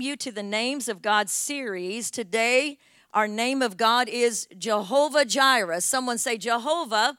you 0.00 0.16
to 0.16 0.32
the 0.32 0.42
Names 0.42 0.88
of 0.88 1.02
God 1.02 1.28
series. 1.28 2.10
Today, 2.10 2.78
our 3.12 3.28
name 3.28 3.62
of 3.62 3.76
God 3.76 4.08
is 4.08 4.46
Jehovah 4.56 5.24
Jireh. 5.24 5.80
Someone 5.80 6.18
say, 6.18 6.38
Jehovah 6.38 7.18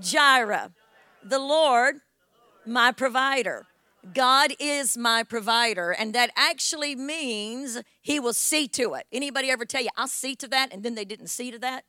Jireh, 0.00 0.72
the 1.22 1.38
Lord, 1.38 1.96
my 2.64 2.92
provider. 2.92 3.66
God 4.14 4.52
is 4.58 4.96
my 4.96 5.22
provider, 5.22 5.90
and 5.90 6.14
that 6.14 6.30
actually 6.36 6.94
means 6.94 7.82
He 8.00 8.20
will 8.20 8.32
see 8.32 8.68
to 8.68 8.94
it. 8.94 9.06
Anybody 9.12 9.50
ever 9.50 9.64
tell 9.64 9.82
you, 9.82 9.90
I'll 9.96 10.06
see 10.06 10.34
to 10.36 10.48
that, 10.48 10.72
and 10.72 10.82
then 10.82 10.94
they 10.94 11.04
didn't 11.04 11.28
see 11.28 11.50
to 11.50 11.58
that? 11.58 11.84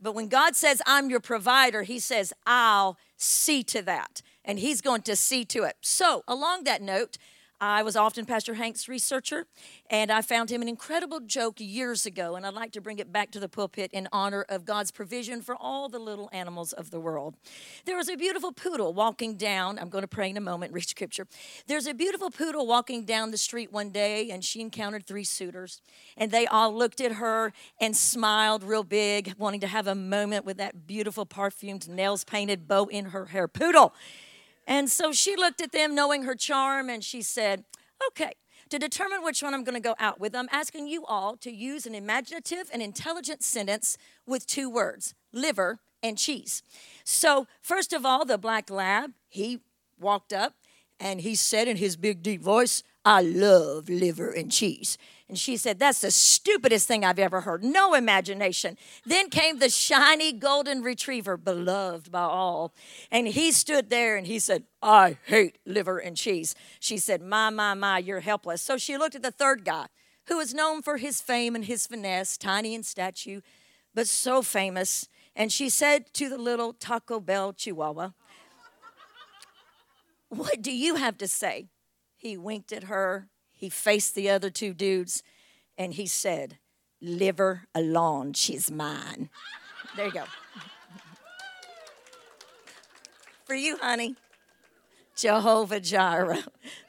But 0.00 0.14
when 0.14 0.28
God 0.28 0.56
says, 0.56 0.82
I'm 0.86 1.10
your 1.10 1.20
provider, 1.20 1.82
He 1.82 1.98
says, 1.98 2.32
I'll 2.46 2.98
see 3.16 3.62
to 3.64 3.82
that. 3.82 4.22
And 4.44 4.58
He's 4.58 4.80
going 4.80 5.02
to 5.02 5.16
see 5.16 5.44
to 5.46 5.64
it. 5.64 5.76
So, 5.80 6.24
along 6.26 6.64
that 6.64 6.82
note, 6.82 7.18
I 7.66 7.82
was 7.82 7.96
often 7.96 8.26
Pastor 8.26 8.52
Hank's 8.52 8.90
researcher, 8.90 9.46
and 9.88 10.12
I 10.12 10.20
found 10.20 10.50
him 10.50 10.60
an 10.60 10.68
incredible 10.68 11.18
joke 11.20 11.54
years 11.60 12.04
ago, 12.04 12.36
and 12.36 12.46
I'd 12.46 12.52
like 12.52 12.72
to 12.72 12.80
bring 12.82 12.98
it 12.98 13.10
back 13.10 13.30
to 13.30 13.40
the 13.40 13.48
pulpit 13.48 13.90
in 13.94 14.06
honor 14.12 14.44
of 14.50 14.66
God's 14.66 14.90
provision 14.90 15.40
for 15.40 15.56
all 15.56 15.88
the 15.88 15.98
little 15.98 16.28
animals 16.30 16.74
of 16.74 16.90
the 16.90 17.00
world. 17.00 17.36
There 17.86 17.96
was 17.96 18.10
a 18.10 18.16
beautiful 18.16 18.52
poodle 18.52 18.92
walking 18.92 19.36
down. 19.36 19.78
I'm 19.78 19.88
going 19.88 20.02
to 20.02 20.08
pray 20.08 20.28
in 20.28 20.36
a 20.36 20.42
moment, 20.42 20.74
read 20.74 20.86
scripture. 20.86 21.26
There's 21.66 21.86
a 21.86 21.94
beautiful 21.94 22.30
poodle 22.30 22.66
walking 22.66 23.06
down 23.06 23.30
the 23.30 23.38
street 23.38 23.72
one 23.72 23.88
day, 23.88 24.28
and 24.30 24.44
she 24.44 24.60
encountered 24.60 25.06
three 25.06 25.24
suitors, 25.24 25.80
and 26.18 26.30
they 26.30 26.46
all 26.46 26.76
looked 26.76 27.00
at 27.00 27.12
her 27.12 27.54
and 27.80 27.96
smiled 27.96 28.62
real 28.62 28.84
big, 28.84 29.36
wanting 29.38 29.60
to 29.60 29.68
have 29.68 29.86
a 29.86 29.94
moment 29.94 30.44
with 30.44 30.58
that 30.58 30.86
beautiful 30.86 31.24
perfumed, 31.24 31.88
nails 31.88 32.24
painted 32.24 32.68
bow 32.68 32.84
in 32.88 33.06
her 33.06 33.24
hair. 33.24 33.48
Poodle! 33.48 33.94
And 34.66 34.90
so 34.90 35.12
she 35.12 35.36
looked 35.36 35.60
at 35.60 35.72
them, 35.72 35.94
knowing 35.94 36.22
her 36.22 36.34
charm, 36.34 36.88
and 36.88 37.04
she 37.04 37.22
said, 37.22 37.64
Okay, 38.08 38.32
to 38.70 38.78
determine 38.78 39.22
which 39.22 39.42
one 39.42 39.54
I'm 39.54 39.64
going 39.64 39.80
to 39.80 39.88
go 39.88 39.94
out 39.98 40.18
with, 40.18 40.34
I'm 40.34 40.48
asking 40.50 40.88
you 40.88 41.04
all 41.06 41.36
to 41.38 41.50
use 41.50 41.86
an 41.86 41.94
imaginative 41.94 42.70
and 42.72 42.82
intelligent 42.82 43.42
sentence 43.42 43.96
with 44.26 44.46
two 44.46 44.70
words 44.70 45.14
liver 45.32 45.80
and 46.02 46.18
cheese. 46.18 46.62
So, 47.04 47.46
first 47.60 47.92
of 47.92 48.04
all, 48.04 48.24
the 48.24 48.38
black 48.38 48.70
lab, 48.70 49.12
he 49.28 49.60
walked 49.98 50.32
up 50.32 50.54
and 51.00 51.20
he 51.20 51.34
said 51.34 51.68
in 51.68 51.76
his 51.76 51.96
big, 51.96 52.22
deep 52.22 52.42
voice, 52.42 52.82
I 53.04 53.20
love 53.20 53.88
liver 53.88 54.30
and 54.30 54.50
cheese. 54.50 54.96
And 55.28 55.38
she 55.38 55.56
said, 55.56 55.78
That's 55.78 56.00
the 56.00 56.10
stupidest 56.10 56.86
thing 56.86 57.04
I've 57.04 57.18
ever 57.18 57.42
heard. 57.42 57.64
No 57.64 57.94
imagination. 57.94 58.76
Then 59.06 59.30
came 59.30 59.58
the 59.58 59.70
shiny 59.70 60.32
golden 60.32 60.82
retriever, 60.82 61.36
beloved 61.36 62.12
by 62.12 62.22
all. 62.22 62.74
And 63.10 63.28
he 63.28 63.50
stood 63.50 63.88
there 63.88 64.16
and 64.16 64.26
he 64.26 64.38
said, 64.38 64.64
I 64.82 65.16
hate 65.24 65.58
liver 65.64 65.98
and 65.98 66.16
cheese. 66.16 66.54
She 66.78 66.98
said, 66.98 67.22
My, 67.22 67.48
my, 67.50 67.74
my, 67.74 67.98
you're 67.98 68.20
helpless. 68.20 68.60
So 68.60 68.76
she 68.76 68.98
looked 68.98 69.14
at 69.14 69.22
the 69.22 69.30
third 69.30 69.64
guy, 69.64 69.86
who 70.26 70.36
was 70.36 70.52
known 70.52 70.82
for 70.82 70.98
his 70.98 71.22
fame 71.22 71.54
and 71.54 71.64
his 71.64 71.86
finesse, 71.86 72.36
tiny 72.36 72.74
in 72.74 72.82
stature, 72.82 73.40
but 73.94 74.06
so 74.06 74.42
famous. 74.42 75.08
And 75.34 75.50
she 75.50 75.70
said 75.70 76.12
to 76.14 76.28
the 76.28 76.38
little 76.38 76.74
Taco 76.74 77.18
Bell 77.18 77.54
Chihuahua, 77.54 78.10
What 80.28 80.60
do 80.60 80.72
you 80.72 80.96
have 80.96 81.16
to 81.18 81.28
say? 81.28 81.68
He 82.16 82.36
winked 82.36 82.72
at 82.72 82.84
her. 82.84 83.28
He 83.64 83.70
faced 83.70 84.14
the 84.14 84.28
other 84.28 84.50
two 84.50 84.74
dudes 84.74 85.22
and 85.78 85.94
he 85.94 86.06
said, 86.06 86.58
Liver 87.00 87.62
alone, 87.74 88.34
she's 88.34 88.70
mine. 88.70 89.30
There 89.96 90.04
you 90.04 90.12
go. 90.12 90.24
For 93.46 93.54
you, 93.54 93.78
honey, 93.78 94.16
Jehovah 95.16 95.80
Jireh. 95.80 96.44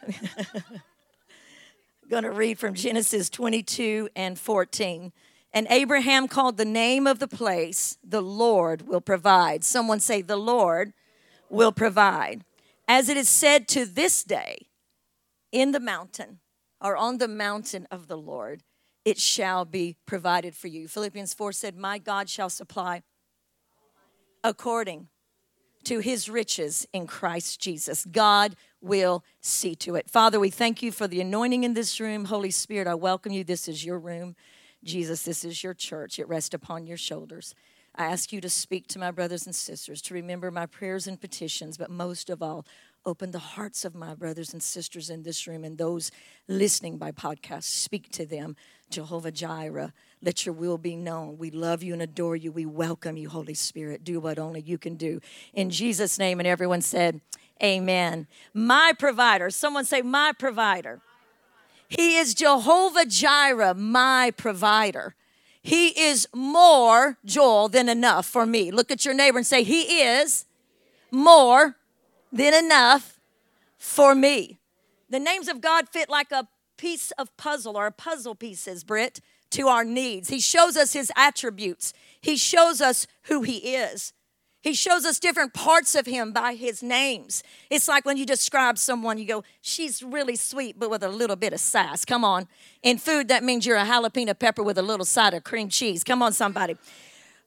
I'm 0.05 0.13
going 2.09 2.23
to 2.23 2.31
read 2.31 2.59
from 2.59 2.73
Genesis 2.73 3.29
22 3.29 4.09
and 4.13 4.37
14. 4.37 5.13
And 5.53 5.67
Abraham 5.69 6.27
called 6.27 6.57
the 6.57 6.65
name 6.65 7.07
of 7.07 7.19
the 7.19 7.29
place, 7.29 7.97
the 8.03 8.21
Lord 8.21 8.85
will 8.85 8.99
provide. 8.99 9.63
Someone 9.63 10.01
say, 10.01 10.21
the 10.21 10.35
Lord 10.35 10.91
will 11.49 11.71
provide. 11.71 12.43
As 12.85 13.07
it 13.07 13.15
is 13.15 13.29
said 13.29 13.69
to 13.69 13.85
this 13.85 14.25
day, 14.25 14.67
in 15.53 15.71
the 15.71 15.79
mountain 15.79 16.39
or 16.81 16.95
on 16.97 17.17
the 17.17 17.27
mountain 17.27 17.87
of 17.91 18.07
the 18.07 18.17
Lord, 18.17 18.63
it 19.03 19.19
shall 19.19 19.65
be 19.65 19.97
provided 20.05 20.55
for 20.55 20.67
you. 20.67 20.87
Philippians 20.87 21.33
4 21.33 21.51
said, 21.51 21.77
My 21.77 21.97
God 21.97 22.29
shall 22.29 22.49
supply 22.49 23.03
according 24.43 25.07
to 25.85 25.99
his 25.99 26.27
riches 26.27 26.87
in 26.91 27.07
Christ 27.07 27.59
Jesus. 27.59 28.05
God 28.05 28.55
will 28.81 29.23
see 29.39 29.75
to 29.75 29.95
it. 29.95 30.09
Father, 30.09 30.39
we 30.39 30.49
thank 30.49 30.81
you 30.81 30.91
for 30.91 31.07
the 31.07 31.21
anointing 31.21 31.63
in 31.63 31.73
this 31.73 31.99
room. 31.99 32.25
Holy 32.25 32.51
Spirit, 32.51 32.87
I 32.87 32.95
welcome 32.95 33.31
you. 33.31 33.43
This 33.43 33.67
is 33.67 33.85
your 33.85 33.99
room. 33.99 34.35
Jesus, 34.83 35.23
this 35.23 35.45
is 35.45 35.63
your 35.63 35.73
church. 35.73 36.19
It 36.19 36.27
rests 36.27 36.53
upon 36.53 36.85
your 36.85 36.97
shoulders. 36.97 37.55
I 37.95 38.05
ask 38.05 38.33
you 38.33 38.41
to 38.41 38.49
speak 38.49 38.87
to 38.89 38.99
my 38.99 39.11
brothers 39.11 39.45
and 39.45 39.55
sisters, 39.55 40.01
to 40.03 40.13
remember 40.13 40.51
my 40.51 40.65
prayers 40.65 41.07
and 41.07 41.19
petitions, 41.19 41.77
but 41.77 41.89
most 41.89 42.29
of 42.29 42.41
all, 42.41 42.65
open 43.05 43.31
the 43.31 43.39
hearts 43.39 43.85
of 43.85 43.93
my 43.93 44.15
brothers 44.15 44.51
and 44.53 44.61
sisters 44.61 45.09
in 45.09 45.23
this 45.23 45.45
room 45.47 45.63
and 45.63 45.77
those 45.77 46.11
listening 46.47 46.97
by 46.97 47.11
podcast. 47.11 47.63
Speak 47.63 48.11
to 48.11 48.25
them. 48.25 48.55
Jehovah 48.89 49.31
Jireh, 49.31 49.93
let 50.21 50.45
your 50.45 50.53
will 50.53 50.77
be 50.77 50.95
known. 50.95 51.37
We 51.37 51.51
love 51.51 51.83
you 51.83 51.93
and 51.93 52.01
adore 52.01 52.35
you. 52.35 52.51
We 52.51 52.65
welcome 52.65 53.17
you, 53.17 53.29
Holy 53.29 53.53
Spirit. 53.53 54.03
Do 54.03 54.19
what 54.19 54.39
only 54.39 54.61
you 54.61 54.77
can 54.77 54.95
do. 54.95 55.21
In 55.53 55.69
Jesus' 55.69 56.17
name, 56.17 56.39
and 56.39 56.47
everyone 56.47 56.81
said, 56.81 57.21
Amen. 57.63 58.27
My 58.53 58.93
provider. 58.97 59.49
Someone 59.49 59.85
say, 59.85 60.01
My 60.01 60.33
provider. 60.37 61.01
He 61.87 62.17
is 62.17 62.33
Jehovah 62.33 63.05
Jireh, 63.05 63.75
my 63.75 64.31
provider. 64.35 65.15
He 65.61 65.99
is 65.99 66.27
more, 66.33 67.17
Joel, 67.23 67.69
than 67.69 67.89
enough 67.89 68.25
for 68.25 68.45
me. 68.45 68.71
Look 68.71 68.91
at 68.91 69.05
your 69.05 69.13
neighbor 69.13 69.37
and 69.37 69.47
say, 69.47 69.63
He 69.63 70.01
is 70.01 70.45
more 71.11 71.75
than 72.35 72.53
enough 72.53 73.19
for 73.77 74.13
me. 74.13 74.59
The 75.09 75.19
names 75.19 75.47
of 75.47 75.61
God 75.61 75.89
fit 75.89 76.09
like 76.09 76.31
a 76.31 76.47
piece 76.77 77.11
of 77.11 77.35
puzzle 77.37 77.77
or 77.77 77.89
puzzle 77.91 78.35
pieces, 78.35 78.83
Britt, 78.83 79.21
to 79.51 79.67
our 79.67 79.85
needs. 79.85 80.29
He 80.29 80.39
shows 80.39 80.75
us 80.75 80.93
His 80.93 81.11
attributes, 81.15 81.93
He 82.19 82.35
shows 82.35 82.81
us 82.81 83.07
who 83.23 83.43
He 83.43 83.75
is. 83.75 84.13
He 84.61 84.73
shows 84.73 85.05
us 85.05 85.19
different 85.19 85.53
parts 85.53 85.93
of 85.93 86.07
him 86.07 86.31
by 86.31 86.55
his 86.55 86.81
names. 86.81 87.43
It's 87.69 87.87
like 87.87 88.03
when 88.03 88.17
you 88.17 88.25
describe 88.25 88.79
someone, 88.79 89.19
you 89.19 89.25
go, 89.25 89.43
she's 89.61 90.01
really 90.01 90.35
sweet, 90.35 90.79
but 90.79 90.89
with 90.89 91.03
a 91.03 91.07
little 91.07 91.35
bit 91.35 91.53
of 91.53 91.59
sass. 91.59 92.03
Come 92.03 92.25
on. 92.25 92.47
In 92.81 92.97
food, 92.97 93.27
that 93.27 93.43
means 93.43 93.67
you're 93.67 93.77
a 93.77 93.85
jalapeno 93.85 94.39
pepper 94.39 94.63
with 94.63 94.79
a 94.79 94.81
little 94.81 95.05
side 95.05 95.35
of 95.35 95.43
cream 95.43 95.69
cheese. 95.69 96.03
Come 96.03 96.23
on, 96.23 96.33
somebody. 96.33 96.77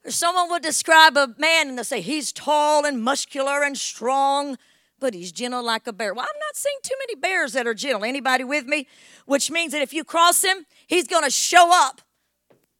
Someone 0.07 0.49
will 0.49 0.61
describe 0.61 1.17
a 1.17 1.35
man 1.37 1.67
and 1.67 1.77
they'll 1.77 1.83
say, 1.83 1.99
he's 1.99 2.31
tall 2.31 2.85
and 2.85 3.03
muscular 3.03 3.63
and 3.63 3.77
strong, 3.77 4.57
but 4.99 5.13
he's 5.13 5.31
gentle 5.31 5.63
like 5.63 5.87
a 5.87 5.93
bear. 5.93 6.13
Well, 6.13 6.25
I'm 6.25 6.39
not 6.39 6.55
seeing 6.55 6.77
too 6.83 6.95
many 6.99 7.15
bears 7.15 7.53
that 7.53 7.67
are 7.67 7.73
gentle. 7.73 8.03
Anybody 8.03 8.43
with 8.43 8.65
me? 8.65 8.87
Which 9.25 9.49
means 9.51 9.71
that 9.71 9.81
if 9.81 9.93
you 9.93 10.03
cross 10.03 10.43
him, 10.43 10.65
he's 10.87 11.07
going 11.07 11.23
to 11.23 11.31
show 11.31 11.69
up 11.71 12.01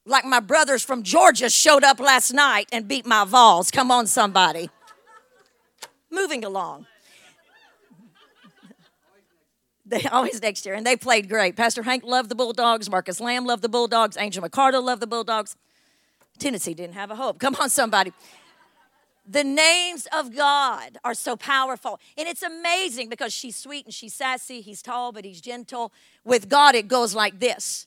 like 0.05 0.25
my 0.25 0.39
brothers 0.39 0.83
from 0.83 1.03
Georgia 1.03 1.49
showed 1.49 1.83
up 1.83 1.99
last 1.99 2.33
night 2.33 2.67
and 2.71 2.87
beat 2.87 3.05
my 3.05 3.23
Vols. 3.25 3.71
Come 3.71 3.91
on, 3.91 4.07
somebody. 4.07 4.69
Moving 6.11 6.43
along. 6.43 6.85
They 9.85 10.03
always 10.03 10.39
next 10.39 10.67
year, 10.67 10.75
and 10.75 10.85
they 10.85 10.95
played 10.95 11.27
great. 11.27 11.55
Pastor 11.55 11.81
Hank 11.81 12.03
loved 12.03 12.29
the 12.29 12.35
Bulldogs. 12.35 12.91
Marcus 12.91 13.19
Lamb 13.19 13.47
loved 13.47 13.63
the 13.63 13.69
Bulldogs. 13.69 14.17
Angel 14.17 14.43
McCardle 14.47 14.83
loved 14.83 15.01
the 15.01 15.07
Bulldogs. 15.07 15.55
Tennessee 16.37 16.75
didn't 16.75 16.93
have 16.93 17.09
a 17.09 17.15
hope. 17.15 17.39
Come 17.39 17.55
on, 17.59 17.71
somebody. 17.71 18.13
The 19.31 19.43
names 19.43 20.07
of 20.11 20.35
God 20.35 20.97
are 21.03 21.13
so 21.13 21.35
powerful. 21.35 21.99
And 22.17 22.27
it's 22.27 22.41
amazing 22.41 23.09
because 23.09 23.31
she's 23.31 23.55
sweet 23.55 23.85
and 23.85 23.93
she's 23.93 24.15
sassy. 24.15 24.61
He's 24.61 24.81
tall, 24.81 25.11
but 25.11 25.23
he's 25.23 25.39
gentle. 25.39 25.93
With 26.25 26.49
God, 26.49 26.73
it 26.73 26.87
goes 26.87 27.13
like 27.13 27.39
this 27.39 27.85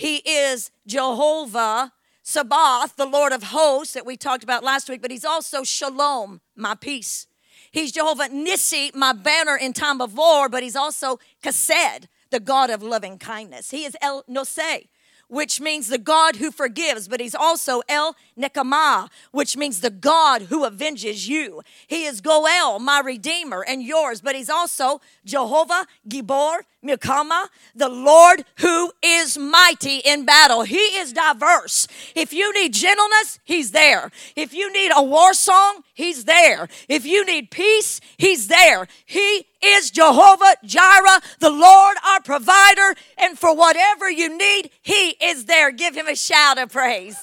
he 0.00 0.22
is 0.24 0.70
Jehovah 0.86 1.92
Sabaoth, 2.22 2.96
the 2.96 3.04
Lord 3.04 3.32
of 3.32 3.42
hosts 3.42 3.92
that 3.92 4.06
we 4.06 4.16
talked 4.16 4.42
about 4.42 4.64
last 4.64 4.88
week, 4.88 5.02
but 5.02 5.10
He's 5.10 5.26
also 5.26 5.62
Shalom, 5.62 6.40
my 6.56 6.74
peace. 6.74 7.26
He's 7.70 7.92
Jehovah 7.92 8.28
Nissi, 8.28 8.94
my 8.94 9.12
banner 9.12 9.56
in 9.56 9.74
time 9.74 10.00
of 10.00 10.16
war, 10.16 10.48
but 10.48 10.62
He's 10.62 10.74
also 10.74 11.18
Chesed, 11.44 12.06
the 12.30 12.40
God 12.40 12.70
of 12.70 12.82
loving 12.82 13.18
kindness. 13.18 13.70
He 13.70 13.84
is 13.84 13.94
El 14.00 14.22
Noseh, 14.24 14.88
which 15.30 15.60
means 15.60 15.88
the 15.88 15.98
God 15.98 16.36
who 16.36 16.50
forgives, 16.50 17.08
but 17.08 17.20
he's 17.20 17.34
also 17.34 17.82
El 17.88 18.16
Nekama, 18.38 19.08
which 19.30 19.56
means 19.56 19.80
the 19.80 19.90
God 19.90 20.42
who 20.42 20.64
avenges 20.64 21.28
you. 21.28 21.62
He 21.86 22.04
is 22.04 22.20
Goel, 22.20 22.80
my 22.80 23.00
redeemer, 23.00 23.64
and 23.66 23.82
yours, 23.82 24.20
but 24.20 24.34
he's 24.34 24.50
also 24.50 25.00
Jehovah 25.24 25.86
Gibor 26.08 26.62
Milkama, 26.84 27.46
the 27.74 27.88
Lord 27.88 28.44
who 28.56 28.92
is 29.02 29.38
mighty 29.38 29.98
in 29.98 30.24
battle. 30.24 30.62
He 30.62 30.76
is 30.76 31.12
diverse. 31.12 31.86
If 32.14 32.32
you 32.32 32.52
need 32.52 32.72
gentleness, 32.72 33.38
he's 33.44 33.70
there. 33.70 34.10
If 34.34 34.52
you 34.52 34.72
need 34.72 34.90
a 34.94 35.02
war 35.02 35.32
song, 35.34 35.84
he's 35.94 36.24
there. 36.24 36.68
If 36.88 37.06
you 37.06 37.24
need 37.24 37.50
peace, 37.50 38.00
he's 38.16 38.48
there. 38.48 38.88
He 39.04 39.46
is 39.64 39.90
Jehovah 39.90 40.56
Jireh, 40.64 41.20
the 41.38 41.50
Lord 41.50 41.96
our 42.06 42.20
provider, 42.20 42.94
and 43.18 43.38
for 43.38 43.54
whatever 43.54 44.10
you 44.10 44.36
need, 44.36 44.70
He 44.82 45.10
is 45.22 45.46
there. 45.46 45.70
Give 45.70 45.94
Him 45.94 46.08
a 46.08 46.16
shout 46.16 46.58
of 46.58 46.72
praise. 46.72 47.16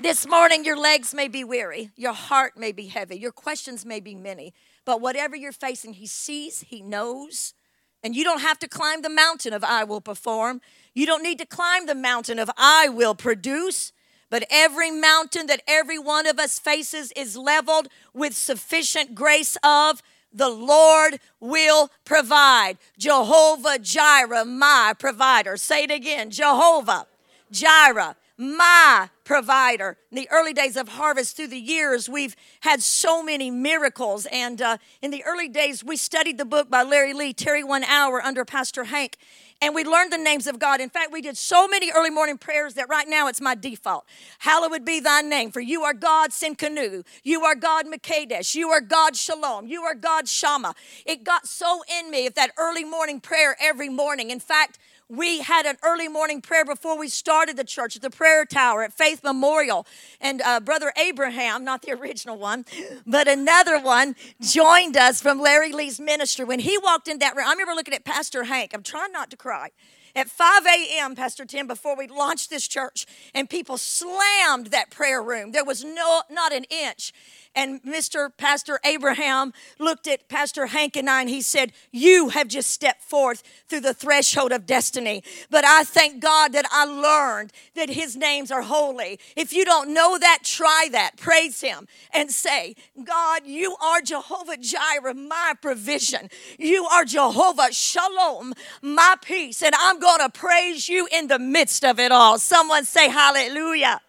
This 0.00 0.26
morning, 0.26 0.64
your 0.64 0.76
legs 0.76 1.14
may 1.14 1.28
be 1.28 1.44
weary, 1.44 1.90
your 1.96 2.12
heart 2.12 2.56
may 2.56 2.72
be 2.72 2.86
heavy, 2.88 3.16
your 3.16 3.32
questions 3.32 3.86
may 3.86 4.00
be 4.00 4.14
many, 4.14 4.52
but 4.84 5.00
whatever 5.00 5.36
you're 5.36 5.52
facing, 5.52 5.94
He 5.94 6.06
sees, 6.06 6.62
He 6.62 6.82
knows, 6.82 7.54
and 8.02 8.16
you 8.16 8.24
don't 8.24 8.40
have 8.40 8.58
to 8.60 8.68
climb 8.68 9.02
the 9.02 9.08
mountain 9.08 9.52
of 9.52 9.62
I 9.62 9.84
will 9.84 10.00
perform. 10.00 10.60
You 10.92 11.06
don't 11.06 11.22
need 11.22 11.38
to 11.38 11.46
climb 11.46 11.86
the 11.86 11.94
mountain 11.94 12.38
of 12.38 12.50
I 12.56 12.88
will 12.88 13.14
produce. 13.14 13.92
But 14.28 14.44
every 14.50 14.90
mountain 14.90 15.46
that 15.48 15.62
every 15.68 15.98
one 15.98 16.26
of 16.26 16.38
us 16.38 16.58
faces 16.58 17.12
is 17.14 17.36
leveled 17.36 17.88
with 18.14 18.34
sufficient 18.34 19.14
grace 19.14 19.58
of 19.62 20.02
the 20.32 20.48
Lord 20.48 21.20
will 21.40 21.90
provide. 22.04 22.78
Jehovah 22.98 23.78
Jireh, 23.78 24.44
my 24.44 24.94
provider. 24.98 25.56
Say 25.56 25.84
it 25.84 25.90
again 25.90 26.30
Jehovah 26.30 27.06
Jireh, 27.50 28.16
my 28.36 29.10
provider. 29.24 29.98
In 30.10 30.16
the 30.16 30.28
early 30.30 30.52
days 30.52 30.76
of 30.76 30.88
harvest, 30.88 31.36
through 31.36 31.48
the 31.48 31.58
years, 31.58 32.08
we've 32.08 32.36
had 32.60 32.82
so 32.82 33.22
many 33.22 33.50
miracles. 33.50 34.26
And 34.30 34.60
uh, 34.60 34.78
in 35.00 35.10
the 35.10 35.24
early 35.24 35.48
days, 35.48 35.84
we 35.84 35.96
studied 35.96 36.38
the 36.38 36.44
book 36.44 36.70
by 36.70 36.82
Larry 36.82 37.14
Lea, 37.14 37.32
Tarry 37.32 37.64
One 37.64 37.84
Hour, 37.84 38.20
under 38.20 38.44
Pastor 38.44 38.84
Hank 38.84 39.16
and 39.62 39.76
we 39.76 39.84
learned 39.84 40.12
the 40.12 40.18
names 40.18 40.48
of 40.48 40.58
God. 40.58 40.80
In 40.80 40.90
fact, 40.90 41.12
we 41.12 41.22
did 41.22 41.36
so 41.36 41.68
many 41.68 41.92
early 41.92 42.10
morning 42.10 42.36
prayers 42.36 42.74
that 42.74 42.88
right 42.88 43.08
now 43.08 43.28
it's 43.28 43.40
my 43.40 43.54
default. 43.54 44.04
Hallowed 44.40 44.84
be 44.84 44.98
thy 44.98 45.20
name, 45.22 45.52
for 45.52 45.60
you 45.60 45.82
are 45.82 45.94
God 45.94 46.30
Tsidkenu. 46.30 47.06
You 47.22 47.44
are 47.44 47.54
God 47.54 47.86
Makadesh. 47.86 48.56
You 48.56 48.70
are 48.70 48.80
God 48.80 49.14
Shalom. 49.14 49.68
You 49.68 49.82
are 49.82 49.94
God 49.94 50.28
Shama. 50.28 50.74
It 51.06 51.22
got 51.22 51.46
so 51.46 51.82
in 52.00 52.10
me 52.10 52.26
of 52.26 52.34
that 52.34 52.50
early 52.58 52.82
morning 52.82 53.20
prayer 53.20 53.56
every 53.60 53.88
morning. 53.88 54.30
In 54.30 54.40
fact, 54.40 54.80
we 55.12 55.40
had 55.40 55.66
an 55.66 55.76
early 55.82 56.08
morning 56.08 56.40
prayer 56.40 56.64
before 56.64 56.98
we 56.98 57.06
started 57.06 57.58
the 57.58 57.64
church 57.64 57.96
at 57.96 58.02
the 58.02 58.08
prayer 58.08 58.46
tower 58.46 58.82
at 58.82 58.94
Faith 58.94 59.22
Memorial. 59.22 59.86
And 60.22 60.40
uh, 60.40 60.58
Brother 60.60 60.90
Abraham, 60.96 61.64
not 61.64 61.82
the 61.82 61.92
original 62.00 62.38
one, 62.38 62.64
but 63.06 63.28
another 63.28 63.78
one, 63.78 64.16
joined 64.40 64.96
us 64.96 65.20
from 65.20 65.38
Larry 65.38 65.72
Lea's 65.72 66.00
ministry. 66.00 66.46
When 66.46 66.60
he 66.60 66.78
walked 66.78 67.08
in 67.08 67.18
that 67.18 67.36
room, 67.36 67.46
I 67.46 67.52
remember 67.52 67.74
looking 67.74 67.92
at 67.92 68.04
Pastor 68.04 68.44
Hank. 68.44 68.70
I'm 68.72 68.82
trying 68.82 69.12
not 69.12 69.30
to 69.30 69.36
cry 69.36 69.70
at 70.14 70.28
5 70.28 70.66
a.m., 70.66 71.14
Pastor 71.14 71.44
Tim, 71.44 71.66
before 71.66 71.96
we 71.96 72.06
launched 72.06 72.50
this 72.50 72.68
church, 72.68 73.06
and 73.34 73.48
people 73.48 73.78
slammed 73.78 74.66
that 74.68 74.90
prayer 74.90 75.22
room. 75.22 75.52
There 75.52 75.64
was 75.64 75.84
no, 75.84 76.22
not 76.30 76.52
an 76.52 76.64
inch. 76.64 77.12
And 77.54 77.82
Mr. 77.82 78.30
Pastor 78.36 78.80
Abraham 78.84 79.52
looked 79.78 80.06
at 80.06 80.28
Pastor 80.28 80.66
Hank 80.66 80.96
and 80.96 81.08
I 81.08 81.20
and 81.20 81.28
he 81.28 81.42
said, 81.42 81.72
You 81.90 82.30
have 82.30 82.48
just 82.48 82.70
stepped 82.70 83.02
forth 83.02 83.42
through 83.68 83.80
the 83.80 83.94
threshold 83.94 84.52
of 84.52 84.66
destiny. 84.66 85.22
But 85.50 85.64
I 85.64 85.84
thank 85.84 86.22
God 86.22 86.52
that 86.52 86.64
I 86.70 86.84
learned 86.84 87.52
that 87.74 87.90
his 87.90 88.16
names 88.16 88.50
are 88.50 88.62
holy. 88.62 89.18
If 89.36 89.52
you 89.52 89.64
don't 89.64 89.92
know 89.92 90.18
that, 90.18 90.38
try 90.44 90.88
that. 90.92 91.16
Praise 91.18 91.60
him 91.60 91.86
and 92.12 92.30
say, 92.30 92.74
God, 93.04 93.42
you 93.44 93.76
are 93.82 94.00
Jehovah 94.00 94.56
Jireh, 94.56 95.14
my 95.14 95.54
provision. 95.60 96.30
You 96.58 96.86
are 96.86 97.04
Jehovah 97.04 97.72
Shalom, 97.72 98.54
my 98.80 99.16
peace. 99.22 99.62
And 99.62 99.74
I'm 99.78 100.00
going 100.00 100.20
to 100.20 100.30
praise 100.30 100.88
you 100.88 101.06
in 101.12 101.28
the 101.28 101.38
midst 101.38 101.84
of 101.84 101.98
it 101.98 102.12
all. 102.12 102.38
Someone 102.38 102.84
say, 102.84 103.10
Hallelujah. 103.10 104.00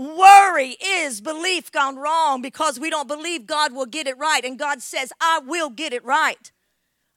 Worry 0.00 0.78
is 0.82 1.20
belief 1.20 1.70
gone 1.70 1.96
wrong 1.96 2.40
because 2.40 2.80
we 2.80 2.88
don't 2.88 3.06
believe 3.06 3.44
God 3.44 3.74
will 3.74 3.84
get 3.84 4.06
it 4.06 4.16
right. 4.16 4.42
And 4.42 4.58
God 4.58 4.80
says, 4.80 5.12
I 5.20 5.40
will 5.44 5.68
get 5.68 5.92
it 5.92 6.02
right. 6.02 6.50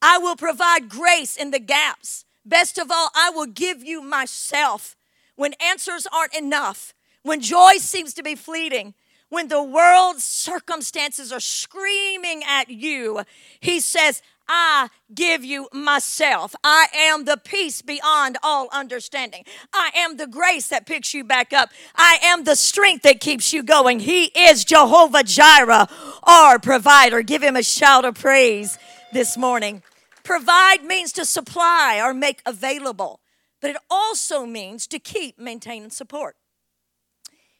I 0.01 0.17
will 0.17 0.35
provide 0.35 0.89
grace 0.89 1.37
in 1.37 1.51
the 1.51 1.61
gaps. 1.61 2.25
Best 2.45 2.77
of 2.77 2.91
all, 2.91 3.09
I 3.15 3.29
will 3.33 3.45
give 3.45 3.85
you 3.85 4.01
myself 4.01 4.97
when 5.37 5.53
answers 5.65 6.05
aren't 6.13 6.35
enough, 6.35 6.93
when 7.21 7.39
joy 7.39 7.77
seems 7.77 8.13
to 8.15 8.21
be 8.21 8.35
fleeting, 8.35 8.95
when 9.29 9.47
the 9.47 9.63
world's 9.63 10.25
circumstances 10.25 11.31
are 11.31 11.39
screaming 11.39 12.43
at 12.45 12.69
you. 12.69 13.21
He 13.61 13.79
says, 13.79 14.21
I 14.47 14.89
give 15.13 15.43
you 15.43 15.69
myself. 15.71 16.53
I 16.63 16.87
am 16.95 17.25
the 17.25 17.37
peace 17.37 17.81
beyond 17.81 18.37
all 18.43 18.67
understanding. 18.71 19.43
I 19.73 19.91
am 19.95 20.17
the 20.17 20.27
grace 20.27 20.67
that 20.67 20.85
picks 20.85 21.13
you 21.13 21.23
back 21.23 21.53
up. 21.53 21.69
I 21.95 22.19
am 22.23 22.43
the 22.43 22.55
strength 22.55 23.03
that 23.03 23.19
keeps 23.19 23.53
you 23.53 23.63
going. 23.63 24.01
He 24.01 24.25
is 24.25 24.65
Jehovah 24.65 25.23
Jireh, 25.23 25.87
our 26.23 26.59
provider. 26.59 27.21
Give 27.21 27.41
him 27.41 27.55
a 27.55 27.63
shout 27.63 28.05
of 28.05 28.15
praise 28.15 28.77
this 29.13 29.37
morning. 29.37 29.81
Provide 30.23 30.83
means 30.83 31.11
to 31.13 31.25
supply 31.25 32.01
or 32.03 32.13
make 32.13 32.41
available, 32.45 33.21
but 33.61 33.69
it 33.71 33.77
also 33.89 34.45
means 34.45 34.87
to 34.87 34.99
keep, 34.99 35.37
maintain, 35.37 35.83
and 35.83 35.93
support. 35.93 36.35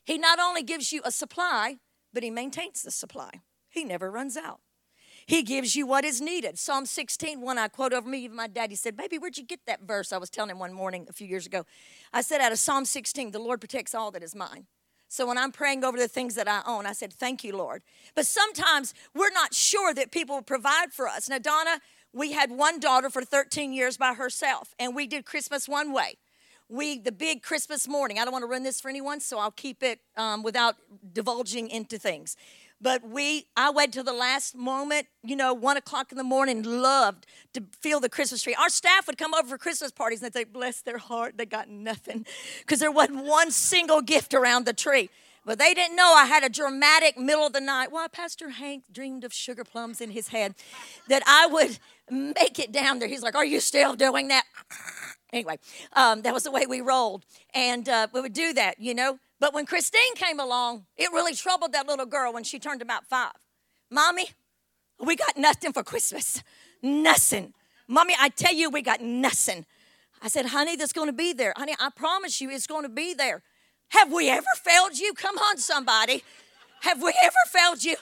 He 0.03 0.18
not 0.18 0.39
only 0.39 0.63
gives 0.63 0.91
you 0.91 1.01
a 1.06 1.12
supply, 1.12 1.77
but 2.13 2.24
he 2.24 2.29
maintains 2.29 2.83
the 2.83 2.91
supply. 2.91 3.41
He 3.69 3.83
never 3.83 4.12
runs 4.12 4.38
out. 4.38 4.59
He 5.25 5.43
gives 5.43 5.75
you 5.75 5.87
what 5.87 6.03
is 6.05 6.21
needed. 6.21 6.59
Psalm 6.59 6.85
16, 6.85 7.41
one 7.41 7.57
I 7.57 7.67
quote 7.67 7.93
over 7.93 8.07
me, 8.07 8.19
even 8.19 8.35
my 8.35 8.47
daddy 8.47 8.75
said, 8.75 8.97
Baby, 8.97 9.17
where'd 9.17 9.37
you 9.37 9.43
get 9.43 9.61
that 9.67 9.81
verse? 9.81 10.11
I 10.11 10.17
was 10.17 10.29
telling 10.29 10.51
him 10.51 10.59
one 10.59 10.73
morning 10.73 11.05
a 11.09 11.13
few 11.13 11.27
years 11.27 11.45
ago. 11.45 11.65
I 12.11 12.21
said, 12.21 12.41
out 12.41 12.51
of 12.51 12.59
Psalm 12.59 12.85
16, 12.85 13.31
the 13.31 13.39
Lord 13.39 13.59
protects 13.59 13.95
all 13.95 14.11
that 14.11 14.23
is 14.23 14.35
mine. 14.35 14.67
So 15.07 15.27
when 15.27 15.37
I'm 15.37 15.51
praying 15.51 15.83
over 15.83 15.97
the 15.97 16.07
things 16.07 16.35
that 16.35 16.47
I 16.47 16.61
own, 16.65 16.85
I 16.85 16.93
said, 16.93 17.13
Thank 17.13 17.43
you, 17.43 17.55
Lord. 17.55 17.83
But 18.15 18.25
sometimes 18.25 18.93
we're 19.13 19.31
not 19.31 19.53
sure 19.53 19.93
that 19.93 20.11
people 20.11 20.35
will 20.35 20.43
provide 20.43 20.91
for 20.91 21.07
us. 21.07 21.29
Now, 21.29 21.37
Donna, 21.37 21.79
we 22.13 22.31
had 22.33 22.51
one 22.51 22.79
daughter 22.79 23.09
for 23.09 23.23
13 23.23 23.73
years 23.73 23.97
by 23.97 24.15
herself, 24.15 24.73
and 24.79 24.95
we 24.95 25.07
did 25.07 25.25
Christmas 25.25 25.69
one 25.69 25.93
way 25.93 26.17
we 26.69 26.97
the 26.97 27.11
big 27.11 27.41
christmas 27.43 27.87
morning 27.87 28.19
i 28.19 28.23
don't 28.23 28.31
want 28.31 28.41
to 28.41 28.47
run 28.47 28.63
this 28.63 28.79
for 28.79 28.89
anyone 28.89 29.19
so 29.19 29.37
i'll 29.37 29.51
keep 29.51 29.83
it 29.83 29.99
um, 30.17 30.43
without 30.43 30.75
divulging 31.13 31.69
into 31.69 31.97
things 31.97 32.35
but 32.83 33.07
we, 33.09 33.47
I 33.56 33.71
waited 33.71 33.94
till 33.94 34.03
the 34.03 34.12
last 34.12 34.56
moment, 34.56 35.07
you 35.24 35.38
know, 35.38 35.53
one 35.53 35.77
o'clock 35.77 36.12
in 36.12 36.18
the 36.18 36.24
morning, 36.24 36.63
loved 36.63 37.25
to 37.53 37.63
feel 37.80 38.01
the 38.01 38.09
Christmas 38.09 38.44
tree. 38.44 38.56
Our 38.59 38.68
staff 38.68 39.07
would 39.07 39.18
come 39.18 39.33
over 39.33 39.47
for 39.47 39.57
Christmas 39.57 39.89
parties 39.89 40.21
and 40.21 40.31
they'd 40.31 40.38
say, 40.38 40.44
bless 40.44 40.81
their 40.81 40.97
heart, 40.97 41.38
they 41.38 41.45
got 41.45 41.69
nothing. 41.69 42.25
Because 42.59 42.80
there 42.80 42.91
wasn't 42.91 43.25
one 43.25 43.51
single 43.51 44.01
gift 44.01 44.33
around 44.33 44.65
the 44.65 44.74
tree. 44.74 45.09
But 45.45 45.59
they 45.59 45.74
didn't 45.74 45.95
know 45.95 46.13
I 46.13 46.25
had 46.25 46.44
a 46.44 46.50
dramatic 46.50 47.18
middle 47.18 47.45
of 47.45 47.53
the 47.53 47.62
night. 47.62 47.91
Well, 47.91 48.07
Pastor 48.09 48.50
Hank 48.50 48.83
dreamed 48.91 49.24
of 49.24 49.33
sugar 49.33 49.63
plums 49.63 50.01
in 50.01 50.12
his 50.12 50.29
head 50.29 50.56
that 51.07 51.24
I 51.25 51.47
would 51.47 51.79
make 52.09 52.59
it 52.59 52.71
down 52.71 53.00
there. 53.00 53.07
He's 53.07 53.24
like, 53.24 53.36
Are 53.36 53.45
you 53.45 53.59
still 53.59 53.95
doing 53.95 54.27
that? 54.27 54.44
Anyway, 55.33 55.57
um, 55.94 56.21
that 56.21 56.31
was 56.31 56.44
the 56.44 56.51
way 56.51 56.68
we 56.68 56.79
rolled. 56.79 57.25
And 57.55 57.89
uh, 57.89 58.05
we 58.13 58.22
would 58.22 58.34
do 58.34 58.53
that, 58.53 58.79
you 58.79 58.93
know. 58.93 59.17
But 59.43 59.53
when 59.53 59.65
Christine 59.65 60.15
came 60.15 60.39
along, 60.39 60.85
it 60.95 61.12
really 61.12 61.35
troubled 61.35 61.73
that 61.73 61.85
little 61.85 62.05
girl 62.05 62.31
when 62.31 62.45
she 62.45 62.59
turned 62.59 62.81
about 62.81 63.05
five. 63.05 63.33
Mommy, 63.91 64.27
we 65.01 65.17
got 65.17 65.35
nothing 65.35 65.73
for 65.73 65.83
Christmas. 65.83 66.41
Nothing. 66.81 67.53
Mommy, 67.89 68.13
I 68.17 68.29
tell 68.29 68.53
you, 68.53 68.69
we 68.69 68.81
got 68.81 69.01
nothing. 69.01 69.65
I 70.21 70.29
said, 70.29 70.45
honey, 70.45 70.77
that's 70.77 70.93
going 70.93 71.09
to 71.09 71.13
be 71.13 71.33
there. 71.33 71.51
Honey, 71.57 71.75
I 71.77 71.89
promise 71.93 72.39
you 72.39 72.50
it's 72.51 72.67
going 72.67 72.83
to 72.83 72.89
be 72.89 73.13
there. 73.13 73.43
Have 73.89 74.13
we 74.13 74.29
ever 74.29 74.47
failed 74.63 74.97
you? 74.97 75.12
Come 75.13 75.38
on, 75.38 75.57
somebody. 75.57 76.23
Have 76.83 77.03
we 77.03 77.13
ever 77.21 77.33
failed 77.51 77.83
you? 77.83 77.97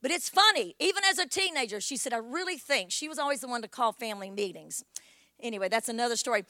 But 0.00 0.12
it's 0.12 0.28
funny, 0.28 0.76
even 0.78 1.02
as 1.10 1.18
a 1.18 1.26
teenager, 1.26 1.80
she 1.80 1.96
said, 1.96 2.12
I 2.12 2.18
really 2.18 2.56
think 2.56 2.92
she 2.92 3.08
was 3.08 3.18
always 3.18 3.40
the 3.40 3.48
one 3.48 3.62
to 3.62 3.68
call 3.68 3.90
family 3.90 4.30
meetings. 4.30 4.84
Anyway, 5.40 5.68
that's 5.68 5.88
another 5.88 6.14
story. 6.14 6.44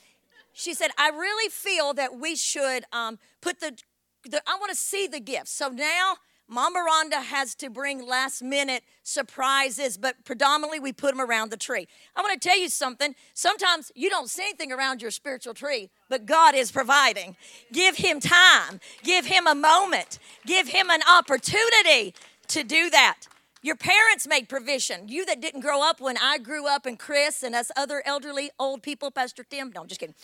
She 0.53 0.75
said, 0.75 0.91
I 0.99 1.11
really 1.11 1.49
feel 1.49 1.95
that 1.95 2.19
we 2.19 2.37
should 2.37 2.85
um, 2.93 3.19
put 3.41 3.61
the 3.61 3.71
the, 3.71 3.83
I 4.27 4.57
want 4.59 4.71
to 4.71 4.77
see 4.77 5.07
the 5.07 5.21
gifts. 5.21 5.51
So 5.51 5.69
now 5.69 6.17
Mama 6.51 6.79
Rhonda 6.79 7.23
has 7.23 7.55
to 7.57 7.69
bring 7.69 8.07
last 8.07 8.43
minute 8.43 8.83
surprises, 9.03 9.99
but 9.99 10.25
predominantly 10.25 10.81
we 10.81 10.95
put 10.95 11.15
them 11.15 11.21
around 11.21 11.51
the 11.51 11.59
tree. 11.59 11.87
I 12.17 12.23
want 12.23 12.41
to 12.41 12.49
tell 12.49 12.59
you 12.59 12.71
something. 12.71 13.15
Sometimes 13.35 13.93
you 13.95 14.09
don't 14.09 14.31
see 14.31 14.45
anything 14.45 14.73
around 14.73 15.03
your 15.03 15.11
spiritual 15.11 15.53
tree, 15.53 15.91
but 16.09 16.25
God 16.25 16.55
is 16.55 16.73
providing. 16.73 17.37
Give 17.71 17.97
Him 17.97 18.19
time, 18.19 18.81
give 19.03 19.27
Him 19.27 19.47
a 19.47 19.55
moment, 19.55 20.19
give 20.47 20.69
Him 20.69 20.89
an 20.89 21.01
opportunity 21.07 22.15
to 22.49 22.65
do 22.65 22.89
that. 22.91 23.19
Your 23.61 23.77
parents 23.77 24.27
made 24.27 24.49
provision. 24.49 25.09
You 25.09 25.27
that 25.27 25.43
didn't 25.43 25.61
grow 25.61 25.83
up 25.83 26.01
when 26.01 26.17
I 26.17 26.39
grew 26.39 26.67
up, 26.67 26.87
and 26.87 26.99
Chris 26.99 27.43
and 27.43 27.55
us 27.55 27.71
other 27.77 28.03
elderly 28.07 28.51
old 28.59 28.83
people, 28.83 29.11
Pastor 29.11 29.45
Tim, 29.45 29.71
no, 29.75 29.83
I'm 29.83 29.89
just 29.89 30.01
kidding. 30.01 30.15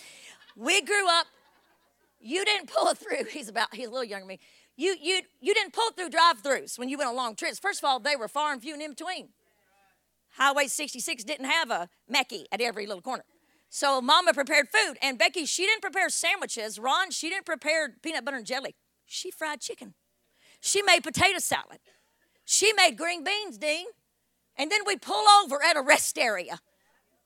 We 0.56 0.80
grew 0.80 1.06
up 1.10 1.26
you 2.24 2.44
didn't 2.44 2.70
pull 2.72 2.94
through. 2.94 3.24
He's 3.30 3.48
about, 3.48 3.74
he's 3.74 3.86
a 3.86 3.90
little 3.90 4.04
younger 4.04 4.22
than 4.22 4.28
me. 4.28 4.40
You, 4.76 4.96
you, 5.00 5.20
you 5.40 5.54
didn't 5.54 5.72
pull 5.72 5.90
through 5.92 6.10
drive 6.10 6.42
throughs 6.42 6.78
when 6.78 6.88
you 6.88 6.98
went 6.98 7.10
on 7.10 7.16
long 7.16 7.36
trips. 7.36 7.58
First 7.58 7.80
of 7.80 7.84
all, 7.84 8.00
they 8.00 8.16
were 8.16 8.28
far 8.28 8.52
and 8.52 8.60
few 8.60 8.72
and 8.72 8.82
in 8.82 8.90
between. 8.90 9.28
Highway 10.36 10.66
66 10.66 11.22
didn't 11.22 11.46
have 11.46 11.70
a 11.70 11.88
Mackey 12.08 12.46
at 12.50 12.60
every 12.60 12.86
little 12.86 13.02
corner. 13.02 13.24
So 13.68 14.00
mama 14.00 14.32
prepared 14.34 14.68
food. 14.68 14.96
And 15.00 15.18
Becky, 15.18 15.46
she 15.46 15.64
didn't 15.64 15.82
prepare 15.82 16.08
sandwiches. 16.08 16.78
Ron, 16.78 17.10
she 17.10 17.28
didn't 17.28 17.46
prepare 17.46 17.94
peanut 18.02 18.24
butter 18.24 18.38
and 18.38 18.46
jelly. 18.46 18.74
She 19.06 19.30
fried 19.30 19.60
chicken. 19.60 19.94
She 20.60 20.82
made 20.82 21.04
potato 21.04 21.38
salad. 21.38 21.78
She 22.44 22.72
made 22.72 22.96
green 22.96 23.22
beans, 23.22 23.58
Dean. 23.58 23.86
And 24.56 24.70
then 24.70 24.80
we 24.86 24.96
pull 24.96 25.24
over 25.42 25.62
at 25.62 25.76
a 25.76 25.82
rest 25.82 26.18
area, 26.18 26.60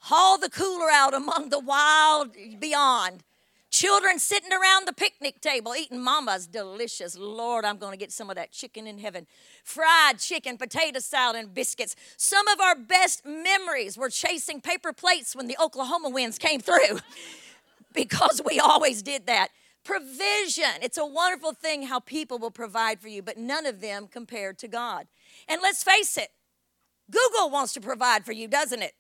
haul 0.01 0.39
the 0.39 0.49
cooler 0.51 0.91
out 0.91 1.15
among 1.15 1.51
the 1.51 1.59
wild 1.59 2.35
beyond. 2.59 3.23
Children 3.71 4.19
sitting 4.19 4.53
around 4.53 4.87
the 4.87 4.95
picnic 4.95 5.43
table 5.43 5.75
eating 5.77 6.01
mama's 6.01 6.47
delicious. 6.47 7.19
Lord, 7.19 7.67
I'm 7.67 7.77
going 7.77 7.93
to 7.93 7.99
get 7.99 8.11
some 8.11 8.31
of 8.31 8.37
that 8.37 8.51
chicken 8.51 8.87
in 8.87 8.99
heaven. 8.99 9.27
Fried 9.63 10.19
chicken, 10.19 10.57
potato 10.57 11.01
salad, 11.01 11.37
and 11.37 11.53
biscuits. 11.53 11.95
Some 12.17 12.49
of 12.49 12.61
our 12.61 12.75
best 12.75 13.27
memories 13.27 13.99
were 13.99 14.09
chasing 14.09 14.63
paper 14.63 14.95
plates 14.95 15.37
when 15.37 15.49
the 15.49 15.57
Oklahoma 15.63 16.09
winds 16.09 16.39
came 16.39 16.61
through 16.61 17.01
because 17.93 18.41
we 18.45 18.59
always 18.59 19.03
did 19.03 19.27
that. 19.27 19.49
Provision. 19.85 20.83
It's 20.83 20.99
a 20.99 21.07
wonderful 21.07 21.53
thing 21.53 21.85
how 21.85 22.01
people 22.01 22.39
will 22.39 22.51
provide 22.51 23.01
for 23.01 23.09
you, 23.09 23.21
but 23.23 23.37
none 23.37 23.67
of 23.67 23.83
them 23.83 24.07
compared 24.07 24.59
to 24.59 24.69
God. 24.69 25.07
And 25.47 25.61
let's 25.61 25.83
face 25.83 26.17
it, 26.17 26.29
Google 27.11 27.51
wants 27.51 27.75
to 27.75 27.81
provide 27.81 28.25
for 28.25 28.33
you, 28.33 28.49
doesn't 28.49 28.83
it? 28.83 28.95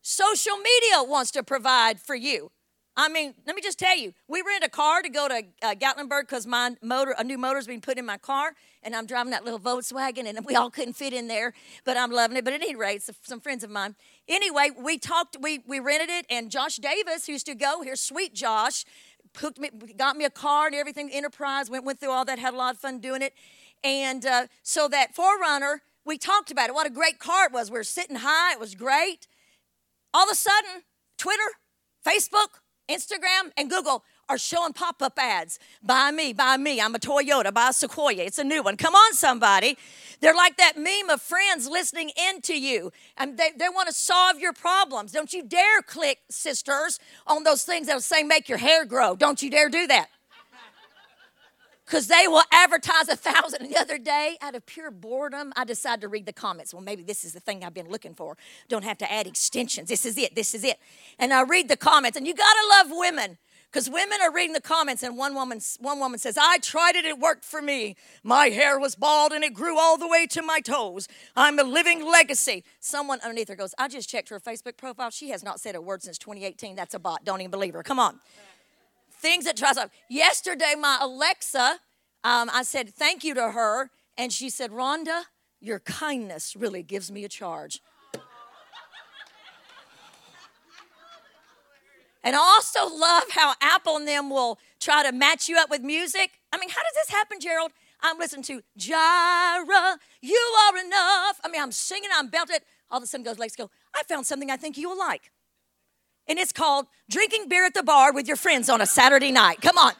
Social 0.00 0.56
media 0.56 1.02
wants 1.02 1.30
to 1.32 1.42
provide 1.42 2.00
for 2.00 2.14
you. 2.14 2.50
I 2.96 3.08
mean, 3.08 3.34
let 3.44 3.56
me 3.56 3.62
just 3.62 3.78
tell 3.78 3.96
you, 3.96 4.14
we 4.28 4.40
rent 4.42 4.62
a 4.62 4.68
car 4.68 5.02
to 5.02 5.08
go 5.08 5.26
to 5.26 5.42
uh, 5.62 5.74
Gatlinburg 5.74 6.22
because 6.22 6.46
my 6.46 6.76
motor, 6.80 7.12
a 7.18 7.24
new 7.24 7.36
motor's 7.36 7.66
been 7.66 7.80
put 7.80 7.98
in 7.98 8.06
my 8.06 8.18
car, 8.18 8.52
and 8.84 8.94
I'm 8.94 9.04
driving 9.06 9.32
that 9.32 9.44
little 9.44 9.58
Volkswagen, 9.58 10.26
and 10.26 10.44
we 10.46 10.54
all 10.54 10.70
couldn't 10.70 10.92
fit 10.92 11.12
in 11.12 11.26
there, 11.26 11.54
but 11.84 11.96
I'm 11.96 12.12
loving 12.12 12.36
it. 12.36 12.44
But 12.44 12.52
at 12.52 12.62
any 12.62 12.76
rate, 12.76 13.02
some 13.22 13.40
friends 13.40 13.64
of 13.64 13.70
mine. 13.70 13.96
Anyway, 14.28 14.70
we 14.78 14.98
talked, 14.98 15.36
we 15.40 15.60
we 15.66 15.80
rented 15.80 16.08
it, 16.08 16.24
and 16.30 16.50
Josh 16.52 16.76
Davis, 16.76 17.26
who 17.26 17.32
used 17.32 17.46
to 17.46 17.56
go 17.56 17.82
here, 17.82 17.96
sweet 17.96 18.32
Josh, 18.32 18.84
hooked 19.36 19.58
me, 19.58 19.70
got 19.96 20.16
me 20.16 20.24
a 20.24 20.30
car 20.30 20.66
and 20.66 20.76
everything, 20.76 21.10
Enterprise, 21.12 21.68
went 21.68 21.84
went 21.84 21.98
through 21.98 22.12
all 22.12 22.24
that, 22.24 22.38
had 22.38 22.54
a 22.54 22.56
lot 22.56 22.74
of 22.74 22.80
fun 22.80 23.00
doing 23.00 23.22
it, 23.22 23.34
and 23.82 24.24
uh, 24.24 24.46
so 24.62 24.86
that 24.86 25.16
4Runner, 25.16 25.78
we 26.04 26.16
talked 26.16 26.52
about 26.52 26.68
it. 26.68 26.74
What 26.74 26.86
a 26.86 26.90
great 26.90 27.18
car 27.18 27.46
it 27.46 27.52
was. 27.52 27.72
We 27.72 27.78
were 27.78 27.84
sitting 27.84 28.16
high, 28.16 28.52
it 28.52 28.60
was 28.60 28.76
great. 28.76 29.26
All 30.12 30.24
of 30.24 30.30
a 30.30 30.36
sudden, 30.36 30.82
Twitter, 31.18 31.58
Facebook 32.06 32.60
Instagram 32.88 33.50
and 33.56 33.70
Google 33.70 34.04
are 34.28 34.38
showing 34.38 34.72
pop 34.72 35.02
up 35.02 35.18
ads. 35.18 35.58
Buy 35.82 36.10
me, 36.10 36.32
buy 36.32 36.56
me. 36.56 36.80
I'm 36.80 36.94
a 36.94 36.98
Toyota, 36.98 37.52
buy 37.52 37.70
a 37.70 37.72
Sequoia. 37.72 38.24
It's 38.24 38.38
a 38.38 38.44
new 38.44 38.62
one. 38.62 38.76
Come 38.76 38.94
on, 38.94 39.14
somebody. 39.14 39.76
They're 40.20 40.34
like 40.34 40.56
that 40.56 40.76
meme 40.76 41.10
of 41.10 41.20
friends 41.20 41.68
listening 41.68 42.10
into 42.30 42.58
you, 42.58 42.92
and 43.16 43.36
they, 43.36 43.50
they 43.56 43.68
want 43.68 43.88
to 43.88 43.94
solve 43.94 44.38
your 44.38 44.52
problems. 44.52 45.12
Don't 45.12 45.32
you 45.32 45.42
dare 45.42 45.82
click, 45.82 46.20
sisters, 46.30 46.98
on 47.26 47.44
those 47.44 47.64
things 47.64 47.86
that 47.86 47.94
will 47.94 48.00
say 48.00 48.22
make 48.22 48.48
your 48.48 48.58
hair 48.58 48.84
grow. 48.84 49.16
Don't 49.16 49.42
you 49.42 49.50
dare 49.50 49.68
do 49.68 49.86
that 49.86 50.08
because 51.94 52.08
they 52.08 52.26
will 52.26 52.42
advertise 52.50 53.08
a 53.08 53.14
thousand. 53.14 53.62
And 53.62 53.70
the 53.70 53.78
other 53.78 53.98
day, 53.98 54.36
out 54.40 54.56
of 54.56 54.66
pure 54.66 54.90
boredom, 54.90 55.52
I 55.54 55.62
decided 55.62 56.00
to 56.00 56.08
read 56.08 56.26
the 56.26 56.32
comments. 56.32 56.74
Well, 56.74 56.82
maybe 56.82 57.04
this 57.04 57.24
is 57.24 57.34
the 57.34 57.38
thing 57.38 57.62
I've 57.62 57.72
been 57.72 57.88
looking 57.88 58.14
for. 58.14 58.36
Don't 58.68 58.82
have 58.82 58.98
to 58.98 59.12
add 59.12 59.28
extensions. 59.28 59.90
This 59.90 60.04
is 60.04 60.18
it. 60.18 60.34
This 60.34 60.56
is 60.56 60.64
it. 60.64 60.80
And 61.20 61.32
I 61.32 61.42
read 61.42 61.68
the 61.68 61.76
comments, 61.76 62.18
and 62.18 62.26
you 62.26 62.34
gotta 62.34 62.68
love 62.68 62.86
women. 62.90 63.38
Because 63.70 63.88
women 63.88 64.18
are 64.22 64.32
reading 64.32 64.54
the 64.54 64.60
comments, 64.60 65.04
and 65.04 65.16
one 65.16 65.36
woman, 65.36 65.60
one 65.78 66.00
woman 66.00 66.18
says, 66.18 66.36
I 66.36 66.58
tried 66.58 66.96
it, 66.96 67.04
it 67.04 67.20
worked 67.20 67.44
for 67.44 67.62
me. 67.62 67.94
My 68.24 68.46
hair 68.46 68.76
was 68.78 68.96
bald 68.96 69.32
and 69.32 69.44
it 69.44 69.54
grew 69.54 69.78
all 69.78 69.96
the 69.96 70.06
way 70.08 70.26
to 70.28 70.42
my 70.42 70.60
toes. 70.60 71.08
I'm 71.36 71.58
a 71.58 71.64
living 71.64 72.04
legacy. 72.04 72.62
Someone 72.78 73.20
underneath 73.20 73.48
her 73.48 73.56
goes, 73.56 73.74
I 73.78 73.88
just 73.88 74.08
checked 74.08 74.28
her 74.28 74.38
Facebook 74.38 74.76
profile. 74.76 75.10
She 75.10 75.30
has 75.30 75.42
not 75.42 75.58
said 75.58 75.74
a 75.74 75.80
word 75.80 76.04
since 76.04 76.18
2018. 76.18 76.76
That's 76.76 76.94
a 76.94 77.00
bot. 77.00 77.24
Don't 77.24 77.40
even 77.40 77.50
believe 77.50 77.74
her. 77.74 77.82
Come 77.82 77.98
on 77.98 78.20
things 79.24 79.46
that 79.46 79.56
tries 79.56 79.78
up. 79.78 79.90
Yesterday, 80.10 80.74
my 80.78 80.98
Alexa, 81.00 81.78
um, 82.24 82.50
I 82.52 82.62
said 82.62 82.90
thank 82.90 83.24
you 83.24 83.32
to 83.34 83.52
her, 83.52 83.90
and 84.18 84.30
she 84.30 84.50
said, 84.50 84.70
Rhonda, 84.70 85.22
your 85.60 85.78
kindness 85.80 86.54
really 86.54 86.82
gives 86.82 87.10
me 87.10 87.24
a 87.24 87.28
charge. 87.28 87.80
And 92.22 92.36
I 92.36 92.38
also 92.38 92.86
love 92.86 93.24
how 93.30 93.54
Apple 93.60 93.96
and 93.96 94.08
them 94.08 94.30
will 94.30 94.58
try 94.80 95.02
to 95.02 95.12
match 95.12 95.48
you 95.48 95.58
up 95.58 95.70
with 95.70 95.82
music. 95.82 96.30
I 96.52 96.58
mean, 96.58 96.70
how 96.70 96.82
does 96.82 96.94
this 96.94 97.10
happen, 97.10 97.38
Gerald? 97.40 97.70
I'm 98.02 98.18
listening 98.18 98.44
to 98.44 98.62
Jireh, 98.76 99.98
you 100.20 100.54
are 100.64 100.78
enough. 100.84 101.40
I 101.42 101.48
mean, 101.50 101.62
I'm 101.62 101.72
singing, 101.72 102.10
I'm 102.14 102.28
belting. 102.28 102.58
All 102.90 102.98
of 102.98 103.04
a 103.04 103.06
sudden 103.06 103.24
goes, 103.24 103.38
Lex, 103.38 103.56
go, 103.56 103.70
I 103.94 104.02
found 104.04 104.26
something 104.26 104.50
I 104.50 104.56
think 104.56 104.76
you 104.76 104.90
will 104.90 104.98
like 104.98 105.30
and 106.26 106.38
it's 106.38 106.52
called 106.52 106.86
Drinking 107.10 107.48
Beer 107.48 107.66
at 107.66 107.74
the 107.74 107.82
Bar 107.82 108.12
with 108.12 108.26
Your 108.26 108.36
Friends 108.36 108.68
on 108.68 108.80
a 108.80 108.86
Saturday 108.86 109.30
Night. 109.32 109.60
Come 109.60 109.78
on. 109.78 109.92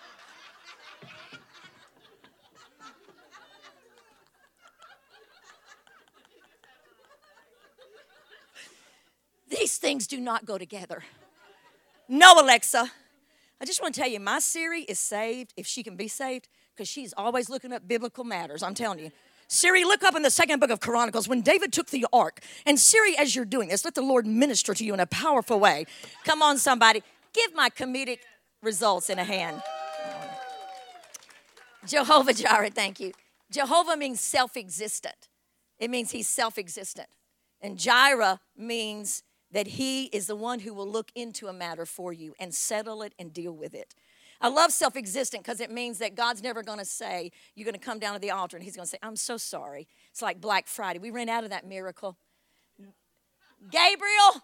These 9.49 9.78
things 9.78 10.07
do 10.07 10.19
not 10.19 10.45
go 10.45 10.59
together. 10.59 11.04
No, 12.09 12.40
Alexa. 12.40 12.90
I 13.61 13.64
just 13.64 13.81
want 13.81 13.95
to 13.95 14.00
tell 14.00 14.11
you, 14.11 14.19
my 14.19 14.40
Siri 14.40 14.83
is 14.83 14.99
saved 14.99 15.54
if 15.57 15.66
she 15.66 15.83
can 15.83 15.97
be 15.97 16.09
saved 16.09 16.49
because 16.75 16.88
she's 16.88 17.14
always 17.16 17.49
looking 17.49 17.73
up 17.73 17.87
biblical 17.87 18.25
matters. 18.25 18.62
I'm 18.62 18.75
telling 18.75 18.99
you. 18.99 19.12
Siri, 19.54 19.84
look 19.84 20.02
up 20.02 20.16
in 20.16 20.23
the 20.23 20.30
second 20.30 20.58
book 20.58 20.70
of 20.70 20.80
Chronicles 20.80 21.28
when 21.28 21.40
David 21.40 21.73
took 21.73 21.90
the 21.90 22.04
ark. 22.12 22.40
And 22.66 22.76
Siri, 22.76 23.16
as 23.16 23.37
you're 23.37 23.44
doing 23.44 23.68
this, 23.68 23.84
let 23.84 23.94
the 23.94 24.02
Lord 24.02 24.26
minister 24.26 24.75
to 24.75 24.84
you 24.84 24.92
in 24.94 24.99
a 24.99 25.06
powerful 25.06 25.61
way. 25.61 25.87
Come 26.25 26.42
on, 26.42 26.58
somebody. 26.58 27.04
Give 27.32 27.54
my 27.54 27.70
comedic 27.70 28.18
results 28.62 29.11
in 29.11 29.20
a 29.20 29.25
hand. 29.25 29.62
Jehovah 31.87 32.32
Jireh, 32.32 32.70
thank 32.70 32.99
you. 32.99 33.12
Jehovah 33.49 33.96
means 33.96 34.20
self 34.20 34.56
existent, 34.56 35.28
it 35.78 35.88
means 35.88 36.11
he's 36.11 36.28
self 36.28 36.58
existent. 36.58 37.08
And 37.61 37.78
Jireh 37.78 38.40
means 38.56 39.23
that 39.52 39.68
he 39.68 40.06
is 40.06 40.26
the 40.26 40.34
one 40.34 40.58
who 40.58 40.75
will 40.75 40.88
look 40.88 41.12
into 41.14 41.46
a 41.46 41.52
matter 41.52 41.87
for 41.87 42.12
you 42.12 42.34
and 42.40 42.52
settle 42.52 43.02
it 43.02 43.14
and 43.20 43.32
deal 43.32 43.52
with 43.52 43.73
it. 43.73 43.94
I 44.40 44.48
love 44.48 44.72
self 44.72 44.96
existent 44.96 45.44
because 45.44 45.60
it 45.60 45.70
means 45.70 45.98
that 45.98 46.14
God's 46.14 46.42
never 46.42 46.62
going 46.62 46.78
to 46.78 46.84
say, 46.84 47.30
You're 47.54 47.64
going 47.64 47.78
to 47.78 47.84
come 47.84 47.98
down 47.98 48.14
to 48.14 48.20
the 48.20 48.30
altar 48.30 48.56
and 48.56 48.64
He's 48.64 48.76
going 48.76 48.86
to 48.86 48.90
say, 48.90 48.98
I'm 49.02 49.16
so 49.16 49.36
sorry. 49.36 49.88
It's 50.10 50.22
like 50.22 50.40
Black 50.40 50.66
Friday. 50.66 50.98
We 50.98 51.10
ran 51.10 51.28
out 51.28 51.44
of 51.44 51.50
that 51.50 51.66
miracle. 51.66 52.16
Gabriel, 53.70 54.42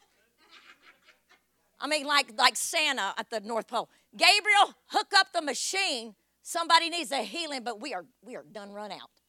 I 1.78 1.86
mean, 1.86 2.06
like, 2.06 2.32
like 2.38 2.56
Santa 2.56 3.14
at 3.18 3.28
the 3.30 3.40
North 3.40 3.68
Pole. 3.68 3.90
Gabriel, 4.16 4.74
hook 4.86 5.12
up 5.16 5.28
the 5.34 5.42
machine. 5.42 6.14
Somebody 6.42 6.88
needs 6.88 7.12
a 7.12 7.22
healing, 7.22 7.62
but 7.62 7.80
we 7.80 7.92
are 7.94 8.04
we 8.22 8.34
are 8.36 8.44
done 8.50 8.72
run 8.72 8.92
out. 8.92 9.19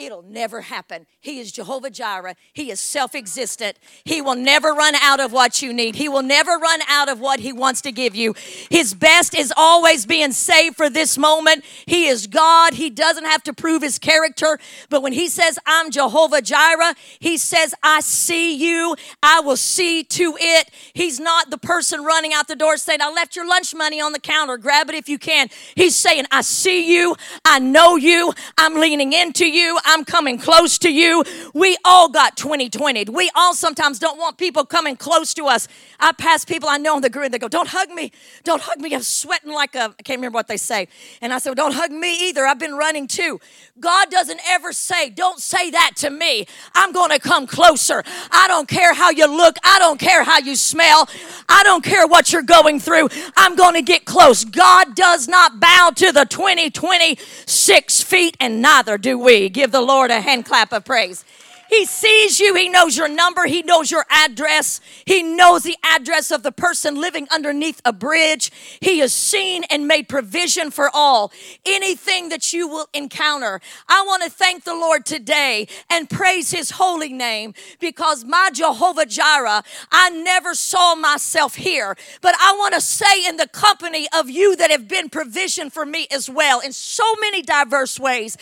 It'll 0.00 0.22
never 0.22 0.62
happen. 0.62 1.04
He 1.20 1.40
is 1.40 1.52
Jehovah 1.52 1.90
Jireh. 1.90 2.34
He 2.54 2.70
is 2.70 2.80
self 2.80 3.14
existent. 3.14 3.76
He 4.02 4.22
will 4.22 4.34
never 4.34 4.72
run 4.72 4.94
out 4.94 5.20
of 5.20 5.30
what 5.30 5.60
you 5.60 5.74
need. 5.74 5.96
He 5.96 6.08
will 6.08 6.22
never 6.22 6.52
run 6.52 6.80
out 6.88 7.10
of 7.10 7.20
what 7.20 7.40
He 7.40 7.52
wants 7.52 7.82
to 7.82 7.92
give 7.92 8.14
you. 8.14 8.34
His 8.70 8.94
best 8.94 9.36
is 9.36 9.52
always 9.54 10.06
being 10.06 10.32
saved 10.32 10.76
for 10.76 10.88
this 10.88 11.18
moment. 11.18 11.66
He 11.84 12.06
is 12.06 12.26
God. 12.26 12.72
He 12.72 12.88
doesn't 12.88 13.26
have 13.26 13.42
to 13.42 13.52
prove 13.52 13.82
His 13.82 13.98
character. 13.98 14.58
But 14.88 15.02
when 15.02 15.12
He 15.12 15.28
says, 15.28 15.58
I'm 15.66 15.90
Jehovah 15.90 16.40
Jireh, 16.40 16.94
He 17.18 17.36
says, 17.36 17.74
I 17.82 18.00
see 18.00 18.54
you. 18.54 18.96
I 19.22 19.40
will 19.40 19.58
see 19.58 20.02
to 20.02 20.34
it. 20.40 20.70
He's 20.94 21.20
not 21.20 21.50
the 21.50 21.58
person 21.58 22.04
running 22.04 22.32
out 22.32 22.48
the 22.48 22.56
door 22.56 22.78
saying, 22.78 23.02
I 23.02 23.12
left 23.12 23.36
your 23.36 23.46
lunch 23.46 23.74
money 23.74 24.00
on 24.00 24.12
the 24.12 24.18
counter. 24.18 24.56
Grab 24.56 24.88
it 24.88 24.94
if 24.94 25.10
you 25.10 25.18
can. 25.18 25.50
He's 25.74 25.94
saying, 25.94 26.24
I 26.30 26.40
see 26.40 26.90
you. 26.90 27.16
I 27.44 27.58
know 27.58 27.96
you. 27.96 28.32
I'm 28.56 28.76
leaning 28.76 29.12
into 29.12 29.46
you. 29.46 29.78
I'm 29.90 30.04
coming 30.04 30.38
close 30.38 30.78
to 30.78 30.90
you. 30.90 31.24
We 31.52 31.76
all 31.84 32.08
got 32.08 32.36
2020. 32.36 33.06
We 33.10 33.30
all 33.34 33.54
sometimes 33.54 33.98
don't 33.98 34.18
want 34.18 34.38
people 34.38 34.64
coming 34.64 34.96
close 34.96 35.34
to 35.34 35.46
us. 35.46 35.66
I 35.98 36.12
pass 36.12 36.44
people 36.44 36.68
I 36.68 36.78
know 36.78 36.94
on 36.94 37.02
the 37.02 37.10
grid, 37.10 37.32
they 37.32 37.38
go, 37.38 37.48
Don't 37.48 37.68
hug 37.68 37.90
me. 37.90 38.12
Don't 38.44 38.62
hug 38.62 38.78
me. 38.78 38.94
I'm 38.94 39.02
sweating 39.02 39.52
like 39.52 39.74
a, 39.74 39.94
I 39.98 40.02
can't 40.02 40.18
remember 40.18 40.36
what 40.36 40.48
they 40.48 40.56
say. 40.56 40.88
And 41.20 41.32
I 41.32 41.38
said, 41.38 41.50
well, 41.50 41.68
Don't 41.68 41.74
hug 41.74 41.90
me 41.90 42.28
either. 42.28 42.46
I've 42.46 42.58
been 42.58 42.74
running 42.74 43.08
too. 43.08 43.40
God 43.80 44.10
doesn't 44.10 44.40
ever 44.48 44.72
say, 44.72 45.10
Don't 45.10 45.40
say 45.40 45.70
that 45.70 45.92
to 45.96 46.10
me. 46.10 46.46
I'm 46.74 46.92
going 46.92 47.10
to 47.10 47.18
come 47.18 47.46
closer. 47.46 48.04
I 48.30 48.46
don't 48.48 48.68
care 48.68 48.94
how 48.94 49.10
you 49.10 49.26
look. 49.26 49.56
I 49.64 49.78
don't 49.78 49.98
care 49.98 50.22
how 50.22 50.38
you 50.38 50.54
smell. 50.54 51.08
I 51.48 51.62
don't 51.64 51.82
care 51.82 52.06
what 52.06 52.32
you're 52.32 52.42
going 52.42 52.78
through. 52.78 53.08
I'm 53.36 53.56
going 53.56 53.74
to 53.74 53.82
get 53.82 54.04
close. 54.04 54.44
God 54.44 54.94
does 54.94 55.26
not 55.28 55.58
bow 55.60 55.90
to 55.96 56.12
the 56.12 56.24
2020 56.24 57.18
six 57.46 58.02
feet, 58.02 58.36
and 58.40 58.62
neither 58.62 58.98
do 58.98 59.18
we. 59.18 59.48
Give 59.48 59.70
the 59.70 59.79
the 59.80 59.86
Lord 59.86 60.10
a 60.10 60.20
hand 60.20 60.44
clap 60.44 60.72
of 60.74 60.84
praise. 60.84 61.24
He 61.70 61.84
sees 61.84 62.40
you. 62.40 62.56
He 62.56 62.68
knows 62.68 62.96
your 62.96 63.08
number. 63.08 63.46
He 63.46 63.62
knows 63.62 63.92
your 63.92 64.04
address. 64.10 64.80
He 65.04 65.22
knows 65.22 65.62
the 65.62 65.76
address 65.84 66.32
of 66.32 66.42
the 66.42 66.50
person 66.50 67.00
living 67.00 67.28
underneath 67.30 67.80
a 67.84 67.92
bridge. 67.92 68.50
He 68.80 68.98
has 68.98 69.14
seen 69.14 69.62
and 69.70 69.86
made 69.86 70.08
provision 70.08 70.72
for 70.72 70.90
all. 70.92 71.32
Anything 71.64 72.28
that 72.30 72.52
you 72.52 72.66
will 72.66 72.88
encounter. 72.92 73.60
I 73.88 74.02
want 74.04 74.24
to 74.24 74.30
thank 74.30 74.64
the 74.64 74.74
Lord 74.74 75.06
today 75.06 75.68
and 75.88 76.10
praise 76.10 76.50
his 76.50 76.72
holy 76.72 77.12
name 77.12 77.54
because 77.78 78.24
my 78.24 78.50
Jehovah 78.52 79.06
Jireh, 79.06 79.62
I 79.92 80.10
never 80.10 80.54
saw 80.54 80.96
myself 80.96 81.54
here, 81.54 81.96
but 82.20 82.34
I 82.40 82.56
want 82.58 82.74
to 82.74 82.80
say 82.80 83.28
in 83.28 83.36
the 83.36 83.46
company 83.46 84.08
of 84.12 84.28
you 84.28 84.56
that 84.56 84.72
have 84.72 84.88
been 84.88 85.08
provision 85.08 85.70
for 85.70 85.86
me 85.86 86.08
as 86.10 86.28
well 86.28 86.58
in 86.58 86.72
so 86.72 87.04
many 87.20 87.42
diverse 87.42 88.00
ways. 88.00 88.36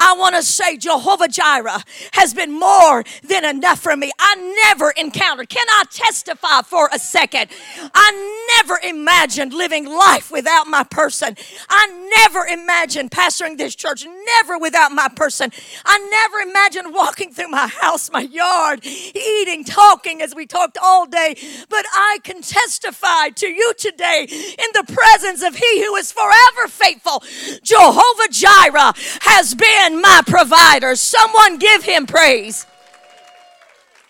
I 0.00 0.16
want 0.18 0.34
to 0.34 0.42
say 0.42 0.76
Jehovah 0.76 1.28
Jireh 1.28 1.84
has 2.14 2.34
been 2.34 2.50
more 2.50 2.71
more 2.80 3.04
than 3.22 3.44
enough 3.44 3.80
for 3.80 3.96
me. 3.96 4.10
I 4.18 4.34
never 4.66 4.90
encountered. 4.90 5.48
Can 5.48 5.66
I 5.68 5.84
testify 5.90 6.62
for 6.62 6.88
a 6.92 6.98
second? 6.98 7.50
I 7.94 8.56
never 8.56 8.78
imagined 8.82 9.52
living 9.52 9.86
life 9.86 10.30
without 10.30 10.66
my 10.66 10.84
person. 10.84 11.36
I 11.68 12.10
never 12.16 12.46
imagined 12.46 13.10
pastoring 13.10 13.58
this 13.58 13.74
church, 13.74 14.06
never 14.06 14.58
without 14.58 14.92
my 14.92 15.08
person. 15.08 15.50
I 15.84 15.98
never 16.10 16.38
imagined 16.48 16.94
walking 16.94 17.32
through 17.32 17.48
my 17.48 17.68
house, 17.68 18.10
my 18.12 18.20
yard, 18.20 18.84
eating, 18.84 19.64
talking 19.64 20.22
as 20.22 20.34
we 20.34 20.46
talked 20.46 20.78
all 20.82 21.06
day. 21.06 21.36
But 21.68 21.86
I 21.94 22.18
can 22.22 22.42
testify 22.42 23.30
to 23.30 23.48
you 23.48 23.72
today 23.78 24.26
in 24.30 24.68
the 24.74 24.84
presence 24.92 25.42
of 25.42 25.56
He 25.56 25.84
who 25.84 25.96
is 25.96 26.12
forever 26.12 26.68
faithful. 26.68 27.22
Jehovah 27.62 28.28
Jireh 28.30 28.92
has 29.22 29.54
been 29.54 30.00
my 30.00 30.22
provider. 30.26 30.96
Someone 30.96 31.58
give 31.58 31.84
Him 31.84 32.06
praise. 32.06 32.61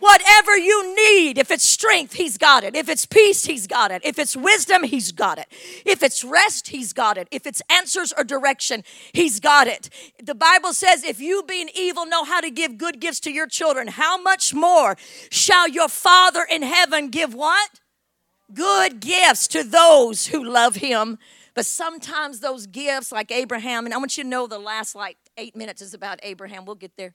Whatever 0.02 0.58
you 0.58 0.96
need, 0.96 1.38
if 1.38 1.52
it's 1.52 1.64
strength, 1.64 2.14
He's 2.14 2.36
got 2.36 2.64
it. 2.64 2.74
If 2.74 2.88
it's 2.88 3.06
peace, 3.06 3.44
He's 3.44 3.68
got 3.68 3.92
it. 3.92 4.02
If 4.04 4.18
it's 4.18 4.36
wisdom, 4.36 4.82
He's 4.82 5.12
got 5.12 5.38
it. 5.38 5.46
If 5.86 6.02
it's 6.02 6.24
rest, 6.24 6.70
He's 6.70 6.92
got 6.92 7.16
it. 7.16 7.28
If 7.30 7.46
it's 7.46 7.62
answers 7.70 8.12
or 8.18 8.24
direction, 8.24 8.82
He's 9.12 9.38
got 9.38 9.68
it. 9.68 9.90
The 10.20 10.34
Bible 10.34 10.72
says, 10.72 11.04
if 11.04 11.20
you 11.20 11.44
being 11.46 11.68
evil 11.72 12.04
know 12.04 12.24
how 12.24 12.40
to 12.40 12.50
give 12.50 12.78
good 12.78 12.98
gifts 12.98 13.20
to 13.20 13.30
your 13.30 13.46
children, 13.46 13.86
how 13.86 14.20
much 14.20 14.52
more 14.52 14.96
shall 15.30 15.68
your 15.68 15.88
Father 15.88 16.44
in 16.50 16.62
heaven 16.62 17.08
give 17.08 17.32
what? 17.32 17.70
Good 18.52 18.98
gifts 18.98 19.46
to 19.48 19.62
those 19.62 20.26
who 20.26 20.42
love 20.42 20.74
Him. 20.74 21.16
But 21.54 21.64
sometimes 21.64 22.40
those 22.40 22.66
gifts, 22.66 23.12
like 23.12 23.30
Abraham, 23.30 23.84
and 23.84 23.94
I 23.94 23.98
want 23.98 24.16
you 24.18 24.24
to 24.24 24.28
know 24.28 24.48
the 24.48 24.58
last 24.58 24.96
like 24.96 25.16
eight 25.36 25.54
minutes 25.54 25.80
is 25.80 25.94
about 25.94 26.18
Abraham. 26.24 26.64
We'll 26.64 26.74
get 26.74 26.96
there. 26.96 27.14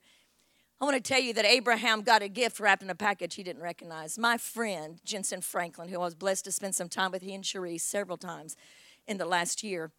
I 0.80 0.86
want 0.86 0.96
to 0.96 1.02
tell 1.02 1.22
you 1.22 1.34
that 1.34 1.46
Abraham 1.46 2.02
got 2.02 2.22
a 2.22 2.28
gift 2.28 2.60
wrapped 2.60 2.84
in 2.84 2.90
a 2.92 2.96
package 2.96 3.34
he 3.34 3.42
didn't 3.42 3.64
recognize. 3.64 4.20
My 4.20 4.38
friend, 4.38 5.00
Jentezen 5.04 5.44
Franklin, 5.44 5.90
who 5.90 5.96
I 5.96 6.04
was 6.04 6.14
blessed 6.14 6.46
to 6.46 6.52
spend 6.52 6.76
some 6.76 6.88
time 6.88 7.12
with, 7.12 7.24
he 7.24 7.34
and 7.34 7.44
Cherise 7.44 7.82
several 7.82 8.16
times 8.18 8.56
in 9.08 9.18
the 9.18 9.26
last 9.26 9.64
year, 9.64 9.92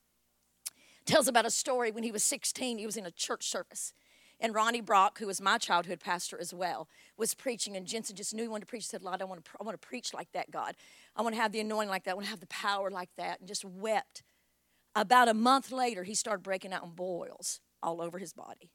tells 1.04 1.26
about 1.26 1.44
a 1.44 1.50
story 1.50 1.90
when 1.90 2.04
he 2.04 2.12
was 2.12 2.22
16. 2.22 2.78
He 2.78 2.86
was 2.86 2.96
in 2.96 3.06
a 3.06 3.10
church 3.10 3.48
service. 3.48 3.92
And 4.38 4.54
Ronnie 4.54 4.80
Brock, 4.80 5.18
who 5.18 5.26
was 5.26 5.40
my 5.40 5.58
childhood 5.58 5.98
pastor 5.98 6.38
as 6.40 6.54
well, 6.54 6.86
was 7.16 7.34
preaching. 7.34 7.76
And 7.76 7.84
Jentezen 7.84 8.14
just 8.14 8.32
knew 8.32 8.42
he 8.42 8.48
wanted 8.48 8.66
to 8.66 8.66
preach. 8.66 8.84
He 8.84 8.88
said, 8.88 9.02
Lord, 9.02 9.20
I 9.20 9.24
want 9.24 9.44
to, 9.44 9.50
I 9.60 9.64
want 9.64 9.80
to 9.80 9.84
preach 9.84 10.14
like 10.14 10.30
that, 10.30 10.52
God. 10.52 10.76
I 11.16 11.22
want 11.22 11.34
to 11.34 11.40
have 11.40 11.50
the 11.50 11.58
anointing 11.58 11.90
like 11.90 12.04
that. 12.04 12.12
I 12.12 12.14
want 12.14 12.26
to 12.26 12.30
have 12.30 12.38
the 12.38 12.46
power 12.46 12.88
like 12.88 13.10
that. 13.16 13.40
And 13.40 13.48
just 13.48 13.64
wept. 13.64 14.22
About 14.94 15.26
a 15.26 15.34
month 15.34 15.72
later, 15.72 16.04
he 16.04 16.14
started 16.14 16.44
breaking 16.44 16.72
out 16.72 16.84
in 16.84 16.90
boils 16.90 17.58
all 17.82 18.00
over 18.00 18.18
his 18.18 18.32
body 18.32 18.70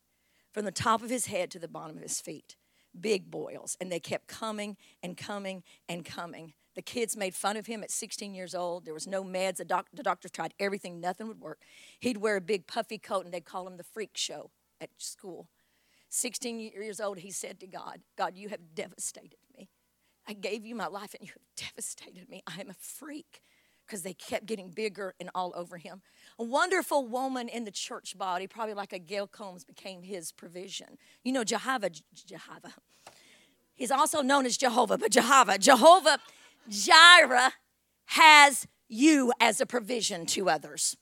from 0.53 0.65
the 0.65 0.71
top 0.71 1.01
of 1.03 1.09
his 1.09 1.25
head 1.25 1.51
to 1.51 1.59
the 1.59 1.67
bottom 1.67 1.97
of 1.97 2.03
his 2.03 2.21
feet. 2.21 2.55
Big 2.99 3.29
boils. 3.29 3.75
And 3.81 3.91
they 3.91 3.99
kept 3.99 4.27
coming 4.27 4.77
and 5.01 5.17
coming 5.17 5.63
and 5.89 6.05
coming. 6.05 6.53
The 6.75 6.81
kids 6.81 7.17
made 7.17 7.35
fun 7.35 7.57
of 7.57 7.65
him 7.65 7.83
at 7.83 7.91
16 7.91 8.33
years 8.33 8.55
old. 8.55 8.85
There 8.85 8.93
was 8.93 9.07
no 9.07 9.23
meds. 9.23 9.57
The, 9.57 9.65
doc- 9.65 9.89
the 9.93 10.03
doctor 10.03 10.29
tried 10.29 10.53
everything, 10.59 10.99
nothing 10.99 11.27
would 11.27 11.41
work. 11.41 11.59
He'd 11.99 12.17
wear 12.17 12.37
a 12.37 12.41
big 12.41 12.67
puffy 12.67 12.97
coat 12.97 13.25
and 13.25 13.33
they'd 13.33 13.45
call 13.45 13.67
him 13.67 13.77
the 13.77 13.83
freak 13.83 14.11
show 14.15 14.51
at 14.79 14.89
school. 14.97 15.49
16 16.09 16.59
years 16.59 16.99
old, 16.99 17.19
he 17.19 17.31
said 17.31 17.59
to 17.59 17.67
God, 17.67 18.01
God, 18.17 18.37
you 18.37 18.49
have 18.49 18.75
devastated 18.75 19.39
me. 19.55 19.69
I 20.27 20.33
gave 20.33 20.65
you 20.65 20.75
my 20.75 20.87
life 20.87 21.15
and 21.19 21.27
you 21.27 21.33
have 21.33 21.67
devastated 21.73 22.29
me. 22.29 22.43
I 22.47 22.61
am 22.61 22.69
a 22.69 22.75
freak 22.75 23.41
because 23.85 24.01
they 24.01 24.13
kept 24.13 24.45
getting 24.45 24.69
bigger 24.69 25.13
and 25.19 25.29
all 25.35 25.53
over 25.55 25.77
him. 25.77 26.01
A 26.39 26.43
wonderful 26.43 27.05
woman 27.07 27.47
in 27.47 27.63
the 27.63 27.71
church 27.71 28.17
body, 28.17 28.47
probably 28.47 28.73
like 28.73 28.93
a 28.93 28.99
Gail 28.99 29.27
Combs, 29.27 29.63
became 29.63 30.03
his 30.03 30.31
provision. 30.31 30.97
You 31.23 31.33
know, 31.33 31.43
Jehovah, 31.43 31.91
Jehovah. 32.13 32.73
He's 33.75 33.91
also 33.91 34.21
known 34.21 34.45
as 34.45 34.57
Jehovah, 34.57 34.97
but 34.97 35.11
Jehovah, 35.11 35.57
Jehovah 35.57 36.19
Jireh 36.69 37.53
has 38.05 38.67
you 38.87 39.33
as 39.39 39.59
a 39.59 39.65
provision 39.65 40.25
to 40.27 40.49
others. 40.49 40.97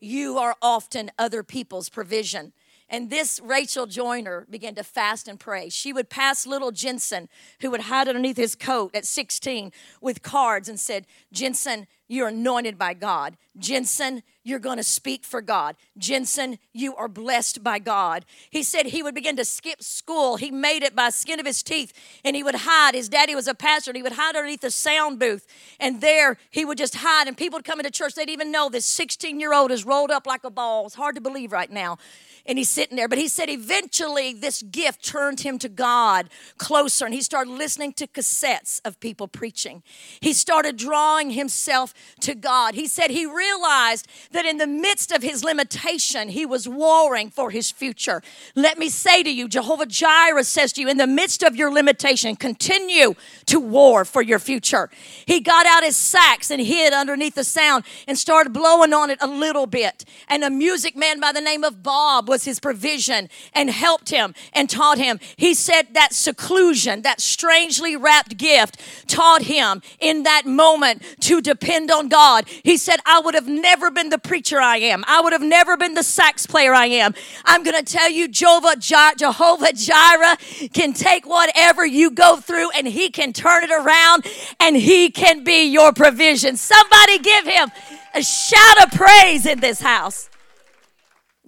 You 0.00 0.38
are 0.38 0.56
often 0.60 1.10
other 1.18 1.42
people's 1.42 1.88
provision. 1.88 2.52
And 2.88 3.08
this 3.08 3.40
Rachel 3.42 3.86
Joyner 3.86 4.46
began 4.50 4.74
to 4.74 4.84
fast 4.84 5.26
and 5.26 5.40
pray. 5.40 5.70
She 5.70 5.92
would 5.92 6.10
pass 6.10 6.46
little 6.46 6.70
Jentezen, 6.70 7.28
who 7.60 7.70
would 7.70 7.82
hide 7.82 8.08
underneath 8.08 8.36
his 8.36 8.54
coat 8.54 8.94
at 8.94 9.06
16, 9.06 9.72
with 10.00 10.22
cards 10.22 10.68
and 10.68 10.78
said, 10.78 11.06
Jentezen, 11.32 11.86
you're 12.08 12.28
anointed 12.28 12.78
by 12.78 12.94
God. 12.94 13.36
Jentezen, 13.58 14.22
you're 14.42 14.58
going 14.58 14.76
to 14.76 14.84
speak 14.84 15.24
for 15.24 15.40
God. 15.40 15.76
Jentezen, 15.98 16.58
you 16.72 16.94
are 16.96 17.08
blessed 17.08 17.62
by 17.62 17.78
God. 17.78 18.24
He 18.50 18.62
said 18.62 18.86
he 18.86 19.02
would 19.02 19.14
begin 19.14 19.36
to 19.36 19.44
skip 19.44 19.82
school. 19.82 20.36
He 20.36 20.50
made 20.50 20.82
it 20.82 20.94
by 20.94 21.10
skin 21.10 21.40
of 21.40 21.46
his 21.46 21.62
teeth 21.62 21.92
and 22.24 22.36
he 22.36 22.42
would 22.42 22.56
hide. 22.56 22.94
His 22.94 23.08
daddy 23.08 23.34
was 23.34 23.48
a 23.48 23.54
pastor 23.54 23.90
and 23.90 23.96
he 23.96 24.02
would 24.02 24.12
hide 24.12 24.36
underneath 24.36 24.60
the 24.60 24.70
sound 24.70 25.18
booth. 25.18 25.46
And 25.80 26.00
there 26.00 26.36
he 26.50 26.64
would 26.64 26.78
just 26.78 26.96
hide. 26.96 27.26
And 27.26 27.36
people 27.36 27.58
would 27.58 27.64
come 27.64 27.80
into 27.80 27.90
church. 27.90 28.14
They'd 28.14 28.28
even 28.28 28.52
know 28.52 28.68
this 28.68 28.86
16 28.86 29.40
year 29.40 29.54
old 29.54 29.70
is 29.70 29.86
rolled 29.86 30.10
up 30.10 30.26
like 30.26 30.44
a 30.44 30.50
ball. 30.50 30.86
It's 30.86 30.96
hard 30.96 31.14
to 31.14 31.20
believe 31.20 31.52
right 31.52 31.70
now 31.70 31.98
and 32.46 32.58
he's 32.58 32.68
sitting 32.68 32.96
there. 32.96 33.08
But 33.08 33.18
he 33.18 33.28
said 33.28 33.48
eventually 33.48 34.32
this 34.32 34.62
gift 34.62 35.04
turned 35.04 35.40
him 35.40 35.58
to 35.58 35.68
God 35.68 36.28
closer, 36.58 37.04
and 37.04 37.14
he 37.14 37.22
started 37.22 37.50
listening 37.50 37.92
to 37.94 38.06
cassettes 38.06 38.80
of 38.84 39.00
people 39.00 39.28
preaching. 39.28 39.82
He 40.20 40.32
started 40.32 40.76
drawing 40.76 41.30
himself 41.30 41.93
to 42.20 42.34
God. 42.34 42.74
He 42.74 42.86
said 42.86 43.10
he 43.10 43.26
realized 43.26 44.06
that 44.32 44.46
in 44.46 44.58
the 44.58 44.66
midst 44.66 45.12
of 45.12 45.22
his 45.22 45.44
limitation, 45.44 46.28
he 46.28 46.46
was 46.46 46.68
warring 46.68 47.30
for 47.30 47.50
his 47.50 47.70
future. 47.70 48.22
Let 48.54 48.78
me 48.78 48.88
say 48.88 49.22
to 49.22 49.30
you, 49.30 49.48
Jehovah 49.48 49.86
Jireh 49.86 50.44
says 50.44 50.72
to 50.74 50.80
you, 50.80 50.88
in 50.88 50.96
the 50.96 51.06
midst 51.06 51.42
of 51.42 51.56
your 51.56 51.72
limitation, 51.72 52.36
continue 52.36 53.14
to 53.46 53.60
war 53.60 54.04
for 54.04 54.22
your 54.22 54.38
future. 54.38 54.90
He 55.26 55.40
got 55.40 55.66
out 55.66 55.82
his 55.82 55.96
sax 55.96 56.50
and 56.50 56.60
hid 56.60 56.92
underneath 56.92 57.34
the 57.34 57.44
sound 57.44 57.84
and 58.06 58.18
started 58.18 58.52
blowing 58.52 58.92
on 58.92 59.10
it 59.10 59.18
a 59.20 59.26
little 59.26 59.66
bit. 59.66 60.04
And 60.28 60.44
a 60.44 60.50
music 60.50 60.96
man 60.96 61.20
by 61.20 61.32
the 61.32 61.40
name 61.40 61.64
of 61.64 61.82
Bob 61.82 62.28
was 62.28 62.44
his 62.44 62.60
provision 62.60 63.28
and 63.52 63.70
helped 63.70 64.10
him 64.10 64.34
and 64.52 64.68
taught 64.68 64.98
him. 64.98 65.18
He 65.36 65.54
said 65.54 65.94
that 65.94 66.12
seclusion, 66.12 67.02
that 67.02 67.20
strangely 67.20 67.96
wrapped 67.96 68.36
gift, 68.36 68.80
taught 69.06 69.42
him 69.42 69.82
in 70.00 70.22
that 70.24 70.46
moment 70.46 71.02
to 71.20 71.40
depend 71.86 71.98
on 71.98 72.08
God. 72.08 72.48
He 72.62 72.76
said, 72.76 73.00
I 73.06 73.20
would 73.20 73.34
have 73.34 73.48
never 73.48 73.90
been 73.90 74.08
the 74.08 74.18
preacher 74.18 74.60
I 74.60 74.78
am, 74.78 75.04
I 75.06 75.20
would 75.20 75.32
have 75.32 75.42
never 75.42 75.76
been 75.76 75.94
the 75.94 76.02
sax 76.02 76.46
player 76.46 76.72
I 76.74 76.86
am. 76.86 77.14
I'm 77.44 77.62
going 77.62 77.76
to 77.76 77.84
tell 77.84 78.10
you, 78.10 78.28
Jehovah, 78.28 78.76
Jehovah 78.76 79.72
Jireh 79.72 80.36
can 80.72 80.92
take 80.92 81.26
whatever 81.26 81.84
you 81.84 82.10
go 82.10 82.36
through 82.36 82.70
and 82.70 82.86
he 82.86 83.10
can 83.10 83.32
turn 83.32 83.64
it 83.64 83.70
around 83.70 84.26
and 84.60 84.76
he 84.76 85.10
can 85.10 85.44
be 85.44 85.64
your 85.64 85.92
provision. 85.92 86.56
Somebody 86.56 87.18
give 87.18 87.46
him 87.46 87.70
a 88.14 88.22
shout 88.22 88.84
of 88.84 88.90
praise 88.92 89.46
in 89.46 89.60
this 89.60 89.80
house. 89.80 90.30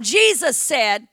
Jesus 0.01 0.57
said, 0.57 1.09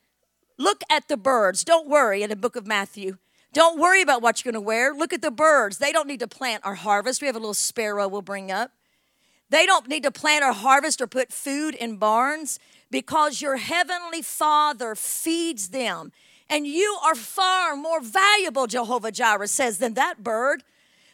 Look 0.59 0.83
at 0.89 1.07
the 1.07 1.17
birds. 1.17 1.63
Don't 1.63 1.89
worry 1.89 2.21
in 2.21 2.29
the 2.29 2.35
book 2.35 2.55
of 2.55 2.67
Matthew. 2.67 3.17
Don't 3.53 3.79
worry 3.79 4.01
about 4.01 4.21
what 4.21 4.43
you're 4.43 4.51
going 4.51 4.61
to 4.61 4.65
wear. 4.65 4.93
Look 4.93 5.13
at 5.13 5.21
the 5.21 5.31
birds. 5.31 5.79
They 5.79 5.91
don't 5.91 6.07
need 6.07 6.19
to 6.19 6.27
plant 6.27 6.61
or 6.63 6.75
harvest. 6.75 7.21
We 7.21 7.27
have 7.27 7.35
a 7.35 7.39
little 7.39 7.55
sparrow 7.55 8.07
we'll 8.07 8.21
bring 8.21 8.51
up. 8.51 8.71
They 9.53 9.67
don't 9.67 9.87
need 9.87 10.01
to 10.01 10.09
plant 10.09 10.43
or 10.43 10.51
harvest 10.51 10.99
or 10.99 11.05
put 11.05 11.31
food 11.31 11.75
in 11.75 11.97
barns 11.97 12.57
because 12.89 13.39
your 13.39 13.57
heavenly 13.57 14.23
Father 14.23 14.95
feeds 14.95 15.69
them. 15.69 16.11
And 16.49 16.65
you 16.65 16.97
are 17.03 17.13
far 17.13 17.75
more 17.75 18.01
valuable, 18.01 18.65
Jehovah 18.65 19.11
Jireh 19.11 19.47
says, 19.47 19.77
than 19.77 19.93
that 19.93 20.23
bird. 20.23 20.63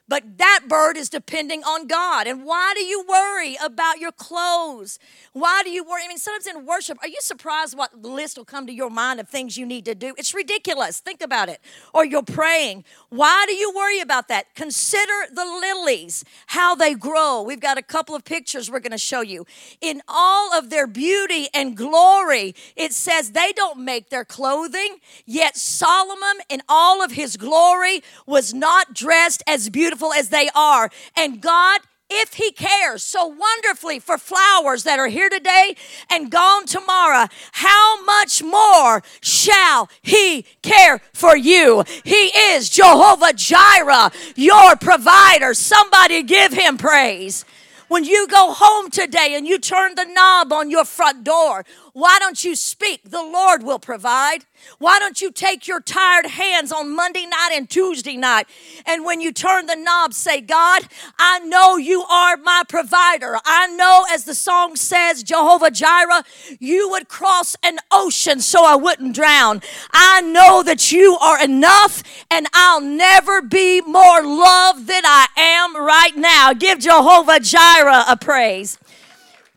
But 0.09 0.39
that 0.39 0.61
bird 0.67 0.97
is 0.97 1.07
depending 1.07 1.63
on 1.63 1.85
God. 1.85 2.25
And 2.25 2.43
why 2.43 2.73
do 2.75 2.83
you 2.83 3.05
worry 3.07 3.55
about 3.63 3.99
your 3.99 4.11
clothes? 4.11 4.97
Why 5.33 5.61
do 5.63 5.69
you 5.69 5.83
worry? 5.83 6.01
I 6.03 6.07
mean, 6.07 6.17
sometimes 6.17 6.47
in 6.47 6.65
worship, 6.65 6.97
are 7.03 7.07
you 7.07 7.19
surprised 7.19 7.77
what 7.77 8.01
list 8.01 8.35
will 8.35 8.43
come 8.43 8.65
to 8.65 8.73
your 8.73 8.89
mind 8.89 9.19
of 9.19 9.29
things 9.29 9.55
you 9.55 9.67
need 9.67 9.85
to 9.85 9.93
do? 9.93 10.15
It's 10.17 10.33
ridiculous. 10.33 10.99
Think 10.99 11.21
about 11.21 11.47
it. 11.47 11.61
Or 11.93 12.03
you're 12.03 12.23
praying. 12.23 12.85
Why 13.09 13.45
do 13.47 13.53
you 13.53 13.71
worry 13.75 13.99
about 13.99 14.29
that? 14.29 14.55
Consider 14.55 15.13
the 15.31 15.45
lilies, 15.45 16.25
how 16.47 16.73
they 16.73 16.95
grow. 16.95 17.43
We've 17.43 17.59
got 17.59 17.77
a 17.77 17.83
couple 17.83 18.15
of 18.15 18.25
pictures 18.25 18.71
we're 18.71 18.79
going 18.79 18.91
to 18.91 18.97
show 18.97 19.21
you. 19.21 19.45
In 19.79 20.01
all 20.07 20.57
of 20.57 20.71
their 20.71 20.87
beauty 20.87 21.49
and 21.53 21.77
glory, 21.77 22.55
it 22.75 22.93
says 22.93 23.33
they 23.33 23.51
don't 23.51 23.77
make 23.77 24.09
their 24.09 24.25
clothing, 24.25 24.97
yet 25.27 25.55
Solomon, 25.55 26.41
in 26.49 26.63
all 26.67 27.03
of 27.03 27.11
his 27.11 27.37
glory, 27.37 28.01
was 28.25 28.55
not 28.55 28.95
dressed 28.95 29.43
as 29.45 29.69
beautiful 29.69 29.98
beautiful 29.99 30.13
as 30.13 30.29
they 30.29 30.49
are. 30.55 30.89
And 31.15 31.41
God 31.41 31.81
if 32.11 32.33
he 32.33 32.51
cares 32.51 33.03
so 33.03 33.27
wonderfully 33.27 33.99
for 33.99 34.17
flowers 34.17 34.81
that 34.81 34.97
are 34.97 35.09
here 35.09 35.29
today 35.29 35.75
and 36.09 36.31
gone 36.31 36.65
tomorrow, 36.65 37.27
how 37.51 38.03
much 38.03 38.41
more 38.41 39.03
shall 39.21 39.91
he 40.01 40.43
care 40.63 41.01
for 41.13 41.37
you? 41.37 41.83
He 42.03 42.31
is 42.55 42.67
Jehovah 42.71 43.33
Jireh, 43.33 44.09
your 44.35 44.75
provider. 44.77 45.53
Somebody 45.53 46.23
give 46.23 46.51
him 46.51 46.79
praise. 46.79 47.45
When 47.89 48.03
you 48.03 48.27
go 48.27 48.53
home 48.53 48.89
today 48.89 49.35
and 49.35 49.47
you 49.47 49.59
turn 49.59 49.93
the 49.93 50.05
knob 50.05 50.51
on 50.51 50.71
your 50.71 50.85
front 50.85 51.23
door, 51.23 51.63
Why 51.99 52.17
don't 52.17 52.45
you 52.45 52.55
speak? 52.55 53.01
The 53.03 53.21
Lord 53.21 53.61
will 53.61 53.77
provide. 53.77 54.45
Why 54.77 54.99
don't 54.99 55.19
you 55.19 55.33
take 55.33 55.67
your 55.67 55.81
tired 55.81 56.27
hands 56.27 56.71
on 56.71 56.95
Monday 56.95 57.25
night 57.25 57.49
and 57.53 57.69
Tuesday 57.69 58.15
night? 58.15 58.47
And 58.85 59.03
when 59.03 59.19
you 59.19 59.33
turn 59.33 59.65
the 59.65 59.75
knob, 59.75 60.13
say, 60.13 60.39
God, 60.39 60.83
I 61.17 61.39
know 61.39 61.75
you 61.75 62.03
are 62.03 62.37
my 62.37 62.63
provider. 62.69 63.37
I 63.43 63.67
know, 63.67 64.05
as 64.13 64.23
the 64.23 64.33
song 64.33 64.77
says, 64.77 65.23
Jehovah 65.23 65.71
Jireh, 65.71 66.23
you 66.57 66.89
would 66.89 67.09
cross 67.09 67.57
an 67.63 67.79
ocean 67.91 68.39
so 68.39 68.65
I 68.65 68.77
wouldn't 68.77 69.13
drown. 69.13 69.61
I 69.91 70.21
know 70.21 70.63
that 70.63 70.93
you 70.93 71.17
are 71.17 71.43
enough, 71.43 72.01
and 72.31 72.47
I'll 72.53 72.79
never 72.79 73.41
be 73.41 73.81
more 73.81 74.23
loved 74.23 74.87
than 74.87 75.03
I 75.05 75.27
am 75.35 75.75
right 75.75 76.15
now. 76.15 76.53
Give 76.53 76.79
Jehovah 76.79 77.41
Jireh 77.41 78.05
a 78.07 78.15
praise. 78.15 78.77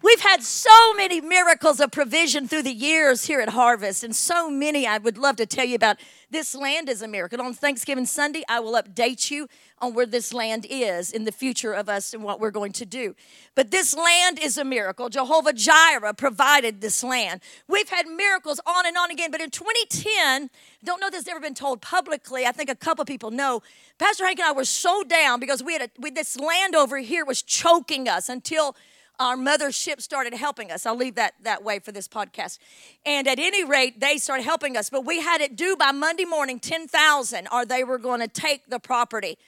We've 0.03 0.21
had 0.21 0.43
so 0.43 0.95
many 0.95 1.21
miracles 1.21 1.79
of 1.79 1.93
provision 1.93 2.49
through 2.49 2.65
the 2.65 2.73
years 2.73 3.27
here 3.27 3.41
at 3.41 3.51
Harvest, 3.51 4.03
and 4.03 4.17
so 4.17 4.51
many 4.51 4.85
I 4.85 4.99
would 4.99 5.17
love 5.17 5.37
to 5.37 5.47
tell 5.47 5.65
you 5.65 5.77
about. 5.77 5.99
This 6.29 6.57
land 6.57 6.89
is 6.89 7.03
a 7.03 7.09
miracle. 7.09 7.41
On 7.41 7.55
Thanksgiving 7.55 8.07
Sunday, 8.07 8.43
I 8.49 8.59
will 8.59 8.73
update 8.73 9.31
you 9.31 9.49
on 9.79 9.95
where 9.95 10.07
this 10.07 10.35
land 10.35 10.67
is 10.69 11.13
in 11.13 11.23
the 11.23 11.31
future 11.31 11.73
of 11.73 11.89
us 11.89 12.15
and 12.15 12.25
what 12.25 12.41
we're 12.41 12.51
going 12.51 12.73
to 12.73 12.85
do. 12.85 13.15
But 13.55 13.71
this 13.71 13.95
land 13.95 14.41
is 14.43 14.59
a 14.59 14.65
miracle. 14.65 15.09
Jehovah 15.09 15.53
Jireh 15.53 16.15
provided 16.15 16.81
this 16.81 17.05
land. 17.05 17.41
We've 17.69 17.89
had 17.89 18.09
miracles 18.09 18.59
on 18.67 18.87
and 18.87 18.97
on 18.97 19.13
again, 19.13 19.31
but 19.31 19.41
in 19.41 19.51
2010, 19.51 20.51
don't 20.83 21.01
know 21.01 21.11
this 21.11 21.27
has 21.27 21.29
ever 21.29 21.41
been 21.41 21.55
told 21.55 21.81
publicly. 21.81 22.45
I 22.45 22.51
think 22.51 22.69
a 22.69 22.75
couple 22.75 23.05
people 23.05 23.31
know. 23.31 23.63
Pastor 23.99 24.27
Hank 24.27 24.41
and 24.41 24.49
I 24.49 24.53
were 24.53 24.65
so 24.65 25.05
down 25.05 25.39
because 25.39 25.63
we 25.63 25.75
had 25.75 25.83
a, 25.83 25.89
we, 26.01 26.11
this 26.11 26.37
land 26.41 26.75
over 26.75 26.99
here 26.99 27.25
was 27.25 27.41
choking 27.41 28.09
us 28.09 28.29
until 28.29 28.75
our 29.23 29.37
mothership 29.37 30.01
started 30.01 30.35
helping 30.35 30.71
us. 30.73 30.85
I'll 30.85 30.97
leave 30.97 31.15
that 31.15 31.35
that 31.43 31.63
way 31.63 31.79
for 31.79 31.93
this 31.93 32.09
podcast. 32.09 32.59
And 33.07 33.29
at 33.29 33.39
any 33.39 33.65
rate, 33.65 34.01
they 34.01 34.19
started 34.19 34.43
helping 34.43 34.77
us, 34.77 34.91
but 34.91 35.05
we 35.05 35.21
had 35.21 35.41
it 35.41 35.57
due 35.57 35.77
by 35.77 35.93
Monday 35.93 36.25
morning, 36.25 36.59
10,000, 36.59 37.49
or 37.53 37.65
they 37.65 37.85
were 37.85 37.99
going 37.99 38.21
to 38.21 38.29
take 38.29 38.69
the 38.69 38.81
property. 38.81 39.39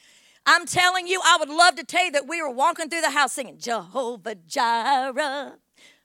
I'm 0.47 0.67
telling 0.67 1.07
you, 1.07 1.21
I 1.25 1.39
would 1.41 1.49
love 1.49 1.75
to 1.77 1.85
tell 1.85 2.05
you 2.05 2.13
that 2.13 2.29
we 2.29 2.41
were 2.41 2.51
walking 2.51 2.89
through 2.89 3.01
the 3.01 3.11
house 3.11 3.33
singing, 3.33 3.59
Jehovah 3.59 4.37
Jireh, 4.37 5.55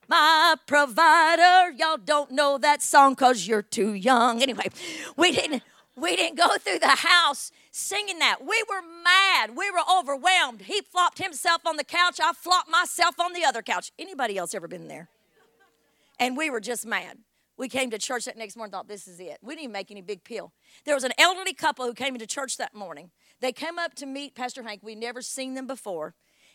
my 0.08 0.56
provider. 0.66 1.70
Y'all 1.76 1.98
don't 1.98 2.32
know 2.32 2.58
that 2.58 2.82
song 2.82 3.12
because 3.12 3.46
you're 3.46 3.62
too 3.62 3.94
young. 3.94 4.42
Anyway, 4.42 4.68
we 5.16 5.30
didn't 5.30 5.62
we 5.94 6.16
didn't 6.16 6.38
go 6.38 6.56
through 6.56 6.78
the 6.78 6.88
house 6.88 7.52
singing 7.70 8.18
that. 8.18 8.40
We 8.40 8.62
were 8.68 8.82
mad. 9.04 9.56
We 9.56 9.70
were 9.70 9.82
overwhelmed. 9.90 10.62
He 10.62 10.80
flopped 10.80 11.18
himself 11.18 11.66
on 11.66 11.76
the 11.76 11.84
couch. 11.84 12.18
I 12.22 12.32
flopped 12.32 12.70
myself 12.70 13.18
on 13.20 13.32
the 13.32 13.44
other 13.44 13.62
couch. 13.62 13.92
Anybody 13.98 14.36
else 14.36 14.54
ever 14.54 14.68
been 14.68 14.88
there? 14.88 15.08
And 16.18 16.36
we 16.36 16.50
were 16.50 16.60
just 16.60 16.86
mad. 16.86 17.18
We 17.56 17.68
came 17.68 17.90
to 17.90 17.98
church 17.98 18.24
that 18.24 18.38
next 18.38 18.56
morning 18.56 18.72
thought, 18.72 18.88
this 18.88 19.06
is 19.06 19.20
it. 19.20 19.38
We 19.42 19.54
didn't 19.54 19.64
even 19.64 19.72
make 19.72 19.90
any 19.90 20.00
big 20.00 20.24
pill. 20.24 20.52
There 20.86 20.94
was 20.94 21.04
an 21.04 21.12
elderly 21.18 21.52
couple 21.52 21.84
who 21.84 21.92
came 21.92 22.14
into 22.14 22.26
church 22.26 22.56
that 22.56 22.74
morning. 22.74 23.10
They 23.40 23.52
came 23.52 23.78
up 23.78 23.94
to 23.96 24.06
meet 24.06 24.34
Pastor 24.34 24.62
Hank. 24.62 24.80
We'd 24.82 24.96
never 24.96 25.20
seen 25.20 25.54
them 25.54 25.66
before. 25.66 26.14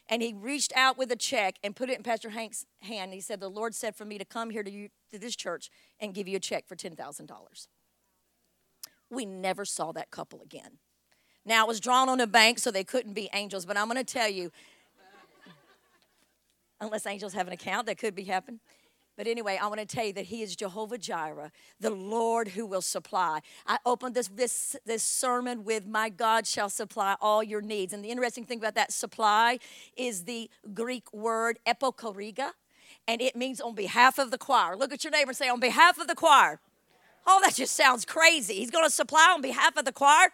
And 0.10 0.22
he 0.22 0.34
reached 0.34 0.74
out 0.76 0.98
with 0.98 1.12
a 1.12 1.16
check 1.16 1.56
and 1.64 1.76
put 1.76 1.90
it 1.90 1.98
in 1.98 2.04
Pastor 2.04 2.30
Hank's 2.30 2.66
hand. 2.82 3.14
He 3.14 3.22
said, 3.22 3.40
The 3.40 3.50
Lord 3.50 3.74
said 3.74 3.96
for 3.96 4.06
me 4.06 4.18
to 4.18 4.26
come 4.26 4.50
here 4.50 4.64
to, 4.64 4.72
you, 4.72 4.90
to 5.12 5.20
this 5.20 5.36
church 5.36 5.70
and 6.00 6.14
give 6.14 6.28
you 6.28 6.38
a 6.38 6.40
check 6.40 6.68
for 6.68 6.76
$10,000. 6.76 7.68
We 9.10 9.26
never 9.26 9.66
saw 9.66 9.92
that 9.92 10.12
couple 10.12 10.42
again. 10.42 10.80
Now, 11.46 11.66
it 11.66 11.68
was 11.68 11.80
drawn 11.80 12.10
on 12.10 12.20
a 12.20 12.28
bank, 12.28 12.60
so 12.60 12.72
they 12.72 12.84
couldn't 12.84 13.14
be 13.14 13.30
angels, 13.34 13.66
but 13.66 13.78
I'm 13.78 13.86
going 13.86 14.04
to 14.04 14.04
tell 14.04 14.30
you, 14.30 14.52
unless 16.82 17.06
angels 17.06 17.34
have 17.34 17.48
an 17.48 17.54
account, 17.54 17.86
that 17.88 17.98
could 17.98 18.16
be 18.16 18.24
happening. 18.24 18.60
But 19.18 19.28
anyway, 19.28 19.58
I 19.62 19.68
want 19.68 19.80
to 19.80 19.86
tell 19.86 20.06
you 20.06 20.14
that 20.14 20.26
He 20.26 20.42
is 20.42 20.56
Jehovah 20.56 20.98
Jireh, 20.98 21.52
the 21.80 21.90
Lord 21.90 22.50
who 22.50 22.66
will 22.66 22.82
supply. 22.82 23.40
I 23.66 23.78
opened 23.86 24.14
this, 24.16 24.28
this, 24.28 24.76
this 24.86 25.04
sermon 25.04 25.64
with, 25.64 25.86
My 25.86 26.10
God 26.10 26.46
shall 26.46 26.70
supply 26.70 27.16
all 27.22 27.42
your 27.42 27.62
needs. 27.62 27.94
And 27.94 28.04
the 28.04 28.10
interesting 28.10 28.44
thing 28.44 28.58
about 28.58 28.76
that 28.76 28.92
supply 28.92 29.60
is 29.96 30.26
the 30.26 30.50
Greek 30.74 31.14
word 31.14 31.60
epokoriga, 31.66 32.52
and 33.08 33.22
it 33.22 33.36
means 33.36 33.62
on 33.62 33.74
behalf 33.76 34.18
of 34.18 34.32
the 34.32 34.38
choir. 34.38 34.76
Look 34.76 34.92
at 34.92 35.04
your 35.04 35.12
neighbor 35.12 35.30
and 35.30 35.38
say, 35.38 35.48
On 35.48 35.60
behalf 35.60 35.98
of 35.98 36.08
the 36.08 36.16
choir. 36.16 36.60
Oh, 37.28 37.40
that 37.42 37.56
just 37.56 37.76
sounds 37.76 38.06
crazy. 38.06 38.56
He's 38.56 38.70
going 38.70 38.86
to 38.86 38.92
supply 38.92 39.32
on 39.34 39.42
behalf 39.42 39.78
of 39.78 39.86
the 39.86 39.92
choir. 39.92 40.30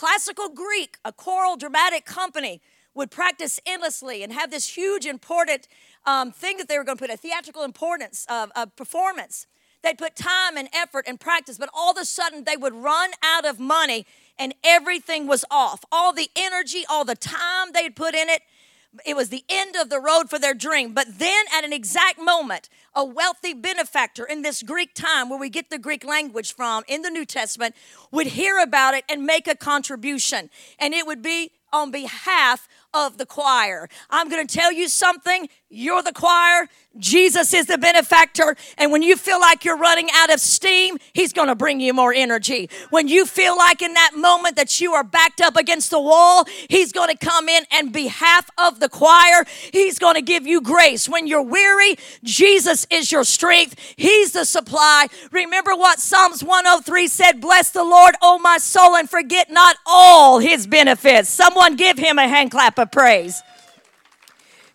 Classical 0.00 0.48
Greek, 0.48 0.96
a 1.04 1.12
choral 1.12 1.58
dramatic 1.58 2.06
company, 2.06 2.62
would 2.94 3.10
practice 3.10 3.60
endlessly 3.66 4.22
and 4.22 4.32
have 4.32 4.50
this 4.50 4.66
huge 4.66 5.04
important 5.04 5.68
um, 6.06 6.32
thing 6.32 6.56
that 6.56 6.68
they 6.68 6.78
were 6.78 6.84
going 6.84 6.96
to 6.96 7.02
put 7.02 7.10
a 7.10 7.18
theatrical 7.18 7.64
importance 7.64 8.24
of, 8.30 8.50
of 8.56 8.74
performance. 8.76 9.46
They'd 9.82 9.98
put 9.98 10.16
time 10.16 10.56
and 10.56 10.70
effort 10.72 11.04
and 11.06 11.20
practice, 11.20 11.58
but 11.58 11.68
all 11.74 11.90
of 11.90 11.98
a 11.98 12.06
sudden 12.06 12.44
they 12.44 12.56
would 12.56 12.72
run 12.72 13.10
out 13.22 13.44
of 13.44 13.60
money 13.60 14.06
and 14.38 14.54
everything 14.64 15.26
was 15.26 15.44
off. 15.50 15.84
All 15.92 16.14
the 16.14 16.30
energy, 16.34 16.84
all 16.88 17.04
the 17.04 17.14
time 17.14 17.72
they'd 17.74 17.94
put 17.94 18.14
in 18.14 18.30
it, 18.30 18.40
it 19.04 19.16
was 19.16 19.28
the 19.28 19.44
end 19.50 19.76
of 19.76 19.90
the 19.90 20.00
road 20.00 20.30
for 20.30 20.38
their 20.38 20.54
dream. 20.54 20.94
But 20.94 21.18
then, 21.18 21.44
at 21.54 21.62
an 21.62 21.74
exact 21.74 22.18
moment, 22.18 22.70
a 22.94 23.04
wealthy 23.04 23.54
benefactor 23.54 24.24
in 24.24 24.42
this 24.42 24.62
Greek 24.62 24.94
time, 24.94 25.28
where 25.28 25.38
we 25.38 25.48
get 25.48 25.70
the 25.70 25.78
Greek 25.78 26.04
language 26.04 26.54
from 26.54 26.82
in 26.88 27.02
the 27.02 27.10
New 27.10 27.24
Testament, 27.24 27.74
would 28.10 28.28
hear 28.28 28.58
about 28.58 28.94
it 28.94 29.04
and 29.08 29.24
make 29.24 29.46
a 29.46 29.54
contribution. 29.54 30.50
And 30.78 30.94
it 30.94 31.06
would 31.06 31.22
be 31.22 31.52
on 31.72 31.90
behalf 31.90 32.68
of 32.92 33.18
the 33.18 33.26
choir. 33.26 33.88
I'm 34.10 34.28
going 34.28 34.46
to 34.46 34.58
tell 34.58 34.72
you 34.72 34.88
something. 34.88 35.48
You're 35.72 36.02
the 36.02 36.12
choir. 36.12 36.66
Jesus 36.98 37.54
is 37.54 37.66
the 37.66 37.78
benefactor. 37.78 38.56
And 38.76 38.90
when 38.90 39.02
you 39.02 39.16
feel 39.16 39.38
like 39.38 39.64
you're 39.64 39.78
running 39.78 40.08
out 40.12 40.34
of 40.34 40.40
steam, 40.40 40.98
He's 41.12 41.32
going 41.32 41.46
to 41.46 41.54
bring 41.54 41.78
you 41.78 41.94
more 41.94 42.12
energy. 42.12 42.68
When 42.90 43.06
you 43.06 43.24
feel 43.24 43.56
like 43.56 43.80
in 43.80 43.94
that 43.94 44.10
moment 44.16 44.56
that 44.56 44.80
you 44.80 44.94
are 44.94 45.04
backed 45.04 45.40
up 45.40 45.56
against 45.56 45.90
the 45.90 46.00
wall, 46.00 46.44
He's 46.68 46.90
going 46.90 47.16
to 47.16 47.16
come 47.16 47.48
in 47.48 47.62
and 47.70 47.92
behalf 47.92 48.50
of 48.58 48.80
the 48.80 48.88
choir, 48.88 49.44
He's 49.72 50.00
going 50.00 50.16
to 50.16 50.22
give 50.22 50.44
you 50.44 50.60
grace. 50.60 51.08
When 51.08 51.28
you're 51.28 51.40
weary, 51.40 51.96
Jesus 52.24 52.84
is 52.90 53.12
your 53.12 53.22
strength. 53.22 53.76
He's 53.94 54.32
the 54.32 54.44
supply. 54.44 55.06
Remember 55.30 55.76
what 55.76 56.00
Psalms 56.00 56.42
103 56.42 57.06
said 57.06 57.40
Bless 57.40 57.70
the 57.70 57.84
Lord, 57.84 58.16
O 58.22 58.40
my 58.40 58.58
soul, 58.58 58.96
and 58.96 59.08
forget 59.08 59.52
not 59.52 59.76
all 59.86 60.40
His 60.40 60.66
benefits. 60.66 61.28
Someone 61.28 61.76
give 61.76 61.96
Him 61.96 62.18
a 62.18 62.26
hand 62.26 62.50
clap 62.50 62.76
of 62.80 62.90
praise. 62.90 63.40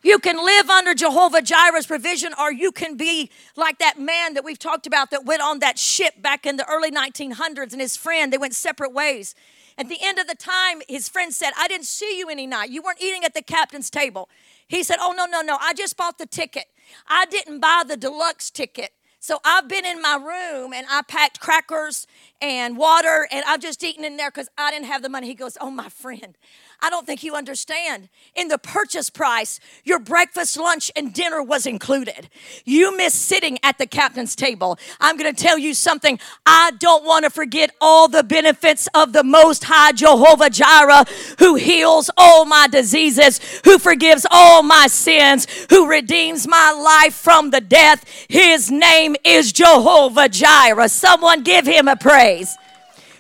You 0.06 0.20
can 0.20 0.38
live 0.38 0.70
under 0.70 0.94
Jehovah 0.94 1.42
Jireh's 1.42 1.88
provision, 1.88 2.32
or 2.40 2.52
you 2.52 2.72
can 2.72 2.96
be 2.96 3.32
like 3.56 3.80
that 3.80 4.00
man 4.00 4.36
that 4.36 4.44
we've 4.44 4.60
talked 4.60 4.86
about 4.86 5.10
that 5.10 5.26
went 5.26 5.42
on 5.42 5.58
that 5.62 5.80
ship 5.80 6.22
back 6.22 6.46
in 6.46 6.58
the 6.58 6.70
early 6.70 6.92
1900s 6.92 7.72
and 7.72 7.82
his 7.82 7.98
friend, 7.98 8.32
they 8.32 8.38
went 8.38 8.54
separate 8.54 8.94
ways. 8.94 9.34
At 9.80 9.90
the 9.90 9.98
end 10.00 10.20
of 10.20 10.28
the 10.28 10.36
time, 10.36 10.84
his 10.88 11.10
friend 11.10 11.34
said, 11.34 11.54
I 11.58 11.68
didn't 11.68 11.88
see 11.88 12.20
you 12.20 12.30
any 12.30 12.46
night. 12.46 12.70
You 12.70 12.84
weren't 12.84 13.02
eating 13.02 13.24
at 13.24 13.34
the 13.34 13.42
captain's 13.42 13.90
table. 13.90 14.30
He 14.68 14.84
said, 14.84 14.98
Oh, 15.02 15.12
no, 15.12 15.26
no, 15.26 15.42
no. 15.42 15.58
I 15.60 15.74
just 15.74 15.98
bought 15.98 16.20
the 16.20 16.28
ticket. 16.28 16.66
I 17.08 17.26
didn't 17.26 17.60
buy 17.60 17.82
the 17.88 17.98
deluxe 17.98 18.52
ticket. 18.52 18.92
So 19.20 19.40
I've 19.44 19.68
been 19.68 19.88
in 19.88 20.04
my 20.04 20.18
room 20.18 20.72
and 20.72 20.86
I 20.88 21.02
packed 21.02 21.40
crackers 21.40 22.06
and 22.44 22.78
water 22.78 23.28
and 23.32 23.44
I've 23.48 23.60
just 23.60 23.84
eaten 23.84 24.06
in 24.06 24.18
there 24.18 24.30
because 24.30 24.50
I 24.56 24.70
didn't 24.70 24.86
have 24.86 25.02
the 25.02 25.10
money. 25.10 25.26
He 25.26 25.34
goes, 25.34 25.58
Oh, 25.60 25.72
my 25.72 25.90
friend, 25.90 26.38
I 26.82 26.90
don't 26.90 27.06
think 27.06 27.24
you 27.24 27.36
understand. 27.36 28.10
In 28.36 28.48
the 28.48 28.58
purchase 28.58 29.10
price, 29.10 29.60
your 29.84 30.00
breakfast, 30.00 30.58
lunch, 30.58 30.92
and 30.96 31.14
dinner 31.14 31.42
was 31.42 31.66
included. 31.66 32.30
You 32.64 32.96
miss 32.96 33.14
sitting 33.14 33.58
at 33.64 33.78
the 33.78 33.88
captain's 33.88 34.36
table. 34.36 34.78
I'm 35.00 35.18
going 35.18 35.34
to 35.34 35.44
tell 35.44 35.58
you 35.58 35.74
something. 35.74 36.20
I 36.46 36.72
don't 36.80 37.06
want 37.06 37.24
to 37.26 37.30
forget 37.30 37.72
all 37.80 38.08
the 38.08 38.24
benefits 38.24 38.88
of 38.94 39.14
the 39.14 39.24
Most 39.24 39.64
High 39.66 39.94
Jehovah 39.94 40.50
Jireh, 40.50 41.06
who 41.40 41.56
heals 41.56 42.10
all 42.18 42.46
my 42.46 42.68
diseases, 42.68 43.40
who 43.64 43.78
forgives 43.78 44.26
all 44.30 44.64
my 44.64 44.88
sins, 44.88 45.48
who 45.70 45.90
redeems 45.90 46.48
my 46.48 46.72
life 46.72 47.16
from 47.16 47.50
the 47.50 47.62
death. 47.62 48.06
His 48.30 48.70
name 48.70 49.16
is 49.24 49.52
Jehovah 49.52 50.30
Jireh. 50.30 50.90
Someone 50.90 51.44
give 51.44 51.66
him 51.66 51.88
a 51.88 51.96
praise. 51.96 52.58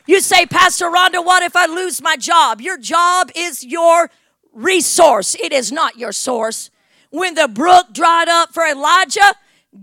You 0.07 0.21
say, 0.21 0.45
Pastor 0.45 0.85
Rhonda, 0.85 1.25
what 1.25 1.43
if 1.43 1.55
I 1.55 1.65
lose 1.65 2.01
my 2.01 2.15
job? 2.15 2.61
Your 2.61 2.77
job 2.77 3.31
is 3.35 3.63
your 3.63 4.11
resource, 4.53 5.35
it 5.35 5.51
is 5.51 5.71
not 5.71 5.97
your 5.97 6.11
source. 6.11 6.69
When 7.09 7.35
the 7.35 7.47
brook 7.47 7.87
dried 7.93 8.29
up 8.29 8.53
for 8.53 8.65
Elijah, 8.65 9.33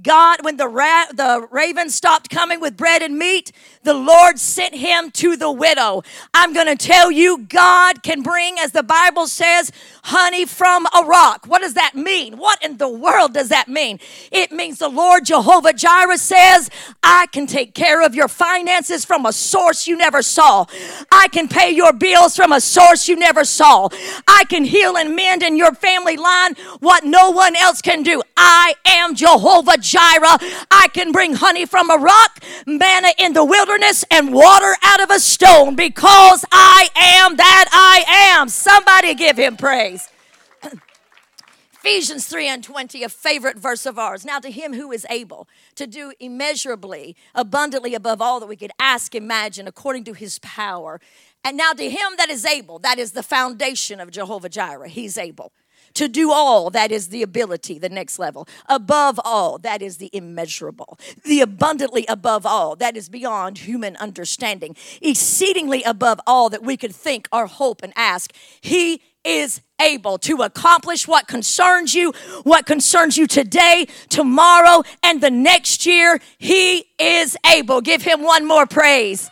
God, 0.03 0.45
when 0.45 0.57
the, 0.57 0.69
ra- 0.69 1.07
the 1.13 1.47
raven 1.51 1.91
stopped 1.91 2.31
coming 2.31 2.61
with 2.61 2.77
bread 2.77 3.03
and 3.03 3.19
meat, 3.19 3.53
the 3.83 3.95
Lord 3.95 4.39
sent 4.39 4.75
him 4.75 5.11
to 5.13 5.37
the 5.37 5.51
widow. 5.51 6.03
I'm 6.33 6.53
going 6.53 6.67
to 6.67 6.77
tell 6.77 7.11
you, 7.11 7.39
God 7.39 8.03
can 8.03 8.23
bring, 8.23 8.59
as 8.59 8.73
the 8.73 8.83
Bible 8.83 9.27
says, 9.27 9.73
honey 10.05 10.47
from 10.47 10.87
a 10.87 11.05
rock. 11.05 11.47
What 11.47 11.63
does 11.63 11.75
that 11.75 11.95
mean? 11.95 12.39
What 12.39 12.63
in 12.65 12.79
the 12.79 12.89
world 12.89 13.35
does 13.35 13.49
that 13.49 13.69
mean? 13.69 13.99
It 14.31 14.53
means 14.53 14.79
the 14.79 14.89
Lord 14.89 15.25
Jehovah 15.25 15.73
Jireh 15.73 16.17
says, 16.17 16.71
I 17.03 17.27
can 17.33 17.47
take 17.47 17.75
care 17.75 18.05
of 18.05 18.15
your 18.15 18.29
finances 18.29 19.05
from 19.05 19.27
a 19.27 19.33
source 19.33 19.87
you 19.87 19.97
never 19.97 20.23
saw. 20.23 20.67
I 21.11 21.29
can 21.29 21.49
pay 21.49 21.71
your 21.71 21.93
bills 21.93 22.37
from 22.37 22.53
a 22.53 22.61
source 22.61 23.09
you 23.09 23.17
never 23.17 23.45
saw. 23.45 23.89
I 24.29 24.45
can 24.49 24.65
heal 24.65 24.97
and 24.97 25.15
mend 25.15 25.43
in 25.43 25.57
your 25.57 25.75
family 25.75 26.17
line 26.17 26.55
what 26.81 27.05
no 27.05 27.31
one 27.31 27.57
else 27.57 27.83
can 27.83 28.03
do. 28.03 28.23
I 28.37 28.75
am 28.87 29.15
Jehovah 29.15 29.79
Jireh. 29.83 30.39
I 30.71 30.89
can 30.93 31.13
bring 31.13 31.35
honey 31.35 31.67
from 31.67 31.91
a 31.91 31.97
rock, 31.97 32.43
manna 32.67 33.09
in 33.19 33.33
the 33.33 33.45
wilderness, 33.45 34.05
and 34.11 34.33
water 34.33 34.75
out 34.83 35.03
of 35.03 35.11
a 35.11 35.21
stone 35.21 35.75
because 35.77 36.45
I 36.51 36.89
am 36.97 37.37
that 37.37 37.67
I 37.73 38.05
am. 38.37 38.49
Somebody 38.49 39.15
give 39.15 39.37
him 39.37 39.57
praise. 39.57 40.09
Ephesians 41.85 42.27
3 42.27 42.49
and 42.49 42.65
20, 42.65 43.03
a 43.03 43.09
favorite 43.09 43.59
verse 43.59 43.87
of 43.87 43.99
ours. 43.99 44.25
Now, 44.25 44.39
to 44.39 44.51
him 44.51 44.75
who 44.75 44.93
is 44.93 45.05
able 45.11 45.49
to 45.75 45.87
do 45.87 46.13
immeasurably, 46.21 47.17
abundantly 47.35 47.95
above 47.95 48.23
all 48.23 48.39
that 48.41 48.47
we 48.47 48.57
could 48.57 48.71
ask, 48.79 49.15
imagine, 49.15 49.67
according 49.67 50.05
to 50.05 50.13
his 50.13 50.39
power. 50.39 51.01
And 51.45 51.57
now, 51.57 51.73
to 51.73 51.91
him 51.91 52.13
that 52.19 52.31
is 52.31 52.45
able, 52.45 52.79
that 52.79 52.99
is 52.99 53.13
the 53.13 53.23
foundation 53.23 53.99
of 53.99 54.13
Jehovah 54.13 54.49
Jireh, 54.49 54.89
he's 54.89 55.19
able 55.19 55.53
to 55.95 56.09
do 56.09 56.31
all 56.33 56.71
that 56.71 56.91
is 56.91 57.09
the 57.09 57.23
ability 57.23 57.79
the 57.79 57.89
next 57.89 58.19
level 58.19 58.47
above 58.69 59.21
all 59.25 59.59
that 59.59 59.83
is 59.83 59.99
the 59.99 60.11
immeasurable 60.13 60.99
the 61.25 61.41
abundantly 61.41 62.05
above 62.09 62.45
all 62.47 62.77
that 62.77 62.97
is 62.97 63.09
beyond 63.09 63.59
human 63.59 63.97
understanding 63.97 64.77
exceedingly 65.01 65.83
above 65.85 66.21
all 66.27 66.49
that 66.49 66.63
we 66.63 66.77
could 66.77 66.95
think 66.95 67.29
or 67.33 67.47
hope 67.47 67.83
and 67.83 67.93
ask 67.97 68.33
he 68.61 69.01
is 69.25 69.61
able 69.81 70.19
to 70.19 70.43
accomplish 70.43 71.07
what 71.07 71.27
concerns 71.29 71.95
you, 71.95 72.13
what 72.43 72.67
concerns 72.67 73.17
you 73.17 73.27
today, 73.27 73.87
tomorrow, 74.09 74.83
and 75.03 75.21
the 75.21 75.31
next 75.31 75.87
year. 75.87 76.21
He 76.39 76.87
is 76.99 77.37
able. 77.47 77.81
Give 77.81 78.03
him 78.03 78.23
one 78.23 78.47
more 78.47 78.67
praise. 78.67 79.31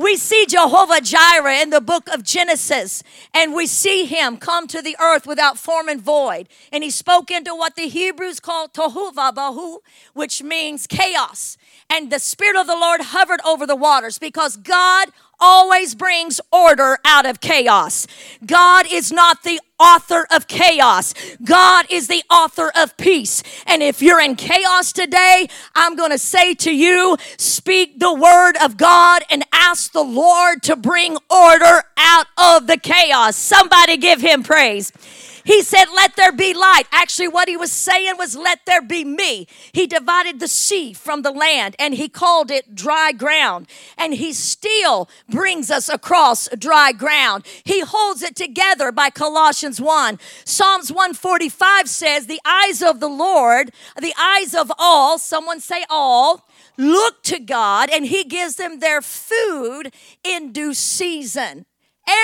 We 0.00 0.16
see 0.16 0.46
Jehovah 0.48 1.02
Jireh 1.02 1.60
in 1.60 1.68
the 1.68 1.80
book 1.82 2.08
of 2.08 2.22
Genesis, 2.22 3.02
and 3.34 3.52
we 3.52 3.66
see 3.66 4.06
him 4.06 4.38
come 4.38 4.66
to 4.68 4.80
the 4.80 4.96
earth 4.98 5.26
without 5.26 5.58
form 5.58 5.90
and 5.90 6.00
void. 6.00 6.48
And 6.72 6.82
he 6.82 6.88
spoke 6.88 7.30
into 7.30 7.54
what 7.54 7.76
the 7.76 7.86
Hebrews 7.86 8.40
call 8.40 8.68
tohu 8.68 9.12
vabohu, 9.12 9.80
which 10.14 10.42
means 10.42 10.86
chaos. 10.86 11.58
And 11.90 12.10
the 12.10 12.18
Spirit 12.18 12.58
of 12.58 12.66
the 12.66 12.76
Lord 12.76 13.02
hovered 13.02 13.40
over 13.44 13.66
the 13.66 13.76
waters 13.76 14.18
because 14.18 14.56
God 14.56 15.10
always 15.40 15.94
brings 15.94 16.40
order 16.52 16.98
out 17.04 17.26
of 17.26 17.40
chaos. 17.40 18.06
God 18.44 18.86
is 18.90 19.10
not 19.10 19.42
the 19.42 19.60
author 19.78 20.26
of 20.30 20.46
chaos. 20.46 21.14
God 21.42 21.86
is 21.90 22.08
the 22.08 22.22
author 22.30 22.70
of 22.76 22.96
peace. 22.96 23.42
And 23.66 23.82
if 23.82 24.02
you're 24.02 24.20
in 24.20 24.36
chaos 24.36 24.92
today, 24.92 25.48
I'm 25.74 25.96
going 25.96 26.10
to 26.10 26.18
say 26.18 26.54
to 26.54 26.74
you, 26.74 27.16
speak 27.38 27.98
the 27.98 28.12
word 28.12 28.56
of 28.62 28.76
God 28.76 29.22
and 29.30 29.44
ask 29.52 29.92
the 29.92 30.02
Lord 30.02 30.62
to 30.64 30.76
bring 30.76 31.16
order 31.30 31.84
out 31.96 32.26
of 32.36 32.66
the 32.66 32.76
chaos. 32.76 33.36
Somebody 33.36 33.96
give 33.96 34.20
him 34.20 34.42
praise. 34.42 34.92
He 35.44 35.62
said, 35.62 35.86
Let 35.94 36.16
there 36.16 36.32
be 36.32 36.54
light. 36.54 36.84
Actually, 36.92 37.28
what 37.28 37.48
he 37.48 37.56
was 37.56 37.72
saying 37.72 38.14
was, 38.18 38.36
Let 38.36 38.66
there 38.66 38.82
be 38.82 39.04
me. 39.04 39.46
He 39.72 39.86
divided 39.86 40.40
the 40.40 40.48
sea 40.48 40.92
from 40.92 41.22
the 41.22 41.30
land 41.30 41.76
and 41.78 41.94
he 41.94 42.08
called 42.08 42.50
it 42.50 42.74
dry 42.74 43.12
ground. 43.12 43.68
And 43.96 44.14
he 44.14 44.32
still 44.32 45.08
brings 45.28 45.70
us 45.70 45.88
across 45.88 46.48
dry 46.58 46.92
ground. 46.92 47.46
He 47.64 47.80
holds 47.80 48.22
it 48.22 48.36
together 48.36 48.92
by 48.92 49.10
Colossians 49.10 49.80
1. 49.80 50.18
Psalms 50.44 50.90
145 50.90 51.88
says, 51.88 52.26
The 52.26 52.40
eyes 52.44 52.82
of 52.82 53.00
the 53.00 53.08
Lord, 53.08 53.72
the 54.00 54.14
eyes 54.18 54.54
of 54.54 54.72
all, 54.78 55.18
someone 55.18 55.60
say 55.60 55.84
all, 55.88 56.46
look 56.76 57.22
to 57.24 57.38
God 57.38 57.90
and 57.90 58.06
he 58.06 58.24
gives 58.24 58.56
them 58.56 58.78
their 58.78 59.02
food 59.02 59.92
in 60.24 60.52
due 60.52 60.74
season. 60.74 61.66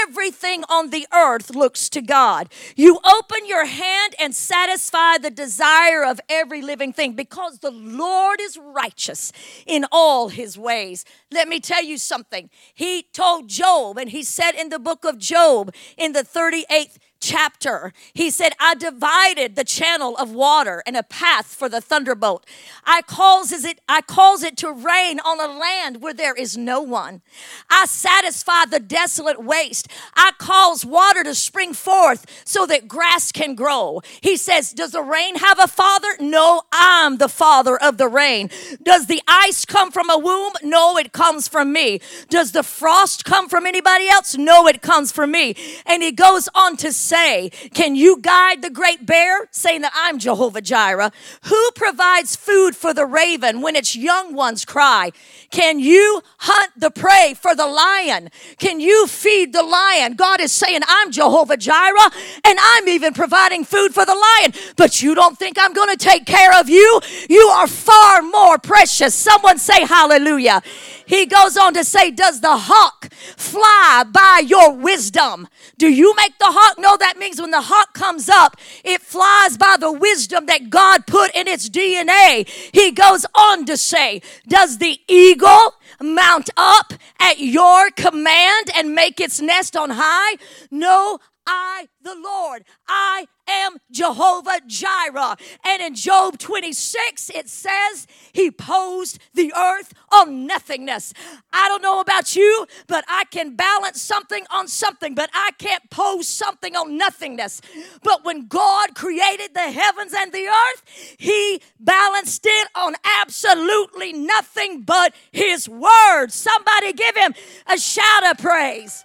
Everything 0.03 0.65
on 0.69 0.91
the 0.91 1.07
earth 1.15 1.55
looks 1.55 1.89
to 1.91 2.03
God. 2.03 2.49
You 2.75 2.99
open 3.05 3.47
your 3.47 3.67
hand 3.67 4.15
and 4.19 4.35
satisfy 4.35 5.19
the 5.19 5.31
desire 5.31 6.05
of 6.05 6.21
every 6.29 6.61
living 6.63 6.93
thing 6.93 7.13
because 7.13 7.61
the 7.61 7.71
Lord 7.71 8.41
is 8.41 8.59
righteous 8.59 9.33
in 9.67 9.87
all 9.93 10.29
his 10.29 10.59
ways. 10.59 11.05
Let 11.31 11.49
me 11.49 11.61
tell 11.61 11.85
you 11.85 11.99
something. 11.99 12.51
He 12.75 13.05
told 13.13 13.49
Job, 13.49 13.99
and 13.99 14.11
he 14.11 14.23
said 14.23 14.53
in 14.53 14.71
the 14.71 14.79
book 14.79 15.05
of 15.05 15.19
Job, 15.19 15.75
in 15.97 16.13
the 16.13 16.23
38th 16.23 16.99
chapter. 17.21 17.93
He 18.13 18.31
said, 18.31 18.53
I 18.61 18.75
divided 18.75 19.57
the 19.57 19.65
channel 19.65 20.17
of 20.17 20.31
water 20.33 20.83
and 20.87 20.97
a 20.97 21.03
path 21.03 21.47
for 21.47 21.69
the 21.69 21.81
thunderbolt. 21.81 22.47
I 22.85 23.03
causes 23.03 23.65
it, 23.65 23.81
I 23.89 24.01
cause 24.03 24.43
it 24.43 24.57
to 24.59 24.73
rain 24.73 25.21
on 25.21 25.41
a 25.41 25.53
land 25.53 26.03
where 26.03 26.15
there 26.15 26.35
is 26.35 26.57
no 26.57 26.81
one. 26.81 27.23
I 27.71 27.87
satisfy 27.87 28.65
the 28.67 28.81
desolate 28.81 29.43
waste. 29.43 29.89
I 30.15 30.33
cause 30.39 30.85
water 30.85 31.25
to 31.25 31.35
spring 31.35 31.75
forth 31.75 32.27
so 32.45 32.67
that 32.67 32.89
grass 32.89 33.33
can 33.33 33.55
grow. 33.55 34.03
He 34.21 34.37
says, 34.37 34.73
Does 34.73 34.93
the 34.93 35.03
rain 35.03 35.37
have 35.37 35.59
a 35.59 35.67
father? 35.67 36.09
No, 36.21 36.63
I'm 36.73 37.19
the 37.19 37.29
father 37.29 37.77
of 37.77 37.99
the 37.99 38.09
rain. 38.09 38.51
Does 38.83 39.07
the 39.07 39.23
ice 39.27 39.65
come 39.65 39.91
from 39.91 40.11
a 40.11 40.19
womb? 40.19 40.53
No, 40.63 40.97
it 40.97 41.13
comes 41.13 41.49
from 41.49 41.73
me. 41.73 42.01
Does 42.29 42.53
the 42.53 42.63
frost 42.63 43.25
come 43.25 43.49
from 43.49 43.67
anybody 43.67 44.09
else? 44.09 44.37
No, 44.37 44.67
it 44.67 44.83
comes 44.83 45.13
from 45.13 45.31
me. 45.31 45.55
And 45.85 46.03
he 46.03 46.13
goes 46.13 46.49
on 46.55 46.77
to 46.79 46.93
say, 47.07 47.51
Can 47.75 47.97
you 47.97 48.21
guide 48.21 48.63
the 48.63 48.71
great 48.71 49.07
bear? 49.07 49.49
Saying 49.51 49.83
that 49.83 49.93
I'm 49.95 50.19
Jehovah 50.19 50.61
Jireh. 50.61 51.13
Who 51.45 51.71
provides 51.75 52.37
food 52.37 52.75
for 52.77 52.93
the 52.93 53.07
raven 53.07 53.61
when 53.61 53.77
its 53.77 53.95
young 53.97 54.35
ones 54.35 54.65
cry? 54.65 55.13
Can 55.51 55.79
you 55.79 56.23
hunt 56.39 56.73
the 56.77 56.91
prey 56.91 57.35
for 57.41 57.55
the 57.55 57.67
lion? 57.67 58.31
Can 58.59 58.81
you 58.81 59.07
feed 59.07 59.53
the 59.53 59.63
lion? 59.63 60.15
God 60.15 60.41
is 60.41 60.53
saying, 60.53 60.81
I'm 60.87 61.11
Jehovah 61.11 61.57
Jireh, 61.57 62.11
and 62.45 62.59
I'm 62.61 62.89
even 62.89 63.15
providing 63.15 63.65
food 63.65 63.95
for 63.95 64.05
the 64.05 64.15
lion. 64.15 64.53
But 64.77 65.03
you 65.03 65.15
don't 65.15 65.39
think 65.39 65.57
I'm 65.61 65.73
going 65.73 65.97
to 65.97 65.97
take 65.97 66.27
care 66.27 66.59
of 66.59 66.69
you? 66.69 67.01
You 67.29 67.47
are 67.55 67.67
far 67.67 68.23
more 68.23 68.59
precious. 68.59 69.15
Someone 69.15 69.59
say 69.59 69.85
hallelujah. 69.85 70.63
He 71.07 71.25
goes 71.27 71.57
on 71.57 71.75
to 71.75 71.85
say, 71.85 72.11
Does 72.11 72.41
the 72.41 72.57
hawk 72.57 73.13
fly 73.37 74.05
by 74.11 74.43
your 74.47 74.73
wisdom? 74.73 75.49
Do 75.79 75.89
you 75.89 76.15
make 76.17 76.37
the 76.39 76.47
hawk? 76.49 76.79
That 76.97 77.19
means 77.19 77.41
when 77.41 77.51
the 77.51 77.63
hawk 77.63 77.95
comes 77.95 78.29
up, 78.29 78.57
it 78.85 79.01
flies 79.01 79.57
by 79.57 79.77
the 79.79 79.93
wisdom 79.93 80.47
that 80.47 80.71
God 80.71 81.07
put 81.07 81.35
in 81.35 81.49
its 81.49 81.69
DNA. 81.69 82.49
He 82.73 82.93
goes 82.93 83.27
on 83.35 83.65
to 83.67 83.77
say, 83.77 84.23
Does 84.47 84.79
the 84.79 85.01
eagle 85.09 85.75
mount 86.01 86.51
up 86.57 86.93
at 87.19 87.39
your 87.39 87.91
command 87.91 88.71
and 88.75 88.95
make 88.95 89.21
its 89.21 89.41
nest 89.41 89.77
on 89.77 89.91
high? 89.91 90.37
No, 90.71 91.19
I, 91.47 91.89
the 92.03 92.15
Lord, 92.15 92.65
I 92.89 93.29
am 93.49 93.77
Jehovah 93.91 94.61
Jireh. 94.67 95.37
And 95.65 95.83
in 95.83 95.95
Job 95.95 96.39
26, 96.39 97.31
it 97.31 97.49
says 97.49 98.07
he 98.33 98.51
posed 98.51 99.19
the 99.35 99.53
earth 99.57 99.95
on 100.13 100.47
nothingness. 100.47 101.13
I 101.53 101.69
don't 101.69 101.83
know 101.83 102.01
about 102.01 102.35
you, 102.35 102.67
but 102.87 103.05
I 103.09 103.25
can 103.31 103.55
balance 103.55 104.03
something 104.03 104.45
on 104.51 104.69
something, 104.69 105.15
but 105.15 105.31
I 105.33 105.51
can't 105.59 105.89
pose 105.91 106.29
something 106.29 106.75
on 106.75 106.99
nothingness. 106.99 107.61
But 108.03 108.25
when 108.25 108.47
God 108.47 108.95
created 108.95 109.55
the 109.55 109.71
heavens 109.71 110.13
and 110.17 110.33
the 110.33 110.47
earth, 110.47 110.83
he 111.19 111.61
balanced 111.79 112.47
it 112.47 112.69
on 112.75 112.95
absolutely 113.21 114.13
nothing 114.13 114.83
but 114.83 115.15
his 115.31 115.69
word. 115.69 116.29
Somebody 116.29 116.93
give 116.93 117.17
him 117.17 117.35
a 117.67 117.79
shout 117.79 118.31
of 118.31 118.39
praise 118.39 119.05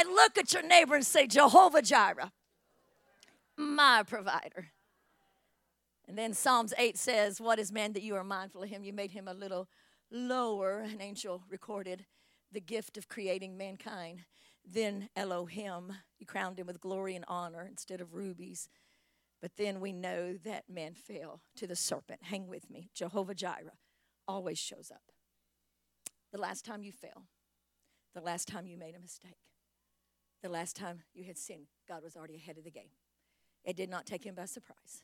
and 0.00 0.08
look 0.10 0.38
at 0.38 0.52
your 0.52 0.62
neighbor 0.62 0.94
and 0.94 1.04
say, 1.04 1.26
Jehovah 1.26 1.82
Jireh, 1.82 2.32
my 3.56 4.02
provider. 4.06 4.68
And 6.08 6.16
then 6.18 6.32
Psalms 6.32 6.72
8 6.76 6.96
says, 6.96 7.40
What 7.40 7.58
is 7.58 7.70
man 7.70 7.92
that 7.92 8.02
you 8.02 8.16
are 8.16 8.24
mindful 8.24 8.62
of 8.62 8.68
him? 8.68 8.82
You 8.82 8.92
made 8.92 9.12
him 9.12 9.28
a 9.28 9.34
little 9.34 9.68
lower. 10.10 10.80
An 10.80 11.00
angel 11.00 11.44
recorded 11.48 12.06
the 12.50 12.60
gift 12.60 12.96
of 12.96 13.08
creating 13.08 13.56
mankind. 13.56 14.24
Then 14.64 15.08
Elohim, 15.14 15.92
you 16.18 16.26
crowned 16.26 16.58
him 16.58 16.66
with 16.66 16.80
glory 16.80 17.14
and 17.14 17.24
honor 17.28 17.66
instead 17.68 18.00
of 18.00 18.14
rubies. 18.14 18.68
But 19.40 19.52
then 19.56 19.80
we 19.80 19.92
know 19.92 20.34
that 20.44 20.64
man 20.68 20.94
fell 20.94 21.42
to 21.56 21.66
the 21.66 21.76
serpent. 21.76 22.20
Hang 22.24 22.48
with 22.48 22.68
me. 22.70 22.90
Jehovah 22.94 23.34
Jireh 23.34 23.78
always 24.26 24.58
shows 24.58 24.90
up. 24.90 25.02
The 26.32 26.40
last 26.40 26.64
time 26.64 26.82
you 26.82 26.92
fell, 26.92 27.26
the 28.14 28.20
last 28.20 28.48
time 28.48 28.66
you 28.66 28.76
made 28.76 28.94
a 28.94 29.00
mistake, 29.00 29.38
the 30.42 30.48
last 30.48 30.76
time 30.76 31.02
you 31.14 31.24
had 31.24 31.38
sinned, 31.38 31.66
God 31.88 32.02
was 32.02 32.16
already 32.16 32.36
ahead 32.36 32.58
of 32.58 32.64
the 32.64 32.70
game. 32.70 32.90
It 33.64 33.76
did 33.76 33.90
not 33.90 34.06
take 34.06 34.24
him 34.24 34.34
by 34.34 34.46
surprise. 34.46 35.02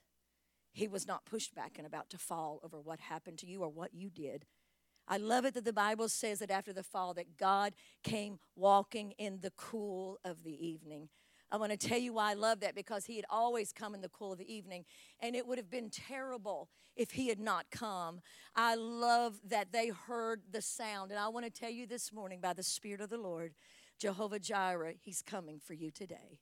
He 0.73 0.89
was 0.89 1.07
not 1.07 1.25
pushed 1.25 1.55
back 1.55 1.75
and 1.79 1.87
about 1.87 2.11
to 2.11 2.19
fall 2.19 2.61
over 2.63 2.81
what 2.81 3.01
happened 3.01 3.39
to 3.39 3.47
you 3.47 3.63
or 3.63 3.69
what 3.69 3.95
you 3.95 4.11
did. 4.11 4.47
I 5.09 5.19
love 5.19 5.45
it 5.45 5.55
that 5.55 5.65
the 5.65 5.73
Bible 5.73 6.09
says 6.09 6.41
that 6.41 6.51
after 6.51 6.73
the 6.73 6.83
fall 6.83 7.15
that 7.15 7.37
God 7.37 7.75
came 8.03 8.39
walking 8.57 9.13
in 9.19 9.41
the 9.41 9.53
cool 9.57 10.19
of 10.25 10.43
the 10.43 10.67
evening. 10.67 11.09
I 11.51 11.59
want 11.59 11.71
to 11.71 11.79
tell 11.79 11.99
you 11.99 12.15
why 12.15 12.33
I 12.33 12.35
love 12.35 12.59
that 12.61 12.75
because 12.75 13.07
he 13.07 13.17
had 13.17 13.25
always 13.31 13.73
come 13.73 13.95
in 13.95 14.01
the 14.01 14.09
cool 14.09 14.33
of 14.33 14.39
the 14.39 14.53
evening, 14.53 14.85
and 15.21 15.37
it 15.37 15.47
would 15.47 15.59
have 15.59 15.71
been 15.71 15.91
terrible 15.91 16.69
if 16.97 17.13
he 17.13 17.29
had 17.29 17.39
not 17.39 17.71
come. 17.71 18.21
I 18.57 18.75
love 18.75 19.41
that 19.47 19.71
they 19.71 19.89
heard 19.89 20.43
the 20.51 20.61
sound, 20.61 21.13
and 21.13 21.21
I 21.21 21.29
want 21.29 21.47
to 21.47 21.53
tell 21.53 21.71
you 21.71 21.87
this 21.87 22.13
morning 22.13 22.41
by 22.41 22.53
the 22.53 22.65
Spirit 22.65 23.01
of 23.01 23.11
the 23.11 23.19
Lord 23.19 23.55
Jehovah 23.99 24.39
Jireh, 24.39 24.95
He's 25.01 25.23
coming 25.23 25.61
for 25.65 25.75
you 25.75 25.91
today. 25.91 26.41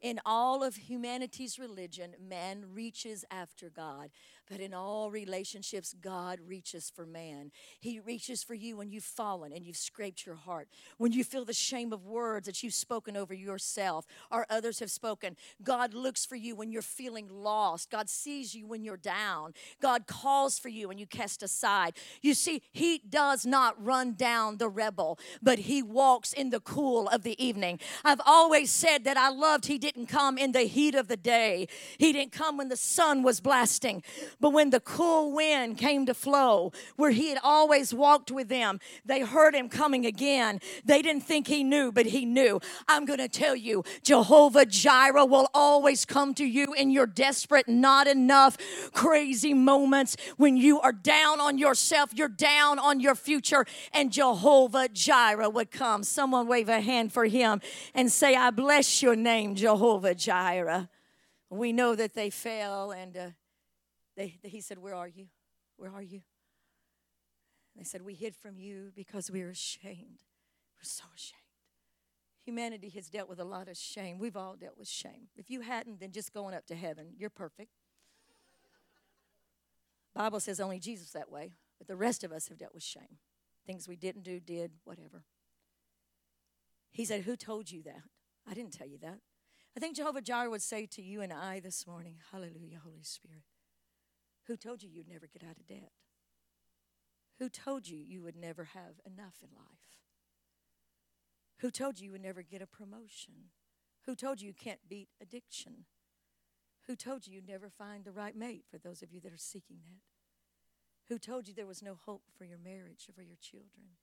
In 0.00 0.20
all 0.26 0.62
of 0.62 0.76
humanity's 0.76 1.58
religion, 1.58 2.14
man 2.20 2.66
reaches 2.72 3.24
after 3.30 3.70
God. 3.70 4.10
But 4.48 4.60
in 4.60 4.72
all 4.72 5.10
relationships, 5.10 5.94
God 6.00 6.38
reaches 6.46 6.90
for 6.94 7.04
man. 7.04 7.50
He 7.80 7.98
reaches 7.98 8.44
for 8.44 8.54
you 8.54 8.76
when 8.76 8.90
you've 8.90 9.02
fallen 9.02 9.52
and 9.52 9.66
you've 9.66 9.76
scraped 9.76 10.24
your 10.24 10.36
heart, 10.36 10.68
when 10.98 11.12
you 11.12 11.24
feel 11.24 11.44
the 11.44 11.52
shame 11.52 11.92
of 11.92 12.04
words 12.04 12.46
that 12.46 12.62
you've 12.62 12.74
spoken 12.74 13.16
over 13.16 13.34
yourself 13.34 14.06
or 14.30 14.46
others 14.48 14.78
have 14.78 14.90
spoken. 14.90 15.36
God 15.64 15.94
looks 15.94 16.24
for 16.24 16.36
you 16.36 16.54
when 16.54 16.70
you're 16.70 16.82
feeling 16.82 17.28
lost. 17.28 17.90
God 17.90 18.08
sees 18.08 18.54
you 18.54 18.68
when 18.68 18.84
you're 18.84 18.96
down. 18.96 19.52
God 19.82 20.06
calls 20.06 20.60
for 20.60 20.68
you 20.68 20.88
when 20.88 20.98
you 20.98 21.06
cast 21.06 21.42
aside. 21.42 21.94
You 22.22 22.34
see, 22.34 22.62
He 22.72 22.98
does 22.98 23.46
not 23.46 23.82
run 23.82 24.14
down 24.14 24.58
the 24.58 24.68
rebel, 24.68 25.18
but 25.42 25.60
He 25.60 25.82
walks 25.82 26.32
in 26.32 26.50
the 26.50 26.60
cool 26.60 27.08
of 27.08 27.22
the 27.24 27.42
evening. 27.44 27.80
I've 28.04 28.20
always 28.24 28.70
said 28.70 29.02
that 29.04 29.16
I 29.16 29.30
loved 29.30 29.66
He 29.66 29.78
didn't 29.78 30.06
come 30.06 30.38
in 30.38 30.52
the 30.52 30.62
heat 30.62 30.94
of 30.94 31.08
the 31.08 31.16
day, 31.16 31.66
He 31.98 32.12
didn't 32.12 32.32
come 32.32 32.56
when 32.56 32.68
the 32.68 32.76
sun 32.76 33.24
was 33.24 33.40
blasting. 33.40 34.04
But 34.40 34.50
when 34.50 34.70
the 34.70 34.80
cool 34.80 35.32
wind 35.32 35.78
came 35.78 36.06
to 36.06 36.14
flow, 36.14 36.72
where 36.96 37.10
he 37.10 37.30
had 37.30 37.38
always 37.42 37.94
walked 37.94 38.30
with 38.30 38.48
them, 38.48 38.80
they 39.04 39.20
heard 39.20 39.54
him 39.54 39.68
coming 39.68 40.04
again. 40.04 40.60
They 40.84 41.00
didn't 41.00 41.22
think 41.22 41.46
he 41.46 41.64
knew, 41.64 41.90
but 41.90 42.06
he 42.06 42.24
knew. 42.24 42.60
I'm 42.86 43.06
going 43.06 43.18
to 43.18 43.28
tell 43.28 43.56
you, 43.56 43.84
Jehovah 44.02 44.66
Jireh 44.66 45.24
will 45.24 45.48
always 45.54 46.04
come 46.04 46.34
to 46.34 46.44
you 46.44 46.74
in 46.74 46.90
your 46.90 47.06
desperate, 47.06 47.68
not 47.68 48.06
enough, 48.06 48.58
crazy 48.92 49.54
moments 49.54 50.16
when 50.36 50.56
you 50.56 50.80
are 50.80 50.92
down 50.92 51.40
on 51.40 51.58
yourself, 51.58 52.10
you're 52.14 52.28
down 52.28 52.78
on 52.78 53.00
your 53.00 53.14
future, 53.14 53.64
and 53.92 54.12
Jehovah 54.12 54.88
Jireh 54.88 55.50
would 55.50 55.70
come. 55.70 56.02
Someone 56.04 56.46
wave 56.46 56.68
a 56.68 56.80
hand 56.80 57.12
for 57.12 57.24
him 57.24 57.60
and 57.94 58.12
say, 58.12 58.34
I 58.34 58.50
bless 58.50 59.02
your 59.02 59.16
name, 59.16 59.54
Jehovah 59.54 60.14
Jireh. 60.14 60.88
We 61.48 61.72
know 61.72 61.94
that 61.94 62.14
they 62.14 62.30
fell 62.30 62.90
and 62.90 63.16
uh, 63.16 63.26
they, 64.16 64.38
he 64.42 64.60
said, 64.60 64.78
Where 64.78 64.94
are 64.94 65.08
you? 65.08 65.26
Where 65.76 65.90
are 65.90 66.02
you? 66.02 66.22
They 67.76 67.84
said, 67.84 68.02
We 68.02 68.14
hid 68.14 68.34
from 68.34 68.58
you 68.58 68.92
because 68.94 69.30
we 69.30 69.42
were 69.42 69.50
ashamed. 69.50 70.22
We're 70.76 70.82
so 70.82 71.04
ashamed. 71.14 71.40
Humanity 72.44 72.90
has 72.90 73.08
dealt 73.08 73.28
with 73.28 73.40
a 73.40 73.44
lot 73.44 73.68
of 73.68 73.76
shame. 73.76 74.18
We've 74.18 74.36
all 74.36 74.54
dealt 74.54 74.78
with 74.78 74.88
shame. 74.88 75.28
If 75.36 75.50
you 75.50 75.62
hadn't, 75.62 76.00
then 76.00 76.12
just 76.12 76.32
going 76.32 76.54
up 76.54 76.66
to 76.66 76.76
heaven. 76.76 77.08
You're 77.18 77.30
perfect. 77.30 77.70
Bible 80.14 80.40
says 80.40 80.60
only 80.60 80.78
Jesus 80.78 81.10
that 81.10 81.30
way, 81.30 81.52
but 81.76 81.88
the 81.88 81.96
rest 81.96 82.24
of 82.24 82.32
us 82.32 82.48
have 82.48 82.56
dealt 82.56 82.72
with 82.72 82.82
shame. 82.82 83.18
Things 83.66 83.88
we 83.88 83.96
didn't 83.96 84.22
do, 84.22 84.40
did, 84.40 84.70
whatever. 84.84 85.24
He 86.90 87.04
said, 87.04 87.22
Who 87.22 87.36
told 87.36 87.70
you 87.70 87.82
that? 87.82 88.02
I 88.48 88.54
didn't 88.54 88.72
tell 88.72 88.86
you 88.86 88.98
that. 89.02 89.18
I 89.76 89.80
think 89.80 89.96
Jehovah 89.96 90.22
Jireh 90.22 90.48
would 90.48 90.62
say 90.62 90.86
to 90.86 91.02
you 91.02 91.20
and 91.20 91.32
I 91.32 91.60
this 91.60 91.86
morning, 91.86 92.16
Hallelujah, 92.32 92.80
Holy 92.82 93.02
Spirit. 93.02 93.42
Who 94.46 94.56
told 94.56 94.82
you 94.82 94.88
you'd 94.88 95.08
never 95.08 95.26
get 95.26 95.42
out 95.42 95.56
of 95.56 95.66
debt? 95.66 95.92
Who 97.38 97.48
told 97.48 97.88
you 97.88 97.98
you 97.98 98.22
would 98.22 98.36
never 98.36 98.64
have 98.64 99.00
enough 99.04 99.36
in 99.42 99.50
life? 99.56 100.00
Who 101.58 101.70
told 101.70 101.98
you 101.98 102.06
you 102.06 102.12
would 102.12 102.22
never 102.22 102.42
get 102.42 102.62
a 102.62 102.66
promotion? 102.66 103.50
Who 104.04 104.14
told 104.14 104.40
you 104.40 104.48
you 104.48 104.54
can't 104.54 104.88
beat 104.88 105.08
addiction? 105.20 105.86
Who 106.86 106.94
told 106.94 107.26
you 107.26 107.34
you'd 107.34 107.48
never 107.48 107.68
find 107.68 108.04
the 108.04 108.12
right 108.12 108.36
mate 108.36 108.64
for 108.70 108.78
those 108.78 109.02
of 109.02 109.12
you 109.12 109.20
that 109.20 109.32
are 109.32 109.38
seeking 109.38 109.78
that? 109.84 110.02
Who 111.08 111.18
told 111.18 111.48
you 111.48 111.54
there 111.54 111.66
was 111.66 111.82
no 111.82 111.98
hope 112.04 112.22
for 112.36 112.44
your 112.44 112.58
marriage 112.58 113.06
or 113.08 113.12
for 113.12 113.22
your 113.22 113.36
children? 113.40 113.96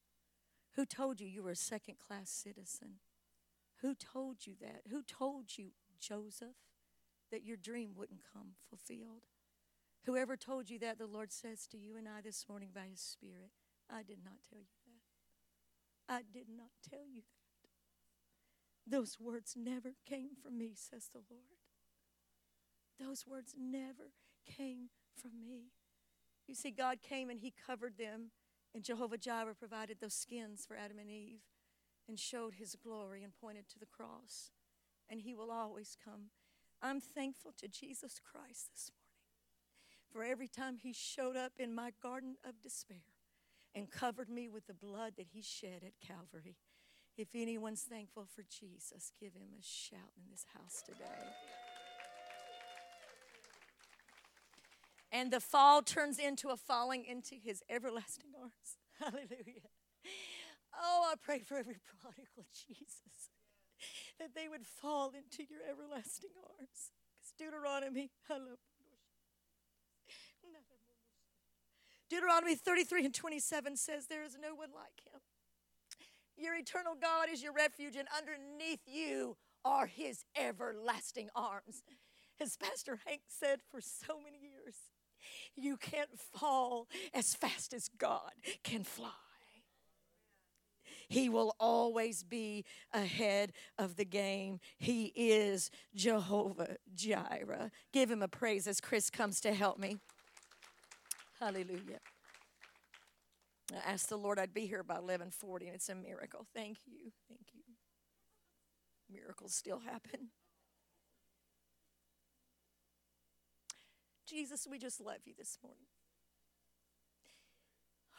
Who 0.76 0.86
told 0.86 1.20
you 1.20 1.28
you 1.28 1.44
were 1.44 1.52
a 1.52 1.56
second 1.56 2.00
class 2.00 2.30
citizen? 2.30 2.96
Who 3.82 3.96
told 3.96 4.46
you 4.46 4.56
that? 4.62 4.82
Who 4.90 5.04
told 5.04 5.58
you, 5.58 5.72
Joseph, 6.00 6.56
that 7.32 7.44
your 7.44 7.58
dream 7.58 7.92
wouldn't 7.96 8.22
come 8.34 8.54
fulfilled? 8.70 9.24
Whoever 10.06 10.36
told 10.36 10.70
you 10.70 10.80
that, 10.80 10.98
the 10.98 11.08
Lord 11.08 11.32
says 11.32 11.66
to 11.68 11.78
you 11.78 11.96
and 11.96 12.08
I 12.08 12.22
this 12.22 12.46
morning 12.50 12.70
by 12.74 12.88
His 12.92 13.00
Spirit, 13.00 13.52
I 13.89 14.04
did 14.04 14.20
not 14.24 14.36
tell 14.50 14.60
you 14.60 14.66
that. 14.86 16.13
I 16.13 16.22
did 16.32 16.48
not 16.50 16.72
tell 16.89 17.08
you 17.10 17.22
that. 17.22 18.96
Those 18.98 19.18
words 19.20 19.56
never 19.56 19.94
came 20.06 20.32
from 20.42 20.58
me, 20.58 20.74
says 20.76 21.10
the 21.13 21.22
Lord. 21.30 21.62
Those 23.00 23.26
words 23.26 23.56
never 23.58 24.12
came 24.46 24.89
from 25.16 25.32
me. 25.48 25.72
You 26.48 26.56
see, 26.56 26.72
God 26.72 27.02
came 27.02 27.30
and 27.30 27.39
He 27.39 27.54
covered 27.66 27.98
them, 27.98 28.32
and 28.76 28.84
Jehovah 28.84 29.18
Jireh 29.18 29.56
provided 29.56 29.98
those 30.02 30.13
skins 30.13 30.66
for 30.68 30.76
Adam 30.76 31.00
and 31.00 31.10
Eve 31.10 31.44
and 32.10 32.20
showed 32.20 32.56
His 32.56 32.76
glory 32.76 33.24
and 33.24 33.32
pointed 33.34 33.70
to 33.70 33.80
the 33.80 33.86
cross. 33.86 34.52
And 35.10 35.22
He 35.22 35.34
will 35.34 35.52
always 35.52 35.96
come. 36.04 36.32
I'm 36.82 37.00
thankful 37.00 37.54
to 37.60 37.70
Jesus 37.70 38.20
Christ 38.20 38.72
this 38.74 38.92
morning 38.92 39.03
for 40.13 40.23
every 40.23 40.47
time 40.47 40.78
he 40.78 40.93
showed 40.93 41.36
up 41.36 41.54
in 41.58 41.73
my 41.73 41.91
garden 42.02 42.36
of 42.47 42.62
despair 42.62 43.04
and 43.73 43.89
covered 43.89 44.30
me 44.30 44.47
with 44.47 44.67
the 44.67 44.73
blood 44.73 45.13
that 45.17 45.26
he 45.34 45.41
shed 45.41 45.82
at 45.84 45.93
Calvary. 46.06 46.58
If 47.17 47.30
anyone's 47.34 47.82
thankful 47.82 48.28
for 48.34 48.43
Jesus, 48.43 49.12
give 49.19 49.34
him 49.34 49.49
a 49.60 49.63
shout 49.63 50.13
in 50.15 50.30
this 50.32 50.45
house 50.54 50.84
today. 50.86 51.34
And 55.12 55.32
the 55.32 55.39
fall 55.39 55.82
turns 55.82 56.17
into 56.17 56.49
a 56.49 56.58
falling 56.58 57.06
into 57.06 57.36
his 57.36 57.62
everlasting 57.69 58.32
arms. 58.39 58.78
Hallelujah. 58.99 59.69
Oh, 60.76 61.10
I 61.12 61.15
pray 61.21 61.39
for 61.39 61.58
every 61.58 61.78
prodigal 62.02 62.45
Jesus 62.52 63.30
that 64.19 64.34
they 64.36 64.47
would 64.47 64.65
fall 64.65 65.10
into 65.10 65.43
your 65.49 65.62
everlasting 65.69 66.32
arms. 66.38 66.91
Because 67.19 67.34
Deuteronomy, 67.38 68.12
I 68.30 68.34
love 68.34 68.58
Deuteronomy 72.13 72.54
33 72.54 73.06
and 73.06 73.13
27 73.15 73.76
says, 73.76 74.06
There 74.06 74.23
is 74.23 74.38
no 74.39 74.54
one 74.54 74.69
like 74.76 75.02
him. 75.12 75.19
Your 76.38 76.56
eternal 76.56 76.93
God 77.02 77.28
is 77.32 77.41
your 77.41 77.54
refuge, 77.54 77.95
and 77.95 78.08
underneath 78.15 78.82
you 78.86 79.36
are 79.65 79.88
his 79.88 80.23
everlasting 80.36 81.30
arms. 81.36 81.82
As 82.39 82.56
Pastor 82.56 82.99
Hank 83.08 83.21
said 83.28 83.62
for 83.71 83.82
so 83.82 84.19
many 84.23 84.38
years, 84.38 84.76
you 85.56 85.76
can't 85.76 86.19
fall 86.19 86.88
as 87.15 87.34
fast 87.34 87.73
as 87.73 87.89
God 87.97 88.32
can 88.63 88.84
fly. 88.84 89.10
He 91.10 91.30
will 91.30 91.56
always 91.60 92.21
be 92.21 92.63
ahead 92.93 93.54
of 93.80 93.95
the 93.95 94.06
game. 94.06 94.60
He 94.78 95.13
is 95.15 95.71
Jehovah 95.95 96.78
Jireh. 96.93 97.71
Give 97.91 98.12
him 98.12 98.21
a 98.21 98.28
praise 98.28 98.67
as 98.67 98.80
Chris 98.80 99.10
comes 99.10 99.41
to 99.41 99.54
help 99.54 99.80
me. 99.80 99.97
Hallelujah. 101.44 102.00
I 103.74 103.92
asked 103.92 104.08
the 104.08 104.18
Lord 104.18 104.40
I'd 104.40 104.54
be 104.54 104.66
here 104.66 104.82
by 104.82 104.96
11:40 104.96 105.66
and 105.66 105.76
it's 105.76 105.90
a 105.90 105.96
miracle. 105.96 106.48
Thank 106.54 106.78
you. 106.86 107.12
Thank 107.28 107.54
you. 107.54 107.64
Miracles 109.10 109.54
still 109.54 109.80
happen. 109.80 110.32
Jesus, 114.26 114.66
we 114.66 114.80
just 114.80 115.02
love 115.02 115.26
you 115.26 115.34
this 115.38 115.58
morning. 115.62 115.88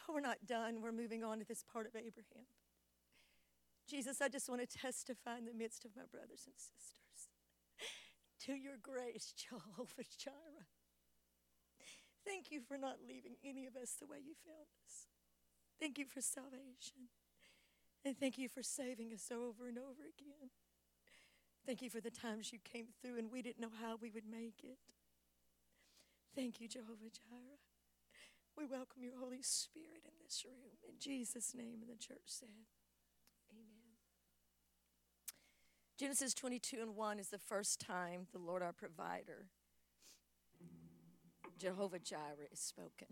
Oh, 0.06 0.12
we're 0.12 0.20
not 0.20 0.44
done. 0.44 0.82
We're 0.82 0.92
moving 0.92 1.24
on 1.24 1.38
to 1.38 1.46
this 1.46 1.62
part 1.62 1.86
of 1.86 1.96
Abraham. 1.96 2.44
Jesus, 3.88 4.20
I 4.20 4.28
just 4.28 4.50
want 4.50 4.60
to 4.60 4.78
testify 4.78 5.38
in 5.38 5.46
the 5.46 5.54
midst 5.54 5.86
of 5.86 5.96
my 5.96 6.04
brothers 6.04 6.46
and 6.46 6.54
sisters 6.58 7.30
to 8.40 8.52
your 8.52 8.76
grace, 8.76 9.32
Jehovah 9.48 10.04
Jireh. 10.18 10.68
Thank 12.24 12.50
you 12.50 12.60
for 12.60 12.78
not 12.78 12.96
leaving 13.06 13.36
any 13.44 13.66
of 13.66 13.76
us 13.76 13.92
the 13.98 14.06
way 14.06 14.18
you 14.24 14.34
found 14.44 14.68
us. 14.84 15.06
Thank 15.78 15.98
you 15.98 16.06
for 16.06 16.20
salvation. 16.20 17.12
And 18.04 18.18
thank 18.18 18.38
you 18.38 18.48
for 18.48 18.62
saving 18.62 19.12
us 19.12 19.30
over 19.30 19.66
and 19.66 19.78
over 19.78 20.02
again. 20.02 20.50
Thank 21.66 21.82
you 21.82 21.90
for 21.90 22.00
the 22.00 22.10
times 22.10 22.52
you 22.52 22.58
came 22.62 22.86
through 23.00 23.18
and 23.18 23.30
we 23.30 23.42
didn't 23.42 23.60
know 23.60 23.72
how 23.80 23.96
we 24.00 24.10
would 24.10 24.28
make 24.30 24.60
it. 24.62 24.78
Thank 26.34 26.60
you, 26.60 26.68
Jehovah 26.68 27.10
Jireh. 27.12 27.60
We 28.56 28.66
welcome 28.66 29.02
your 29.02 29.18
Holy 29.18 29.42
Spirit 29.42 30.04
in 30.04 30.12
this 30.22 30.44
room. 30.44 30.78
In 30.88 30.94
Jesus' 30.98 31.54
name, 31.54 31.78
and 31.80 31.90
the 31.90 32.00
church 32.00 32.26
said, 32.26 32.48
Amen. 33.50 33.98
Genesis 35.98 36.34
22 36.34 36.78
and 36.80 36.96
1 36.96 37.18
is 37.18 37.28
the 37.28 37.38
first 37.38 37.80
time 37.80 38.26
the 38.32 38.38
Lord 38.38 38.62
our 38.62 38.72
provider 38.72 39.46
Jehovah 41.58 41.98
Jireh 41.98 42.48
is 42.52 42.58
spoken. 42.58 43.08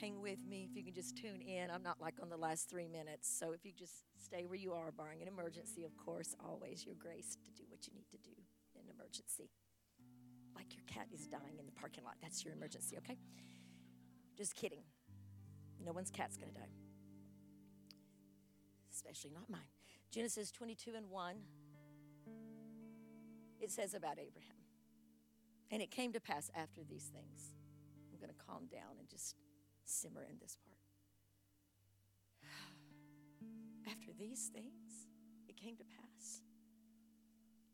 Hang 0.00 0.20
with 0.20 0.46
me 0.46 0.68
if 0.70 0.76
you 0.76 0.84
can 0.84 0.94
just 0.94 1.16
tune 1.16 1.40
in. 1.40 1.70
I'm 1.70 1.82
not 1.82 2.00
like 2.00 2.14
on 2.22 2.28
the 2.28 2.36
last 2.36 2.70
three 2.70 2.86
minutes. 2.86 3.28
So 3.28 3.52
if 3.52 3.64
you 3.64 3.72
just 3.76 4.04
stay 4.22 4.44
where 4.46 4.58
you 4.58 4.72
are, 4.72 4.92
barring 4.92 5.22
an 5.22 5.28
emergency, 5.28 5.84
of 5.84 5.96
course, 5.96 6.36
always 6.44 6.86
your 6.86 6.94
grace 6.94 7.36
to 7.44 7.50
do 7.50 7.64
what 7.68 7.86
you 7.86 7.92
need 7.94 8.08
to 8.10 8.18
do 8.18 8.36
in 8.74 8.82
an 8.82 8.94
emergency. 8.94 9.50
Like 10.54 10.74
your 10.74 10.84
cat 10.86 11.08
is 11.12 11.26
dying 11.26 11.58
in 11.58 11.66
the 11.66 11.72
parking 11.72 12.04
lot. 12.04 12.14
That's 12.22 12.44
your 12.44 12.54
emergency, 12.54 12.96
okay? 12.98 13.18
Just 14.36 14.54
kidding. 14.54 14.82
No 15.84 15.92
one's 15.92 16.10
cat's 16.10 16.36
going 16.36 16.52
to 16.52 16.58
die, 16.58 16.70
especially 18.92 19.30
not 19.34 19.48
mine. 19.48 19.70
Genesis 20.10 20.50
22 20.50 20.92
and 20.96 21.10
1. 21.10 21.36
it 23.60 23.70
says 23.70 23.94
about 23.94 24.18
Abraham. 24.18 24.57
And 25.70 25.82
it 25.82 25.90
came 25.90 26.12
to 26.12 26.20
pass 26.20 26.50
after 26.54 26.82
these 26.88 27.10
things. 27.12 27.54
I'm 28.12 28.18
going 28.18 28.32
to 28.32 28.44
calm 28.46 28.66
down 28.70 28.96
and 28.98 29.08
just 29.08 29.36
simmer 29.84 30.26
in 30.28 30.38
this 30.40 30.56
part. 30.64 30.78
After 33.90 34.12
these 34.18 34.50
things, 34.52 35.06
it 35.48 35.56
came 35.56 35.76
to 35.76 35.84
pass. 35.84 36.42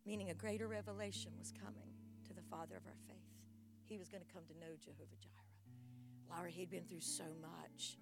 Meaning 0.05 0.30
a 0.30 0.34
greater 0.34 0.68
revelation 0.68 1.32
was 1.38 1.53
coming 1.53 1.95
to 2.26 2.34
the 2.34 2.42
father 2.42 2.76
of 2.76 2.86
our 2.86 2.97
faith. 3.07 3.16
He 3.84 3.99
was 3.99 4.09
going 4.09 4.22
to 4.22 4.32
come 4.32 4.42
to 4.47 4.55
know 4.59 4.74
Jehovah 4.80 5.16
Jireh. 5.20 5.34
Laura, 6.30 6.51
he'd 6.51 6.70
been 6.70 6.84
through 6.84 7.01
so 7.01 7.24
much. 7.40 7.97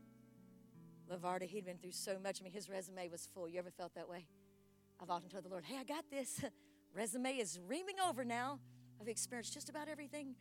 Lavarda, 1.11 1.45
he'd 1.45 1.65
been 1.65 1.79
through 1.79 1.93
so 1.93 2.19
much. 2.23 2.41
I 2.41 2.45
mean, 2.45 2.53
his 2.53 2.69
resume 2.69 3.09
was 3.09 3.29
full. 3.35 3.49
You 3.49 3.59
ever 3.59 3.71
felt 3.71 3.95
that 3.95 4.09
way? 4.09 4.27
I've 5.01 5.11
often 5.11 5.29
told 5.29 5.45
the 5.45 5.49
Lord, 5.49 5.65
hey, 5.65 5.77
I 5.79 5.85
got 5.85 6.05
this. 6.11 6.41
resume 6.95 7.37
is 7.37 7.59
reaming 7.67 7.97
over 8.07 8.25
now. 8.25 8.59
I've 9.03 9.09
experienced 9.09 9.53
just 9.53 9.69
about 9.69 9.89
everything. 9.89 10.37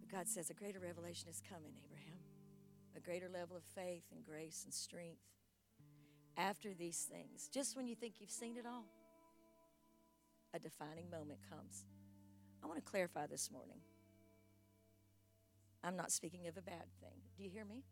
But 0.00 0.10
God 0.10 0.26
says 0.26 0.50
a 0.50 0.54
greater 0.54 0.80
revelation 0.80 1.28
is 1.28 1.40
coming, 1.48 1.70
Abraham. 1.84 2.18
A 2.96 3.00
greater 3.00 3.28
level 3.28 3.56
of 3.56 3.62
faith 3.62 4.02
and 4.10 4.24
grace 4.24 4.62
and 4.64 4.74
strength. 4.74 5.22
After 6.36 6.74
these 6.74 7.08
things, 7.08 7.48
just 7.54 7.76
when 7.76 7.86
you 7.86 7.94
think 7.94 8.14
you've 8.18 8.32
seen 8.32 8.56
it 8.56 8.66
all, 8.66 8.86
a 10.52 10.58
defining 10.58 11.08
moment 11.08 11.38
comes. 11.48 11.84
I 12.60 12.66
want 12.66 12.84
to 12.84 12.90
clarify 12.90 13.28
this 13.28 13.52
morning. 13.52 13.78
I'm 15.84 15.94
not 15.94 16.10
speaking 16.10 16.48
of 16.48 16.56
a 16.56 16.62
bad 16.62 16.90
thing. 17.00 17.20
Do 17.36 17.44
you 17.44 17.50
hear 17.50 17.64
me? 17.64 17.84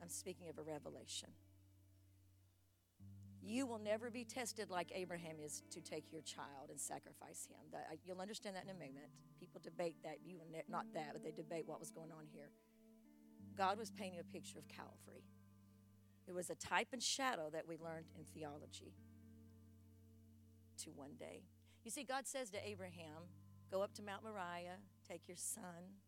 I'm 0.00 0.08
speaking 0.08 0.48
of 0.48 0.58
a 0.58 0.62
revelation. 0.62 1.30
You 3.46 3.66
will 3.66 3.78
never 3.78 4.10
be 4.10 4.24
tested 4.24 4.70
like 4.70 4.90
Abraham 4.94 5.36
is 5.44 5.62
to 5.70 5.80
take 5.80 6.10
your 6.10 6.22
child 6.22 6.70
and 6.70 6.80
sacrifice 6.80 7.46
him. 7.46 7.60
That, 7.72 7.88
uh, 7.92 7.96
you'll 8.04 8.20
understand 8.20 8.56
that 8.56 8.64
in 8.64 8.70
a 8.70 8.74
moment. 8.74 9.10
People 9.38 9.60
debate 9.62 9.96
that. 10.02 10.18
You 10.24 10.38
will 10.38 10.48
ne- 10.50 10.64
not 10.68 10.86
that, 10.94 11.10
but 11.12 11.22
they 11.22 11.30
debate 11.30 11.64
what 11.66 11.78
was 11.78 11.90
going 11.90 12.10
on 12.10 12.24
here. 12.32 12.50
God 13.56 13.78
was 13.78 13.90
painting 13.90 14.18
a 14.20 14.24
picture 14.24 14.58
of 14.58 14.66
Calvary. 14.68 15.24
It 16.26 16.32
was 16.32 16.48
a 16.48 16.54
type 16.54 16.88
and 16.92 17.02
shadow 17.02 17.50
that 17.52 17.68
we 17.68 17.76
learned 17.76 18.06
in 18.16 18.24
theology 18.24 18.94
to 20.78 20.90
one 20.90 21.14
day. 21.18 21.42
You 21.84 21.90
see, 21.90 22.04
God 22.04 22.26
says 22.26 22.48
to 22.50 22.66
Abraham, 22.66 23.28
Go 23.70 23.82
up 23.82 23.92
to 23.94 24.02
Mount 24.02 24.22
Moriah, 24.22 24.78
take 25.06 25.26
your 25.26 25.36
son, 25.36 25.98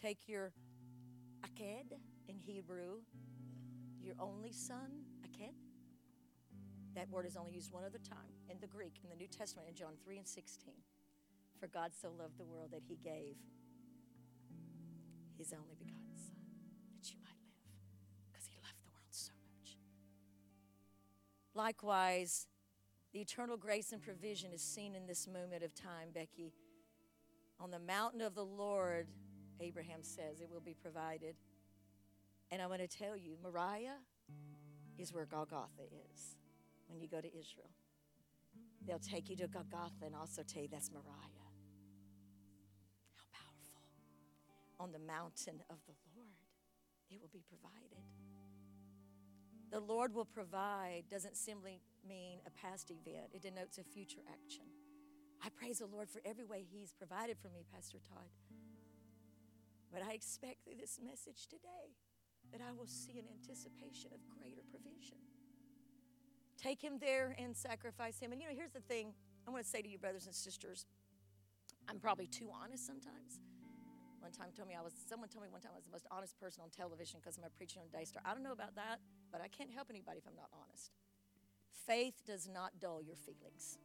take 0.00 0.26
your 0.26 0.52
aked 1.44 1.92
in 2.28 2.36
Hebrew, 2.36 2.98
your 4.02 4.14
only 4.18 4.52
son. 4.52 5.01
That 6.94 7.08
word 7.08 7.26
is 7.26 7.36
only 7.36 7.52
used 7.52 7.72
one 7.72 7.84
other 7.84 7.98
time 7.98 8.36
in 8.50 8.58
the 8.60 8.66
Greek, 8.66 9.00
in 9.02 9.08
the 9.08 9.16
New 9.16 9.28
Testament, 9.28 9.68
in 9.68 9.74
John 9.74 9.94
3 10.04 10.18
and 10.18 10.26
16. 10.26 10.74
For 11.58 11.66
God 11.66 11.92
so 11.94 12.10
loved 12.18 12.38
the 12.38 12.44
world 12.44 12.70
that 12.72 12.82
he 12.86 12.96
gave 12.96 13.36
his 15.38 15.52
only 15.52 15.74
begotten 15.78 16.14
Son, 16.14 16.36
that 16.98 17.10
you 17.10 17.16
might 17.22 17.38
live, 17.64 17.80
because 18.30 18.46
he 18.46 18.54
loved 18.62 18.76
the 18.84 18.90
world 18.92 19.10
so 19.10 19.32
much. 19.58 19.78
Likewise, 21.54 22.46
the 23.12 23.20
eternal 23.20 23.56
grace 23.56 23.92
and 23.92 24.02
provision 24.02 24.52
is 24.52 24.62
seen 24.62 24.94
in 24.94 25.06
this 25.06 25.26
moment 25.26 25.62
of 25.62 25.74
time, 25.74 26.08
Becky. 26.12 26.52
On 27.58 27.70
the 27.70 27.78
mountain 27.78 28.20
of 28.20 28.34
the 28.34 28.44
Lord, 28.44 29.06
Abraham 29.60 30.02
says, 30.02 30.40
it 30.40 30.50
will 30.50 30.60
be 30.60 30.74
provided. 30.74 31.36
And 32.50 32.60
I 32.60 32.66
want 32.66 32.80
to 32.80 32.88
tell 32.88 33.16
you, 33.16 33.36
Moriah 33.42 33.98
is 34.98 35.12
where 35.12 35.24
Golgotha 35.24 35.84
is 36.12 36.36
when 36.92 37.00
you 37.00 37.08
go 37.08 37.20
to 37.20 37.28
Israel. 37.28 37.72
They'll 38.86 38.98
take 38.98 39.30
you 39.30 39.36
to 39.36 39.48
Golgotha 39.48 40.04
and 40.04 40.14
also 40.14 40.42
tell 40.42 40.62
you 40.62 40.68
that's 40.68 40.90
Moriah. 40.92 41.48
How 43.16 43.24
powerful. 43.32 43.82
On 44.78 44.92
the 44.92 44.98
mountain 44.98 45.62
of 45.70 45.78
the 45.86 45.94
Lord, 46.14 46.28
it 47.10 47.20
will 47.20 47.32
be 47.32 47.42
provided. 47.48 48.04
The 49.70 49.80
Lord 49.80 50.12
will 50.12 50.26
provide 50.26 51.04
doesn't 51.10 51.36
simply 51.36 51.80
mean 52.06 52.40
a 52.46 52.50
past 52.50 52.90
event, 52.90 53.32
it 53.32 53.40
denotes 53.40 53.78
a 53.78 53.84
future 53.84 54.20
action. 54.30 54.66
I 55.42 55.48
praise 55.48 55.78
the 55.78 55.86
Lord 55.86 56.10
for 56.10 56.20
every 56.24 56.44
way 56.44 56.62
He's 56.70 56.92
provided 56.92 57.38
for 57.40 57.48
me, 57.48 57.64
Pastor 57.72 57.98
Todd. 58.06 58.28
But 59.90 60.02
I 60.02 60.12
expect 60.12 60.64
through 60.64 60.76
this 60.78 61.00
message 61.02 61.46
today 61.48 61.96
that 62.52 62.60
I 62.60 62.72
will 62.72 62.86
see 62.86 63.18
an 63.18 63.26
anticipation 63.32 64.10
of 64.12 64.20
greater 64.38 64.62
provision. 64.70 65.31
Take 66.62 66.80
him 66.80 66.98
there 67.00 67.34
and 67.38 67.56
sacrifice 67.56 68.20
him. 68.20 68.30
And 68.32 68.40
you 68.40 68.48
know, 68.48 68.54
here's 68.54 68.70
the 68.70 68.80
thing 68.80 69.12
I 69.46 69.50
want 69.50 69.64
to 69.64 69.68
say 69.68 69.82
to 69.82 69.88
you, 69.88 69.98
brothers 69.98 70.26
and 70.26 70.34
sisters. 70.34 70.86
I'm 71.88 71.98
probably 71.98 72.28
too 72.28 72.48
honest 72.62 72.86
sometimes. 72.86 73.40
One 74.20 74.30
time 74.30 74.50
told 74.56 74.68
me 74.68 74.76
I 74.78 74.82
was 74.82 74.92
someone 75.08 75.28
told 75.28 75.42
me 75.42 75.50
one 75.50 75.60
time 75.60 75.72
I 75.74 75.76
was 75.76 75.86
the 75.86 75.90
most 75.90 76.06
honest 76.12 76.38
person 76.38 76.62
on 76.62 76.70
television 76.70 77.18
because 77.20 77.36
of 77.36 77.42
my 77.42 77.48
preaching 77.56 77.82
on 77.82 77.88
Daystar. 77.92 78.22
I 78.24 78.32
don't 78.32 78.44
know 78.44 78.52
about 78.52 78.76
that, 78.76 79.00
but 79.32 79.40
I 79.40 79.48
can't 79.48 79.70
help 79.70 79.88
anybody 79.90 80.18
if 80.18 80.26
I'm 80.28 80.36
not 80.36 80.48
honest. 80.54 80.92
Faith 81.86 82.22
does 82.24 82.48
not 82.48 82.78
dull 82.78 83.02
your 83.02 83.16
feelings. 83.16 83.78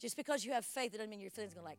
Just 0.00 0.16
because 0.16 0.44
you 0.44 0.50
have 0.50 0.64
faith, 0.64 0.92
it 0.94 0.96
doesn't 0.96 1.10
mean 1.10 1.20
your 1.20 1.30
feelings 1.30 1.52
are 1.52 1.56
going 1.60 1.66
like. 1.66 1.78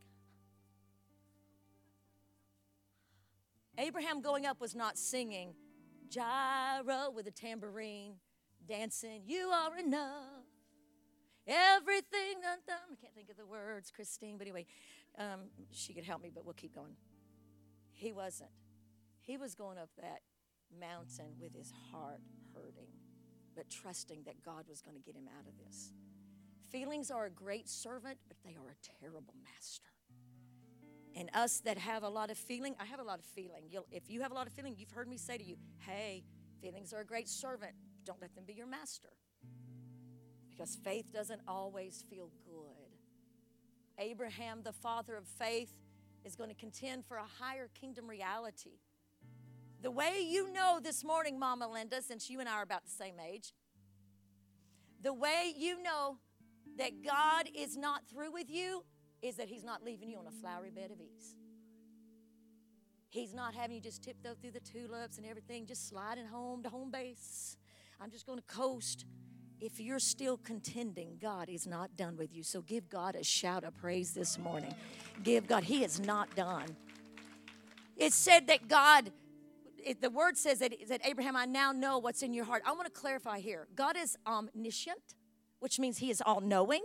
Abraham 3.76 4.22
going 4.22 4.46
up 4.46 4.60
was 4.60 4.74
not 4.74 4.96
singing 4.96 5.52
Jireh 6.08 7.10
with 7.14 7.26
a 7.26 7.30
tambourine, 7.30 8.14
dancing, 8.66 9.22
You 9.26 9.48
are 9.48 9.78
enough. 9.78 10.44
Everything 11.46 12.36
undone. 12.36 12.92
I 12.92 12.96
can't 13.00 13.14
think 13.14 13.28
of 13.28 13.36
the 13.36 13.44
words, 13.44 13.90
Christine, 13.90 14.38
but 14.38 14.46
anyway, 14.46 14.64
um, 15.18 15.40
she 15.72 15.92
could 15.92 16.04
help 16.04 16.22
me, 16.22 16.30
but 16.34 16.44
we'll 16.44 16.54
keep 16.54 16.74
going. 16.74 16.96
He 17.92 18.12
wasn't. 18.12 18.50
He 19.20 19.36
was 19.36 19.54
going 19.54 19.76
up 19.76 19.90
that 20.00 20.20
mountain 20.80 21.34
with 21.38 21.54
his 21.54 21.72
heart 21.92 22.20
hurting 22.54 22.88
but 23.54 23.70
trusting 23.70 24.22
that 24.24 24.42
God 24.44 24.64
was 24.68 24.80
going 24.80 24.96
to 24.96 25.02
get 25.02 25.14
him 25.14 25.28
out 25.38 25.46
of 25.46 25.56
this. 25.64 25.92
Feelings 26.70 27.10
are 27.10 27.26
a 27.26 27.30
great 27.30 27.68
servant, 27.68 28.18
but 28.26 28.36
they 28.44 28.56
are 28.56 28.70
a 28.70 29.00
terrible 29.00 29.34
master. 29.42 29.84
And 31.16 31.30
us 31.32 31.60
that 31.60 31.78
have 31.78 32.02
a 32.02 32.08
lot 32.08 32.30
of 32.30 32.36
feeling, 32.36 32.74
I 32.80 32.84
have 32.86 32.98
a 32.98 33.04
lot 33.04 33.20
of 33.20 33.24
feeling. 33.24 33.66
You'll, 33.70 33.86
if 33.92 34.10
you 34.10 34.22
have 34.22 34.32
a 34.32 34.34
lot 34.34 34.48
of 34.48 34.52
feeling, 34.52 34.74
you've 34.76 34.90
heard 34.90 35.06
me 35.06 35.16
say 35.16 35.38
to 35.38 35.44
you, 35.44 35.56
hey, 35.78 36.24
feelings 36.60 36.92
are 36.92 37.00
a 37.00 37.04
great 37.04 37.28
servant. 37.28 37.72
Don't 38.04 38.20
let 38.20 38.34
them 38.34 38.44
be 38.46 38.54
your 38.54 38.66
master. 38.66 39.10
Because 40.50 40.76
faith 40.76 41.12
doesn't 41.12 41.40
always 41.48 42.04
feel 42.08 42.30
good. 42.44 42.98
Abraham, 43.98 44.60
the 44.62 44.72
father 44.72 45.16
of 45.16 45.26
faith, 45.26 45.72
is 46.24 46.36
going 46.36 46.50
to 46.50 46.56
contend 46.56 47.04
for 47.04 47.16
a 47.16 47.26
higher 47.40 47.68
kingdom 47.78 48.08
reality. 48.08 48.78
The 49.82 49.90
way 49.90 50.24
you 50.26 50.52
know 50.52 50.80
this 50.82 51.04
morning, 51.04 51.38
Mama 51.38 51.68
Linda, 51.68 52.00
since 52.00 52.30
you 52.30 52.40
and 52.40 52.48
I 52.48 52.54
are 52.54 52.62
about 52.62 52.84
the 52.84 52.90
same 52.90 53.16
age, 53.20 53.52
the 55.02 55.12
way 55.12 55.52
you 55.56 55.82
know 55.82 56.16
that 56.78 57.04
God 57.04 57.48
is 57.54 57.76
not 57.76 58.08
through 58.08 58.32
with 58.32 58.48
you 58.48 58.84
is 59.20 59.36
that 59.36 59.48
He's 59.48 59.64
not 59.64 59.84
leaving 59.84 60.08
you 60.08 60.18
on 60.18 60.26
a 60.26 60.30
flowery 60.30 60.70
bed 60.70 60.90
of 60.90 61.00
ease. 61.00 61.36
He's 63.10 63.34
not 63.34 63.54
having 63.54 63.76
you 63.76 63.82
just 63.82 64.02
tiptoe 64.02 64.34
through 64.40 64.52
the 64.52 64.60
tulips 64.60 65.18
and 65.18 65.26
everything, 65.26 65.66
just 65.66 65.88
sliding 65.88 66.26
home 66.26 66.62
to 66.62 66.68
home 66.68 66.90
base. 66.90 67.56
I'm 68.00 68.10
just 68.10 68.26
going 68.26 68.38
to 68.38 68.44
coast. 68.44 69.04
If 69.60 69.80
you're 69.80 69.98
still 69.98 70.36
contending, 70.36 71.16
God 71.20 71.48
is 71.48 71.66
not 71.66 71.96
done 71.96 72.16
with 72.16 72.34
you. 72.34 72.42
So 72.42 72.60
give 72.60 72.88
God 72.88 73.14
a 73.14 73.24
shout 73.24 73.64
of 73.64 73.74
praise 73.74 74.12
this 74.12 74.38
morning. 74.38 74.74
Give 75.22 75.46
God, 75.46 75.64
He 75.64 75.84
is 75.84 76.00
not 76.00 76.34
done. 76.34 76.76
It 77.96 78.12
said 78.12 78.48
that 78.48 78.68
God 78.68 79.10
it, 79.84 80.00
the 80.00 80.10
word 80.10 80.36
says 80.36 80.58
that, 80.60 80.72
that 80.88 81.06
Abraham, 81.06 81.36
I 81.36 81.44
now 81.44 81.72
know 81.72 81.98
what's 81.98 82.22
in 82.22 82.32
your 82.32 82.44
heart. 82.44 82.62
I 82.66 82.72
want 82.72 82.86
to 82.86 82.90
clarify 82.90 83.40
here. 83.40 83.68
God 83.74 83.96
is 83.96 84.16
omniscient, 84.26 85.14
which 85.60 85.78
means 85.78 85.98
he 85.98 86.10
is 86.10 86.22
all 86.24 86.40
knowing. 86.40 86.82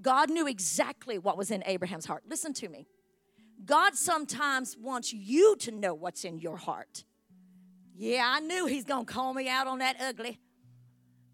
God 0.00 0.30
knew 0.30 0.46
exactly 0.46 1.18
what 1.18 1.36
was 1.36 1.50
in 1.50 1.62
Abraham's 1.66 2.06
heart. 2.06 2.24
Listen 2.26 2.54
to 2.54 2.68
me. 2.68 2.86
God 3.64 3.94
sometimes 3.94 4.76
wants 4.78 5.12
you 5.12 5.56
to 5.56 5.70
know 5.70 5.92
what's 5.92 6.24
in 6.24 6.38
your 6.38 6.56
heart. 6.56 7.04
Yeah, 8.02 8.24
I 8.26 8.40
knew 8.40 8.64
he's 8.64 8.84
going 8.84 9.04
to 9.04 9.12
call 9.12 9.34
me 9.34 9.46
out 9.46 9.66
on 9.66 9.80
that 9.80 9.96
ugly, 10.00 10.40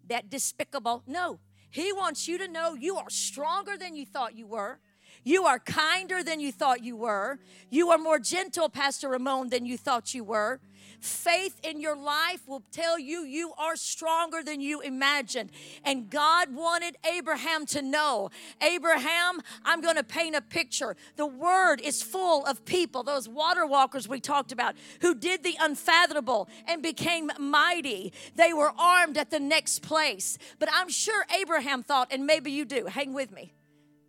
that 0.09 0.29
despicable. 0.29 1.01
No, 1.07 1.39
he 1.69 1.93
wants 1.93 2.27
you 2.27 2.37
to 2.39 2.47
know 2.49 2.73
you 2.73 2.97
are 2.97 3.09
stronger 3.09 3.77
than 3.77 3.95
you 3.95 4.05
thought 4.05 4.35
you 4.35 4.47
were. 4.47 4.81
You 5.27 5.43
are 5.43 5.59
kinder 5.59 6.23
than 6.23 6.39
you 6.39 6.53
thought 6.53 6.85
you 6.85 6.95
were. 6.95 7.39
You 7.69 7.89
are 7.89 7.97
more 7.97 8.17
gentle, 8.17 8.69
Pastor 8.69 9.09
Ramon, 9.09 9.49
than 9.49 9.65
you 9.65 9.77
thought 9.77 10.13
you 10.13 10.23
were. 10.23 10.61
Faith 11.01 11.59
in 11.63 11.81
your 11.81 11.97
life 11.97 12.47
will 12.47 12.63
tell 12.71 12.97
you 12.97 13.25
you 13.25 13.51
are 13.57 13.75
stronger 13.75 14.41
than 14.41 14.61
you 14.61 14.79
imagined. 14.79 15.49
And 15.83 16.09
God 16.09 16.55
wanted 16.55 16.95
Abraham 17.05 17.65
to 17.65 17.81
know 17.81 18.29
Abraham, 18.61 19.41
I'm 19.65 19.81
going 19.81 19.97
to 19.97 20.03
paint 20.03 20.33
a 20.37 20.41
picture. 20.41 20.95
The 21.17 21.27
word 21.27 21.81
is 21.81 22.01
full 22.01 22.45
of 22.45 22.63
people, 22.63 23.03
those 23.03 23.27
water 23.27 23.67
walkers 23.67 24.07
we 24.07 24.21
talked 24.21 24.53
about, 24.53 24.75
who 25.01 25.13
did 25.13 25.43
the 25.43 25.57
unfathomable 25.59 26.47
and 26.69 26.81
became 26.81 27.31
mighty. 27.37 28.13
They 28.35 28.53
were 28.53 28.71
armed 28.79 29.17
at 29.17 29.29
the 29.29 29.41
next 29.41 29.81
place. 29.81 30.37
But 30.57 30.69
I'm 30.71 30.87
sure 30.87 31.25
Abraham 31.37 31.83
thought, 31.83 32.13
and 32.13 32.25
maybe 32.25 32.49
you 32.49 32.63
do, 32.63 32.85
hang 32.85 33.13
with 33.13 33.33
me. 33.33 33.56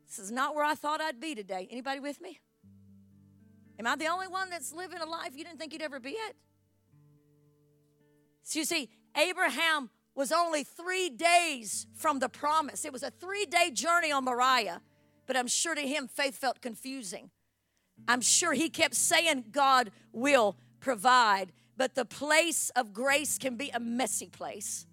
This 0.09 0.19
is 0.19 0.31
not 0.31 0.55
where 0.55 0.65
I 0.65 0.75
thought 0.75 1.01
I'd 1.01 1.21
be 1.21 1.35
today. 1.35 1.69
Anybody 1.71 2.01
with 2.01 2.21
me? 2.21 2.41
Am 3.79 3.87
I 3.87 3.95
the 3.95 4.07
only 4.07 4.27
one 4.27 4.51
that's 4.51 4.73
living 4.73 5.01
a 5.01 5.07
life 5.07 5.33
you 5.37 5.45
didn't 5.45 5.59
think 5.59 5.73
you'd 5.73 5.83
ever 5.83 6.01
be 6.01 6.17
at? 6.29 6.35
So 8.43 8.59
you 8.59 8.65
see, 8.65 8.89
Abraham 9.17 9.91
was 10.15 10.33
only 10.33 10.65
three 10.65 11.11
days 11.11 11.87
from 11.95 12.19
the 12.19 12.29
promise. 12.29 12.85
It 12.85 12.93
was 12.93 13.03
a 13.03 13.11
three 13.11 13.45
day 13.45 13.71
journey 13.71 14.11
on 14.11 14.25
Moriah, 14.25 14.81
but 15.27 15.37
I'm 15.37 15.47
sure 15.47 15.75
to 15.75 15.83
him, 15.83 16.09
faith 16.09 16.37
felt 16.37 16.61
confusing. 16.61 17.31
I'm 18.09 18.21
sure 18.21 18.53
he 18.53 18.69
kept 18.69 18.95
saying, 18.95 19.45
God 19.53 19.91
will 20.13 20.57
provide, 20.81 21.53
but 21.77 21.95
the 21.95 22.05
place 22.05 22.71
of 22.75 22.93
grace 22.93 23.39
can 23.39 23.57
be 23.57 23.71
a 23.71 23.79
messy 23.79 24.29
place. 24.29 24.87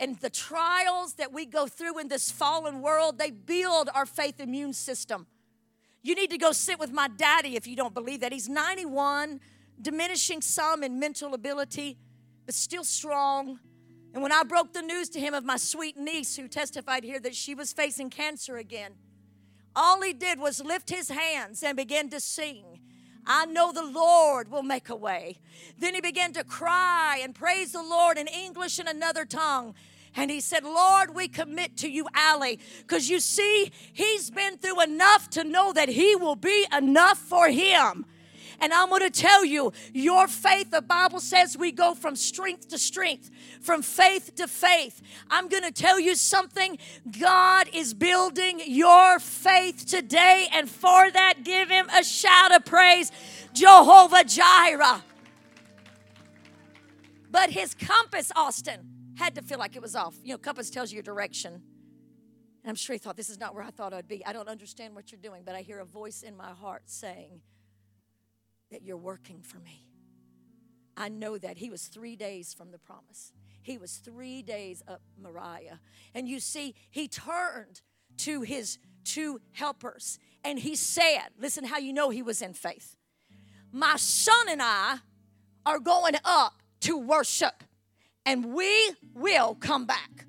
And 0.00 0.18
the 0.18 0.30
trials 0.30 1.14
that 1.14 1.30
we 1.30 1.44
go 1.44 1.66
through 1.66 1.98
in 1.98 2.08
this 2.08 2.30
fallen 2.30 2.80
world, 2.80 3.18
they 3.18 3.30
build 3.30 3.90
our 3.94 4.06
faith 4.06 4.40
immune 4.40 4.72
system. 4.72 5.26
You 6.02 6.14
need 6.14 6.30
to 6.30 6.38
go 6.38 6.52
sit 6.52 6.78
with 6.78 6.90
my 6.90 7.06
daddy 7.06 7.54
if 7.54 7.66
you 7.66 7.76
don't 7.76 7.92
believe 7.92 8.20
that. 8.20 8.32
He's 8.32 8.48
91, 8.48 9.40
diminishing 9.80 10.40
some 10.40 10.82
in 10.82 10.98
mental 10.98 11.34
ability, 11.34 11.98
but 12.46 12.54
still 12.54 12.82
strong. 12.82 13.60
And 14.14 14.22
when 14.22 14.32
I 14.32 14.42
broke 14.42 14.72
the 14.72 14.80
news 14.80 15.10
to 15.10 15.20
him 15.20 15.34
of 15.34 15.44
my 15.44 15.58
sweet 15.58 15.98
niece 15.98 16.34
who 16.34 16.48
testified 16.48 17.04
here 17.04 17.20
that 17.20 17.34
she 17.34 17.54
was 17.54 17.74
facing 17.74 18.08
cancer 18.08 18.56
again, 18.56 18.92
all 19.76 20.00
he 20.00 20.14
did 20.14 20.40
was 20.40 20.64
lift 20.64 20.88
his 20.88 21.10
hands 21.10 21.62
and 21.62 21.76
begin 21.76 22.08
to 22.08 22.20
sing. 22.20 22.80
I 23.26 23.44
know 23.44 23.70
the 23.70 23.84
Lord 23.84 24.50
will 24.50 24.62
make 24.62 24.88
a 24.88 24.96
way. 24.96 25.38
Then 25.78 25.94
he 25.94 26.00
began 26.00 26.32
to 26.32 26.42
cry 26.42 27.20
and 27.22 27.34
praise 27.34 27.72
the 27.72 27.82
Lord 27.82 28.16
in 28.16 28.26
English 28.26 28.78
and 28.78 28.88
another 28.88 29.24
tongue. 29.24 29.74
And 30.16 30.30
he 30.30 30.40
said, 30.40 30.64
Lord, 30.64 31.14
we 31.14 31.28
commit 31.28 31.76
to 31.78 31.88
you, 31.88 32.06
Allie, 32.14 32.58
because 32.78 33.08
you 33.08 33.20
see, 33.20 33.70
he's 33.92 34.30
been 34.30 34.58
through 34.58 34.82
enough 34.82 35.30
to 35.30 35.44
know 35.44 35.72
that 35.72 35.88
he 35.88 36.16
will 36.16 36.36
be 36.36 36.66
enough 36.76 37.18
for 37.18 37.48
him. 37.48 38.04
And 38.62 38.74
I'm 38.74 38.90
going 38.90 39.00
to 39.00 39.10
tell 39.10 39.44
you, 39.44 39.72
your 39.94 40.28
faith, 40.28 40.70
the 40.70 40.82
Bible 40.82 41.20
says 41.20 41.56
we 41.56 41.72
go 41.72 41.94
from 41.94 42.14
strength 42.14 42.68
to 42.68 42.78
strength, 42.78 43.30
from 43.62 43.80
faith 43.80 44.34
to 44.34 44.46
faith. 44.46 45.00
I'm 45.30 45.48
going 45.48 45.62
to 45.62 45.72
tell 45.72 45.98
you 45.98 46.14
something. 46.14 46.76
God 47.18 47.68
is 47.72 47.94
building 47.94 48.60
your 48.66 49.18
faith 49.18 49.86
today. 49.86 50.48
And 50.52 50.68
for 50.68 51.10
that, 51.10 51.42
give 51.42 51.70
him 51.70 51.88
a 51.88 52.04
shout 52.04 52.54
of 52.54 52.66
praise 52.66 53.10
Jehovah 53.54 54.24
Jireh. 54.24 55.02
But 57.30 57.50
his 57.50 57.74
compass, 57.74 58.30
Austin, 58.36 58.89
had 59.20 59.34
to 59.36 59.42
feel 59.42 59.58
like 59.58 59.76
it 59.76 59.82
was 59.82 59.94
off. 59.94 60.16
You 60.22 60.32
know, 60.32 60.38
compass 60.38 60.70
tells 60.70 60.90
you 60.90 60.96
your 60.96 61.02
direction. 61.02 61.54
And 62.62 62.68
I'm 62.68 62.74
sure 62.74 62.94
he 62.94 62.98
thought, 62.98 63.16
this 63.16 63.30
is 63.30 63.38
not 63.38 63.54
where 63.54 63.62
I 63.62 63.70
thought 63.70 63.94
I'd 63.94 64.08
be. 64.08 64.24
I 64.26 64.32
don't 64.32 64.48
understand 64.48 64.94
what 64.94 65.12
you're 65.12 65.20
doing, 65.20 65.42
but 65.46 65.54
I 65.54 65.62
hear 65.62 65.78
a 65.78 65.84
voice 65.84 66.22
in 66.22 66.36
my 66.36 66.50
heart 66.50 66.82
saying, 66.86 67.40
that 68.70 68.82
you're 68.82 68.96
working 68.96 69.42
for 69.42 69.58
me. 69.58 69.86
I 70.96 71.08
know 71.08 71.38
that 71.38 71.58
he 71.58 71.70
was 71.70 71.86
three 71.86 72.16
days 72.16 72.54
from 72.54 72.70
the 72.70 72.78
promise. 72.78 73.32
He 73.62 73.78
was 73.78 73.96
three 73.96 74.42
days 74.42 74.82
up 74.88 75.00
Moriah. 75.20 75.80
And 76.14 76.28
you 76.28 76.40
see, 76.40 76.74
he 76.90 77.08
turned 77.08 77.82
to 78.18 78.42
his 78.42 78.78
two 79.04 79.40
helpers 79.52 80.18
and 80.44 80.58
he 80.58 80.74
said, 80.74 81.28
Listen 81.38 81.64
how 81.64 81.78
you 81.78 81.92
know 81.92 82.10
he 82.10 82.22
was 82.22 82.42
in 82.42 82.54
faith. 82.54 82.96
My 83.72 83.96
son 83.96 84.48
and 84.48 84.60
I 84.62 84.98
are 85.64 85.78
going 85.78 86.14
up 86.24 86.62
to 86.80 86.96
worship, 86.96 87.62
and 88.24 88.54
we 88.54 88.92
will 89.14 89.54
come 89.54 89.86
back. 89.86 90.26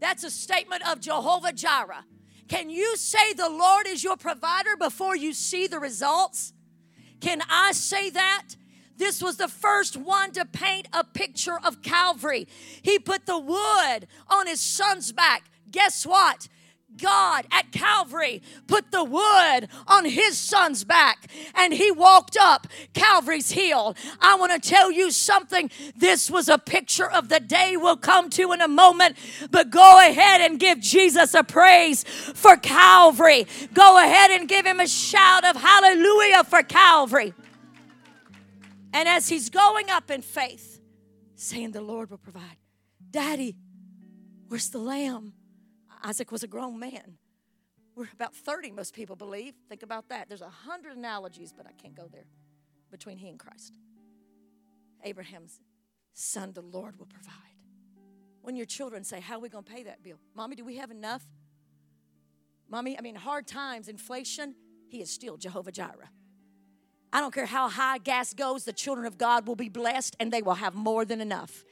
That's 0.00 0.24
a 0.24 0.30
statement 0.30 0.88
of 0.88 1.00
Jehovah 1.00 1.52
Jireh. 1.52 2.04
Can 2.48 2.70
you 2.70 2.96
say 2.96 3.32
the 3.32 3.48
Lord 3.48 3.86
is 3.86 4.02
your 4.02 4.16
provider 4.16 4.76
before 4.76 5.14
you 5.14 5.32
see 5.32 5.66
the 5.66 5.78
results? 5.78 6.52
Can 7.20 7.42
I 7.48 7.72
say 7.72 8.10
that? 8.10 8.56
This 8.96 9.22
was 9.22 9.36
the 9.36 9.48
first 9.48 9.96
one 9.96 10.32
to 10.32 10.44
paint 10.44 10.88
a 10.92 11.04
picture 11.04 11.58
of 11.64 11.82
Calvary. 11.82 12.48
He 12.82 12.98
put 12.98 13.26
the 13.26 13.38
wood 13.38 14.08
on 14.28 14.46
his 14.46 14.60
son's 14.60 15.12
back. 15.12 15.44
Guess 15.70 16.04
what? 16.04 16.48
God 16.96 17.46
at 17.50 17.72
Calvary 17.72 18.42
put 18.66 18.90
the 18.90 19.04
wood 19.04 19.68
on 19.86 20.04
his 20.04 20.36
son's 20.36 20.84
back 20.84 21.26
and 21.54 21.72
he 21.72 21.90
walked 21.90 22.36
up 22.40 22.66
Calvary's 22.94 23.50
hill. 23.50 23.96
I 24.20 24.36
want 24.36 24.52
to 24.52 24.68
tell 24.68 24.90
you 24.90 25.10
something. 25.10 25.70
This 25.96 26.30
was 26.30 26.48
a 26.48 26.58
picture 26.58 27.10
of 27.10 27.28
the 27.28 27.40
day 27.40 27.76
we'll 27.76 27.96
come 27.96 28.30
to 28.30 28.52
in 28.52 28.60
a 28.60 28.68
moment, 28.68 29.16
but 29.50 29.70
go 29.70 29.98
ahead 29.98 30.40
and 30.40 30.58
give 30.58 30.80
Jesus 30.80 31.34
a 31.34 31.44
praise 31.44 32.04
for 32.04 32.56
Calvary. 32.56 33.46
Go 33.72 33.98
ahead 34.02 34.30
and 34.30 34.48
give 34.48 34.66
him 34.66 34.80
a 34.80 34.88
shout 34.88 35.44
of 35.44 35.56
hallelujah 35.56 36.44
for 36.44 36.62
Calvary. 36.62 37.34
And 38.92 39.08
as 39.08 39.28
he's 39.28 39.50
going 39.50 39.88
up 39.90 40.10
in 40.10 40.22
faith, 40.22 40.80
saying, 41.36 41.72
The 41.72 41.80
Lord 41.80 42.10
will 42.10 42.18
provide, 42.18 42.56
Daddy, 43.10 43.56
where's 44.48 44.68
the 44.68 44.78
lamb? 44.78 45.34
Isaac 46.02 46.32
was 46.32 46.42
a 46.42 46.46
grown 46.46 46.78
man. 46.78 47.18
We're 47.94 48.08
about 48.14 48.34
30, 48.34 48.70
most 48.70 48.94
people 48.94 49.16
believe. 49.16 49.54
Think 49.68 49.82
about 49.82 50.08
that. 50.08 50.28
There's 50.28 50.40
a 50.40 50.48
hundred 50.48 50.96
analogies, 50.96 51.52
but 51.56 51.66
I 51.66 51.72
can't 51.72 51.94
go 51.94 52.08
there 52.10 52.26
between 52.90 53.18
he 53.18 53.28
and 53.28 53.38
Christ. 53.38 53.74
Abraham's 55.04 55.60
son, 56.12 56.52
the 56.52 56.62
Lord 56.62 56.98
will 56.98 57.06
provide. 57.06 57.34
When 58.42 58.56
your 58.56 58.66
children 58.66 59.04
say, 59.04 59.20
How 59.20 59.36
are 59.36 59.40
we 59.40 59.48
going 59.48 59.64
to 59.64 59.72
pay 59.72 59.82
that 59.84 60.02
bill? 60.02 60.18
Mommy, 60.34 60.56
do 60.56 60.64
we 60.64 60.76
have 60.76 60.90
enough? 60.90 61.24
Mommy, 62.68 62.96
I 62.96 63.02
mean, 63.02 63.16
hard 63.16 63.46
times, 63.46 63.88
inflation, 63.88 64.54
he 64.88 65.00
is 65.02 65.10
still 65.10 65.36
Jehovah 65.36 65.72
Jireh. 65.72 66.10
I 67.12 67.20
don't 67.20 67.34
care 67.34 67.46
how 67.46 67.68
high 67.68 67.98
gas 67.98 68.32
goes, 68.32 68.64
the 68.64 68.72
children 68.72 69.06
of 69.06 69.18
God 69.18 69.46
will 69.46 69.56
be 69.56 69.68
blessed 69.68 70.14
and 70.20 70.32
they 70.32 70.42
will 70.42 70.54
have 70.54 70.74
more 70.74 71.04
than 71.04 71.20
enough. 71.20 71.64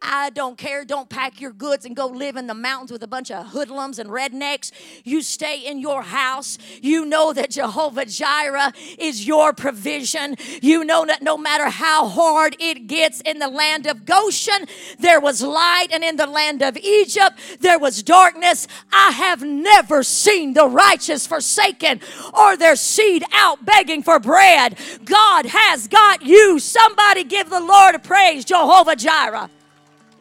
I 0.00 0.30
don't 0.30 0.56
care. 0.56 0.84
Don't 0.84 1.08
pack 1.08 1.40
your 1.40 1.50
goods 1.50 1.84
and 1.84 1.96
go 1.96 2.06
live 2.06 2.36
in 2.36 2.46
the 2.46 2.54
mountains 2.54 2.92
with 2.92 3.02
a 3.02 3.08
bunch 3.08 3.30
of 3.30 3.48
hoodlums 3.48 3.98
and 3.98 4.08
rednecks. 4.08 4.70
You 5.04 5.22
stay 5.22 5.66
in 5.66 5.80
your 5.80 6.02
house. 6.02 6.56
You 6.80 7.04
know 7.04 7.32
that 7.32 7.50
Jehovah 7.50 8.04
Jireh 8.04 8.72
is 8.96 9.26
your 9.26 9.52
provision. 9.52 10.36
You 10.62 10.84
know 10.84 11.04
that 11.06 11.22
no 11.22 11.36
matter 11.36 11.68
how 11.68 12.06
hard 12.06 12.56
it 12.60 12.86
gets 12.86 13.20
in 13.22 13.40
the 13.40 13.48
land 13.48 13.86
of 13.86 14.04
Goshen, 14.04 14.66
there 15.00 15.20
was 15.20 15.42
light, 15.42 15.88
and 15.90 16.04
in 16.04 16.16
the 16.16 16.26
land 16.26 16.62
of 16.62 16.76
Egypt, 16.76 17.38
there 17.60 17.78
was 17.78 18.02
darkness. 18.02 18.68
I 18.92 19.10
have 19.10 19.42
never 19.42 20.02
seen 20.04 20.52
the 20.52 20.68
righteous 20.68 21.26
forsaken 21.26 22.00
or 22.32 22.56
their 22.56 22.76
seed 22.76 23.24
out 23.32 23.64
begging 23.64 24.04
for 24.04 24.20
bread. 24.20 24.78
God 25.04 25.46
has 25.46 25.88
got 25.88 26.22
you. 26.22 26.60
Somebody 26.60 27.24
give 27.24 27.50
the 27.50 27.60
Lord 27.60 27.96
a 27.96 27.98
praise, 27.98 28.44
Jehovah 28.44 28.94
Jireh. 28.94 29.50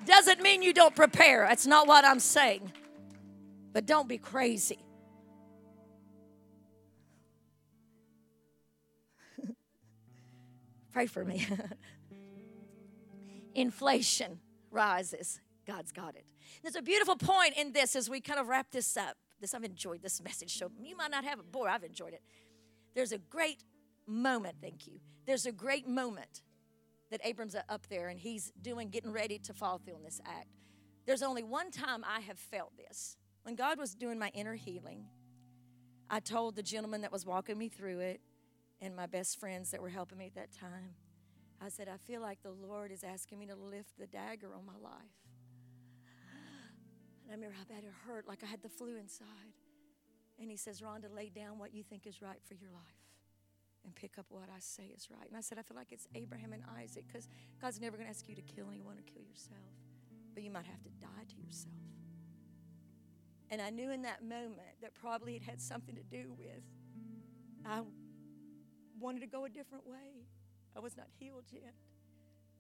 Doesn't 0.08 0.42
mean 0.42 0.64
you 0.64 0.74
don't 0.74 0.96
prepare. 0.96 1.46
That's 1.48 1.68
not 1.68 1.86
what 1.86 2.06
I'm 2.06 2.22
saying. 2.22 2.72
But 3.74 3.86
don't 3.86 4.08
be 4.08 4.18
crazy. 4.18 4.80
Pray 10.94 11.08
for 11.08 11.26
me. 11.26 11.46
Inflation 13.54 14.40
rises. 14.72 15.42
God's 15.66 15.92
got 15.92 16.16
it. 16.16 16.24
There's 16.64 16.78
a 16.78 16.82
beautiful 16.82 17.18
point 17.18 17.58
in 17.58 17.74
this 17.74 17.94
as 17.94 18.10
we 18.10 18.22
kind 18.22 18.40
of 18.40 18.48
wrap 18.48 18.72
this 18.72 18.96
up. 18.96 19.18
This 19.42 19.54
I've 19.54 19.66
enjoyed 19.66 20.02
this 20.02 20.24
message. 20.24 20.58
So 20.58 20.72
you 20.82 20.96
might 20.96 21.12
not 21.12 21.26
have 21.26 21.40
it. 21.40 21.52
Boy, 21.52 21.66
I've 21.66 21.84
enjoyed 21.84 22.14
it. 22.14 22.22
There's 22.96 23.12
a 23.12 23.18
great 23.18 23.62
moment, 24.08 24.56
thank 24.62 24.88
you. 24.88 25.02
There's 25.26 25.46
a 25.46 25.52
great 25.52 25.86
moment 25.86 26.44
that 27.12 27.22
Abram's 27.24 27.56
up 27.70 27.88
there 27.88 28.10
and 28.10 28.20
he's 28.20 28.52
doing, 28.62 28.90
getting 28.90 29.12
ready 29.12 29.40
to 29.40 29.54
follow 29.54 29.78
through 29.78 29.96
on 29.96 30.04
this 30.04 30.20
act. 30.26 30.50
There's 31.06 31.24
only 31.24 31.44
one 31.44 31.72
time 31.72 32.04
I 32.06 32.20
have 32.22 32.38
felt 32.38 32.76
this. 32.78 33.16
When 33.44 33.56
God 33.56 33.80
was 33.80 33.96
doing 33.96 34.20
my 34.20 34.30
inner 34.34 34.56
healing, 34.56 35.06
I 36.10 36.20
told 36.20 36.56
the 36.56 36.64
gentleman 36.64 37.02
that 37.02 37.12
was 37.12 37.26
walking 37.26 37.58
me 37.58 37.70
through 37.70 38.00
it 38.00 38.22
and 38.82 38.96
my 38.96 39.06
best 39.06 39.40
friends 39.40 39.72
that 39.72 39.82
were 39.82 39.90
helping 39.90 40.18
me 40.18 40.28
at 40.28 40.36
that 40.36 40.52
time, 40.52 40.96
I 41.62 41.70
said, 41.70 41.88
I 41.88 41.98
feel 41.98 42.22
like 42.22 42.44
the 42.44 42.52
Lord 42.52 42.92
is 42.92 43.04
asking 43.04 43.40
me 43.40 43.48
to 43.48 43.56
lift 43.56 43.98
the 43.98 44.06
dagger 44.06 44.54
on 44.54 44.66
my 44.66 44.78
life. 44.82 44.94
And 47.24 47.32
I 47.32 47.36
remember 47.36 47.56
how 47.58 47.64
bad 47.64 47.84
it 47.84 47.94
hurt, 48.06 48.28
like 48.28 48.44
I 48.44 48.46
had 48.46 48.62
the 48.62 48.70
flu 48.70 48.98
inside. 48.98 49.28
And 50.40 50.52
he 50.52 50.58
says, 50.58 50.82
Rhonda, 50.82 51.14
lay 51.14 51.30
down 51.30 51.58
what 51.58 51.74
you 51.74 51.84
think 51.84 52.06
is 52.06 52.22
right 52.22 52.40
for 52.48 52.54
your 52.54 52.70
life 52.70 53.07
and 53.88 53.96
pick 53.96 54.20
up 54.20 54.26
what 54.30 54.50
I 54.56 54.60
say 54.60 54.92
is 54.96 55.08
right. 55.10 55.28
And 55.28 55.36
I 55.36 55.42
said, 55.42 55.58
I 55.58 55.64
feel 55.64 55.78
like 55.78 55.92
it's 55.92 56.08
Abraham 56.14 56.54
and 56.54 56.62
Isaac 56.80 57.06
because 57.08 57.28
God's 57.60 57.82
never 57.82 57.98
going 57.98 58.06
to 58.06 58.12
ask 58.12 58.28
you 58.30 58.36
to 58.36 58.42
kill 58.42 58.68
anyone 58.70 58.98
or 58.98 59.02
kill 59.02 59.24
yourself, 59.24 59.74
but 60.36 60.44
you 60.44 60.52
might 60.52 60.66
have 60.68 60.84
to 60.84 60.90
die 61.02 61.26
to 61.28 61.36
yourself. 61.42 61.74
And 63.50 63.62
I 63.62 63.70
knew 63.70 63.92
in 63.92 64.02
that 64.02 64.22
moment 64.22 64.76
that 64.82 64.94
probably 64.94 65.38
it 65.38 65.42
had 65.42 65.62
something 65.62 65.96
to 65.96 66.04
do 66.04 66.34
with 66.38 66.64
I 67.66 67.82
wanted 69.00 69.22
to 69.22 69.28
go 69.28 69.46
a 69.46 69.50
different 69.50 69.86
way. 69.86 70.28
I 70.76 70.80
was 70.80 70.96
not 70.96 71.08
healed 71.20 71.46
yet. 71.52 71.74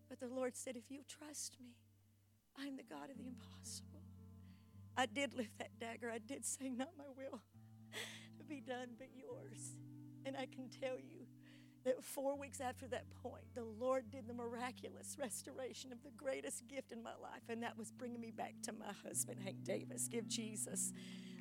But 0.09 0.19
the 0.19 0.27
Lord 0.27 0.55
said, 0.55 0.75
If 0.75 0.89
you 0.89 0.99
trust 1.07 1.55
me, 1.59 1.75
I'm 2.57 2.75
the 2.75 2.83
God 2.83 3.09
of 3.09 3.17
the 3.17 3.27
impossible. 3.27 4.01
I 4.97 5.05
did 5.05 5.33
lift 5.33 5.57
that 5.59 5.79
dagger. 5.79 6.11
I 6.11 6.17
did 6.17 6.45
say, 6.45 6.69
Not 6.69 6.89
my 6.97 7.05
will, 7.15 7.41
be 8.49 8.59
done 8.59 8.89
but 8.97 9.07
yours. 9.15 9.75
And 10.25 10.35
I 10.35 10.45
can 10.45 10.69
tell 10.69 10.97
you 10.97 11.16
that 11.87 12.03
four 12.03 12.37
weeks 12.37 12.59
after 12.59 12.85
that 12.87 13.05
point, 13.23 13.45
the 13.55 13.63
Lord 13.63 14.11
did 14.11 14.27
the 14.27 14.33
miraculous 14.33 15.15
restoration 15.17 15.93
of 15.93 16.03
the 16.03 16.11
greatest 16.17 16.67
gift 16.67 16.91
in 16.91 17.01
my 17.01 17.15
life, 17.21 17.43
and 17.47 17.63
that 17.63 17.77
was 17.77 17.93
bringing 17.93 18.19
me 18.19 18.29
back 18.29 18.55
to 18.63 18.73
my 18.73 18.91
husband, 19.07 19.39
Hank 19.41 19.63
Davis. 19.63 20.09
Give 20.09 20.27
Jesus 20.27 20.91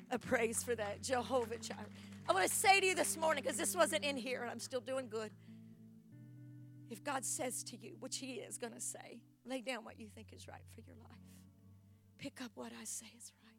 a 0.09 0.17
praise 0.17 0.63
for 0.63 0.73
that. 0.73 1.03
Jehovah 1.03 1.57
Jireh. 1.57 1.89
I 2.29 2.31
want 2.31 2.47
to 2.47 2.53
say 2.53 2.79
to 2.79 2.85
you 2.85 2.95
this 2.95 3.17
morning, 3.17 3.43
because 3.43 3.57
this 3.57 3.75
wasn't 3.75 4.05
in 4.05 4.15
here 4.15 4.41
and 4.41 4.49
I'm 4.49 4.59
still 4.59 4.79
doing 4.79 5.09
good. 5.09 5.31
If 6.89 7.03
God 7.03 7.25
says 7.25 7.61
to 7.63 7.77
you, 7.77 7.97
which 7.99 8.19
He 8.19 8.35
is 8.35 8.57
going 8.57 8.73
to 8.73 8.79
say, 8.79 9.19
lay 9.45 9.59
down 9.59 9.83
what 9.83 9.99
you 9.99 10.07
think 10.07 10.27
is 10.33 10.47
right 10.47 10.63
for 10.73 10.79
your 10.79 10.95
life, 10.95 11.19
pick 12.17 12.41
up 12.41 12.51
what 12.55 12.71
I 12.71 12.85
say 12.85 13.07
is 13.17 13.33
right. 13.43 13.53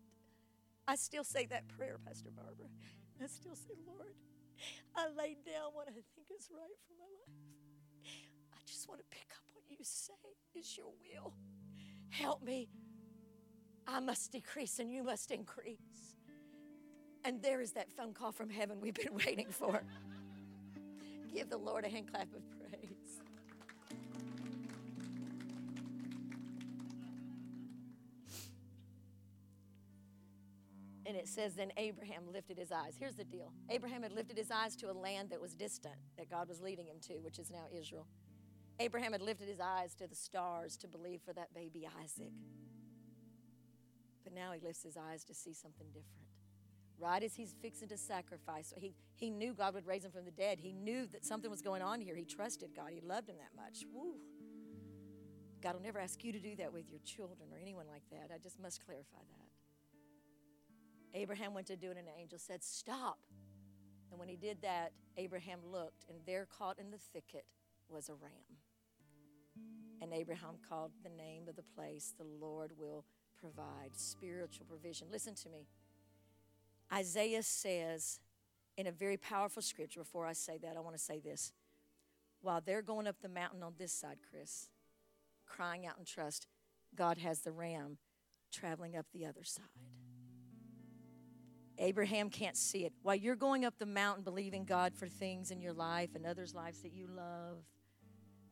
I 0.86 0.96
still 0.96 1.24
say 1.24 1.44
that 1.46 1.68
prayer, 1.68 1.98
Pastor 2.02 2.30
Barbara. 2.34 2.68
I 3.22 3.26
still 3.26 3.54
say, 3.54 3.74
Lord, 3.86 4.14
I 4.96 5.06
lay 5.16 5.36
down 5.44 5.72
what 5.72 5.88
I 5.88 5.92
think 5.92 6.26
is 6.36 6.48
right 6.52 6.78
for 6.86 6.94
my 6.98 7.04
life. 7.04 7.38
I 8.52 8.58
just 8.66 8.88
want 8.88 9.00
to 9.00 9.06
pick 9.10 9.28
up 9.32 9.44
what 9.52 9.64
you 9.68 9.76
say 9.82 10.12
is 10.54 10.76
your 10.76 10.86
will. 10.86 11.32
Help 12.10 12.42
me. 12.42 12.68
I 13.86 14.00
must 14.00 14.32
decrease 14.32 14.78
and 14.78 14.90
you 14.90 15.02
must 15.02 15.30
increase. 15.30 16.16
And 17.24 17.42
there 17.42 17.60
is 17.60 17.72
that 17.72 17.90
phone 17.90 18.14
call 18.14 18.32
from 18.32 18.50
heaven 18.50 18.80
we've 18.80 18.94
been 18.94 19.14
waiting 19.26 19.48
for. 19.50 19.82
Give 21.32 21.48
the 21.48 21.58
Lord 21.58 21.84
a 21.84 21.88
hand 21.88 22.10
clap 22.10 22.28
of 22.34 22.42
praise. 22.58 22.77
Says, 31.28 31.54
Then 31.54 31.72
Abraham 31.76 32.24
lifted 32.32 32.58
his 32.58 32.72
eyes. 32.72 32.96
Here's 32.98 33.16
the 33.16 33.24
deal 33.24 33.52
Abraham 33.70 34.02
had 34.02 34.12
lifted 34.12 34.36
his 34.36 34.50
eyes 34.50 34.76
to 34.76 34.90
a 34.90 34.92
land 34.92 35.30
that 35.30 35.40
was 35.40 35.54
distant, 35.54 35.96
that 36.16 36.30
God 36.30 36.48
was 36.48 36.60
leading 36.60 36.86
him 36.86 36.96
to, 37.02 37.14
which 37.14 37.38
is 37.38 37.50
now 37.50 37.66
Israel. 37.72 38.06
Abraham 38.80 39.12
had 39.12 39.22
lifted 39.22 39.48
his 39.48 39.60
eyes 39.60 39.94
to 39.96 40.06
the 40.06 40.14
stars 40.14 40.76
to 40.78 40.88
believe 40.88 41.20
for 41.24 41.32
that 41.32 41.52
baby 41.52 41.88
Isaac. 42.02 42.32
But 44.22 44.32
now 44.32 44.52
he 44.52 44.60
lifts 44.60 44.82
his 44.82 44.96
eyes 44.96 45.24
to 45.24 45.34
see 45.34 45.52
something 45.52 45.88
different 45.88 46.28
right 46.98 47.22
as 47.22 47.34
he's 47.34 47.54
fixing 47.62 47.88
to 47.88 47.96
sacrifice. 47.96 48.72
He, 48.76 48.94
he 49.14 49.30
knew 49.30 49.54
God 49.54 49.74
would 49.74 49.86
raise 49.86 50.04
him 50.04 50.10
from 50.10 50.24
the 50.24 50.30
dead. 50.30 50.58
He 50.58 50.72
knew 50.72 51.06
that 51.06 51.24
something 51.24 51.50
was 51.50 51.62
going 51.62 51.82
on 51.82 52.00
here. 52.00 52.14
He 52.14 52.24
trusted 52.24 52.70
God. 52.74 52.90
He 52.90 53.00
loved 53.00 53.28
him 53.28 53.36
that 53.38 53.54
much. 53.56 53.84
Woo. 53.92 54.14
God 55.60 55.74
will 55.74 55.82
never 55.82 55.98
ask 55.98 56.22
you 56.22 56.32
to 56.32 56.38
do 56.38 56.56
that 56.56 56.72
with 56.72 56.90
your 56.90 57.00
children 57.04 57.48
or 57.52 57.58
anyone 57.58 57.86
like 57.88 58.02
that. 58.10 58.30
I 58.34 58.38
just 58.38 58.60
must 58.60 58.84
clarify 58.84 59.18
that. 59.18 59.47
Abraham 61.14 61.54
went 61.54 61.66
to 61.68 61.76
do 61.76 61.90
it, 61.90 61.96
and 61.96 62.06
an 62.06 62.14
angel 62.18 62.38
said, 62.38 62.62
Stop. 62.62 63.18
And 64.10 64.18
when 64.18 64.28
he 64.28 64.36
did 64.36 64.62
that, 64.62 64.92
Abraham 65.16 65.60
looked, 65.70 66.04
and 66.08 66.18
there 66.26 66.46
caught 66.46 66.78
in 66.78 66.90
the 66.90 66.98
thicket 66.98 67.44
was 67.88 68.08
a 68.08 68.14
ram. 68.14 68.58
And 70.00 70.12
Abraham 70.12 70.56
called 70.68 70.92
the 71.02 71.10
name 71.10 71.48
of 71.48 71.56
the 71.56 71.62
place, 71.62 72.14
The 72.16 72.24
Lord 72.24 72.72
will 72.78 73.04
provide 73.40 73.90
spiritual 73.94 74.66
provision. 74.66 75.08
Listen 75.10 75.34
to 75.34 75.48
me. 75.48 75.66
Isaiah 76.92 77.42
says 77.42 78.20
in 78.76 78.86
a 78.86 78.92
very 78.92 79.16
powerful 79.16 79.62
scripture, 79.62 80.00
before 80.00 80.26
I 80.26 80.32
say 80.32 80.58
that, 80.58 80.76
I 80.76 80.80
want 80.80 80.96
to 80.96 81.02
say 81.02 81.18
this. 81.18 81.52
While 82.40 82.60
they're 82.64 82.82
going 82.82 83.06
up 83.06 83.16
the 83.20 83.28
mountain 83.28 83.62
on 83.62 83.74
this 83.76 83.92
side, 83.92 84.18
Chris, 84.30 84.68
crying 85.44 85.86
out 85.86 85.98
in 85.98 86.04
trust, 86.04 86.46
God 86.94 87.18
has 87.18 87.40
the 87.40 87.50
ram 87.50 87.98
traveling 88.52 88.96
up 88.96 89.06
the 89.12 89.26
other 89.26 89.42
side. 89.42 89.64
Abraham 91.78 92.28
can't 92.28 92.56
see 92.56 92.84
it. 92.84 92.92
While 93.02 93.16
you're 93.16 93.36
going 93.36 93.64
up 93.64 93.78
the 93.78 93.86
mountain 93.86 94.24
believing 94.24 94.64
God 94.64 94.94
for 94.94 95.06
things 95.06 95.50
in 95.50 95.60
your 95.60 95.72
life 95.72 96.10
and 96.14 96.26
others' 96.26 96.54
lives 96.54 96.82
that 96.82 96.92
you 96.92 97.06
love, 97.06 97.58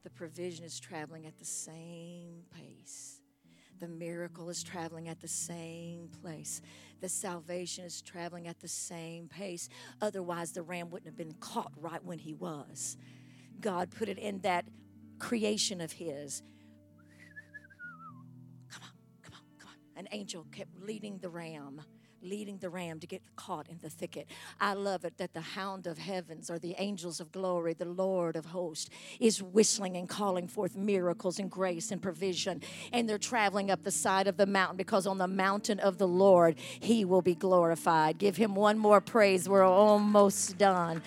the 0.05 0.11
provision 0.11 0.65
is 0.65 0.79
traveling 0.79 1.27
at 1.27 1.37
the 1.39 1.45
same 1.45 2.43
pace. 2.55 3.21
The 3.79 3.89
miracle 3.89 4.49
is 4.49 4.63
traveling 4.63 5.09
at 5.09 5.21
the 5.21 5.29
same 5.29 6.09
place. 6.23 6.63
The 7.01 7.09
salvation 7.09 7.85
is 7.85 8.01
traveling 8.01 8.47
at 8.47 8.61
the 8.61 8.69
same 8.69 9.29
pace. 9.29 9.69
Otherwise, 10.01 10.53
the 10.53 10.63
ram 10.63 10.91
wouldn't 10.91 11.09
have 11.09 11.17
been 11.17 11.35
caught 11.41 11.73
right 11.77 12.03
when 12.03 12.19
he 12.19 12.33
was. 12.33 12.97
God 13.61 13.91
put 13.91 14.09
it 14.09 14.19
in 14.19 14.39
that 14.41 14.65
creation 15.19 15.81
of 15.81 15.93
his. 15.93 16.43
Come 18.71 18.83
on, 18.85 18.91
come 19.23 19.35
on, 19.35 19.41
come 19.59 19.71
on. 19.71 19.99
An 19.99 20.09
angel 20.13 20.47
kept 20.53 20.71
leading 20.81 21.19
the 21.19 21.29
ram 21.29 21.83
leading 22.27 22.59
the 22.59 22.69
ram 22.69 23.01
to 23.01 23.07
get 23.07 23.23
caught 23.37 23.69
in 23.69 23.79
the 23.83 23.89
thicket. 23.89 24.27
I 24.61 24.75
love 24.75 25.05
it 25.05 25.17
that 25.19 25.33
the 25.33 25.41
hound 25.41 25.87
of 25.87 25.99
heavens 25.99 26.51
or 26.51 26.59
the 26.59 26.75
angels 26.79 27.21
of 27.21 27.33
glory, 27.33 27.73
the 27.73 27.85
Lord 27.85 28.37
of 28.37 28.47
hosts, 28.47 28.91
is 29.21 29.43
whistling 29.43 29.97
and 29.97 30.09
calling 30.09 30.49
forth 30.49 30.77
miracles 30.77 31.39
and 31.39 31.51
grace 31.51 31.91
and 31.91 32.03
provision. 32.03 32.63
And 32.93 33.09
they're 33.09 33.19
traveling 33.19 33.71
up 33.71 33.83
the 33.83 33.91
side 33.91 34.27
of 34.27 34.37
the 34.37 34.47
mountain 34.47 34.77
because 34.77 35.07
on 35.07 35.19
the 35.19 35.29
mountain 35.29 35.79
of 35.81 35.99
the 35.99 36.09
Lord, 36.09 36.57
he 36.81 37.05
will 37.05 37.23
be 37.23 37.35
glorified. 37.35 38.19
Give 38.19 38.37
him 38.37 38.55
one 38.55 38.79
more 38.79 39.01
praise. 39.01 39.49
We're 39.49 39.65
almost 39.65 40.59
done. 40.59 41.03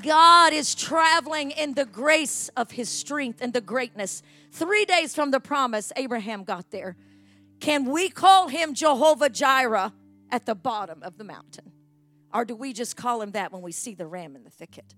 God 0.00 0.54
is 0.54 0.74
traveling 0.74 1.50
in 1.50 1.74
the 1.74 1.84
grace 1.84 2.48
of 2.56 2.70
his 2.70 2.88
strength 2.88 3.42
and 3.42 3.52
the 3.52 3.60
greatness. 3.60 4.22
Three 4.50 4.86
days 4.86 5.14
from 5.14 5.32
the 5.32 5.40
promise, 5.40 5.92
Abraham 5.96 6.44
got 6.44 6.70
there. 6.70 6.96
Can 7.60 7.90
we 7.90 8.08
call 8.08 8.48
him 8.48 8.74
Jehovah 8.74 9.28
Jireh? 9.28 9.92
At 10.32 10.46
the 10.46 10.54
bottom 10.56 11.02
of 11.02 11.18
the 11.18 11.24
mountain? 11.24 11.70
Or 12.34 12.44
do 12.44 12.56
we 12.56 12.72
just 12.72 12.96
call 12.96 13.22
him 13.22 13.32
that 13.32 13.52
when 13.52 13.62
we 13.62 13.70
see 13.70 13.94
the 13.94 14.06
ram 14.06 14.34
in 14.34 14.42
the 14.42 14.50
thicket? 14.50 14.94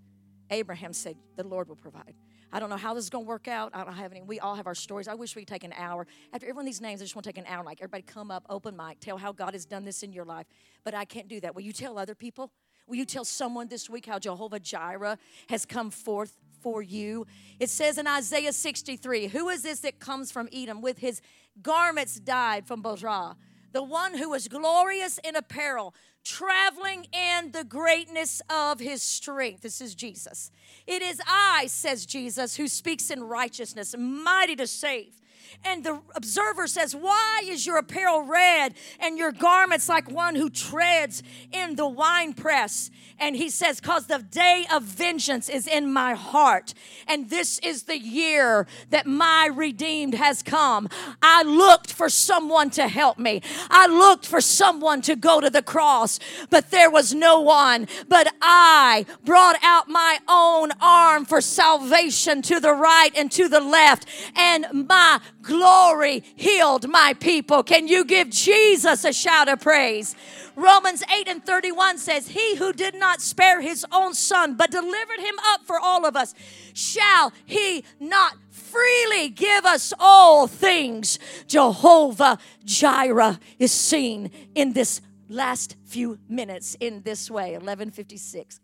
Abraham 0.51 0.93
said, 0.93 1.17
The 1.37 1.45
Lord 1.45 1.69
will 1.69 1.77
provide. 1.77 2.15
I 2.53 2.61
don't 2.61 2.71
know 2.71 2.77
how 2.77 2.95
this 2.95 3.03
is 3.03 3.11
going 3.11 3.25
to 3.25 3.29
work 3.29 3.49
out. 3.49 3.73
I 3.75 3.83
don't 3.83 3.95
have 3.95 4.13
any. 4.13 4.23
We 4.23 4.39
all 4.39 4.55
have 4.55 4.69
our 4.69 4.77
stories. 4.77 5.09
I 5.09 5.15
wish 5.15 5.35
we 5.35 5.43
could 5.43 5.49
take 5.49 5.65
an 5.65 5.73
hour. 5.77 6.07
After 6.33 6.47
every 6.47 6.55
one 6.55 6.63
of 6.63 6.67
these 6.67 6.81
names, 6.81 7.01
I 7.03 7.05
just 7.05 7.17
want 7.17 7.25
to 7.25 7.33
take 7.33 7.39
an 7.39 7.47
hour. 7.49 7.65
Like 7.65 7.81
everybody 7.81 8.05
come 8.05 8.31
up, 8.31 8.47
open 8.49 8.77
mic, 8.77 9.01
tell 9.01 9.19
how 9.19 9.33
God 9.33 9.55
has 9.55 9.65
done 9.65 9.85
this 9.85 10.05
in 10.05 10.13
your 10.13 10.25
life. 10.25 10.47
But 10.85 10.95
I 10.95 11.05
can't 11.05 11.27
do 11.27 11.41
that. 11.41 11.57
Will 11.57 11.63
you 11.63 11.73
tell 11.73 11.99
other 11.99 12.15
people? 12.15 12.53
Will 12.87 12.95
you 12.95 13.05
tell 13.05 13.25
someone 13.25 13.67
this 13.67 13.91
week 13.91 14.07
how 14.07 14.21
Jehovah 14.21 14.61
Jireh 14.61 15.19
has 15.49 15.67
come 15.67 15.91
forth 15.91 16.37
for 16.61 16.81
you? 16.81 17.27
It 17.59 17.71
says 17.71 17.99
in 17.99 18.07
Isaiah 18.07 18.53
63 18.53 19.29
Who 19.29 19.49
is 19.49 19.63
this 19.63 19.81
that 19.81 19.99
comes 19.99 20.31
from 20.31 20.49
Edom 20.53 20.81
with 20.81 20.99
his 20.99 21.21
garments 21.61 22.21
dyed 22.21 22.69
from 22.69 22.83
Bozrah? 22.83 23.37
The 23.75 23.83
one 23.83 24.17
who 24.17 24.31
was 24.31 24.47
glorious 24.47 25.19
in 25.25 25.35
apparel, 25.37 25.95
traveling 26.25 27.07
in 27.13 27.51
the 27.51 27.65
greatness 27.65 28.41
of 28.49 28.79
his 28.79 29.03
strength. 29.03 29.63
This 29.63 29.81
is 29.81 29.97
Jesus. 29.97 30.53
It 30.87 31.03
is 31.03 31.21
I, 31.27 31.67
says 31.67 32.07
Jesus, 32.07 32.57
who 32.57 32.69
speaks 32.69 33.11
in 33.11 33.25
righteousness, 33.25 33.95
mighty 33.99 34.55
to 34.57 34.67
save. 34.69 35.21
And 35.65 35.85
the 35.85 36.01
observer 36.15 36.67
says, 36.67 36.95
Why 36.95 37.43
is 37.45 37.67
your 37.67 37.79
apparel 37.79 38.23
red 38.23 38.75
and 39.01 39.19
your 39.19 39.33
garments 39.33 39.89
like 39.89 40.11
one 40.11 40.35
who 40.35 40.51
treads 40.51 41.23
in 41.53 41.77
the 41.77 41.89
winepress? 41.89 42.91
And 43.19 43.37
he 43.37 43.49
says, 43.49 43.81
Because 43.81 44.07
the 44.07 44.19
day 44.19 44.67
of 44.73 44.83
vengeance 44.83 45.49
is 45.49 45.67
in 45.67 45.93
my 45.93 46.15
heart. 46.15 46.75
And 47.07 47.31
this 47.31 47.59
is 47.61 47.85
the 47.85 47.99
year 47.99 48.67
that 48.91 49.07
my 49.07 49.49
redeemed 49.53 50.15
has 50.15 50.43
come. 50.43 50.89
I 51.23 51.43
looked 51.43 51.93
for 51.93 52.09
someone 52.09 52.71
to 52.71 52.89
help 52.89 53.19
me. 53.19 53.43
I 53.71 53.87
looked 53.87 54.27
for 54.27 54.41
someone 54.41 55.03
to 55.03 55.17
go 55.17 55.41
to 55.41 55.51
the 55.51 55.63
cross, 55.63 56.19
but 56.51 56.71
there 56.71 56.91
was 56.91 57.15
no 57.15 57.41
one. 57.41 57.87
But 58.09 58.35
I 58.41 59.07
brought 59.25 59.57
out 59.63 59.89
my 59.89 60.19
own 60.29 60.71
arm 60.81 61.25
for 61.25 61.41
salvation 61.41 62.43
to 62.43 62.61
the 62.61 62.73
right 62.73 63.11
and 63.17 63.31
to 63.33 63.49
the 63.49 63.61
left. 63.61 64.07
And 64.35 64.67
my 64.89 65.21
glory 65.45 66.25
healed 66.35 66.89
my 66.89 67.15
people. 67.21 67.63
Can 67.63 67.87
you 67.87 68.05
give 68.05 68.31
Jesus 68.31 69.05
a 69.05 69.13
shout 69.13 69.49
of 69.49 69.61
praise? 69.61 70.17
Romans 70.57 71.03
8 71.13 71.29
and 71.29 71.45
31 71.45 71.99
says, 71.99 72.29
He 72.29 72.57
who 72.57 72.73
did 72.73 72.95
not 72.95 73.21
spare 73.21 73.61
his 73.61 73.85
own 73.93 74.15
son, 74.15 74.55
but 74.55 74.71
delivered 74.71 75.21
him 75.21 75.35
up 75.47 75.65
for 75.65 75.79
all 75.79 76.07
of 76.07 76.17
us, 76.17 76.35
shall 76.73 77.33
he 77.45 77.85
not 78.01 78.37
freely 78.51 79.29
give 79.29 79.65
us 79.65 79.93
all 79.99 80.47
things? 80.47 81.19
Jehovah 81.47 82.39
Jireh 82.65 83.39
is 83.59 83.73
seen 83.73 84.31
in 84.55 84.73
this 84.73 85.01
last 85.29 85.77
few 85.85 86.19
minutes 86.29 86.77
in 86.81 87.03
this 87.03 87.31
way 87.31 87.53
1156 87.53 88.61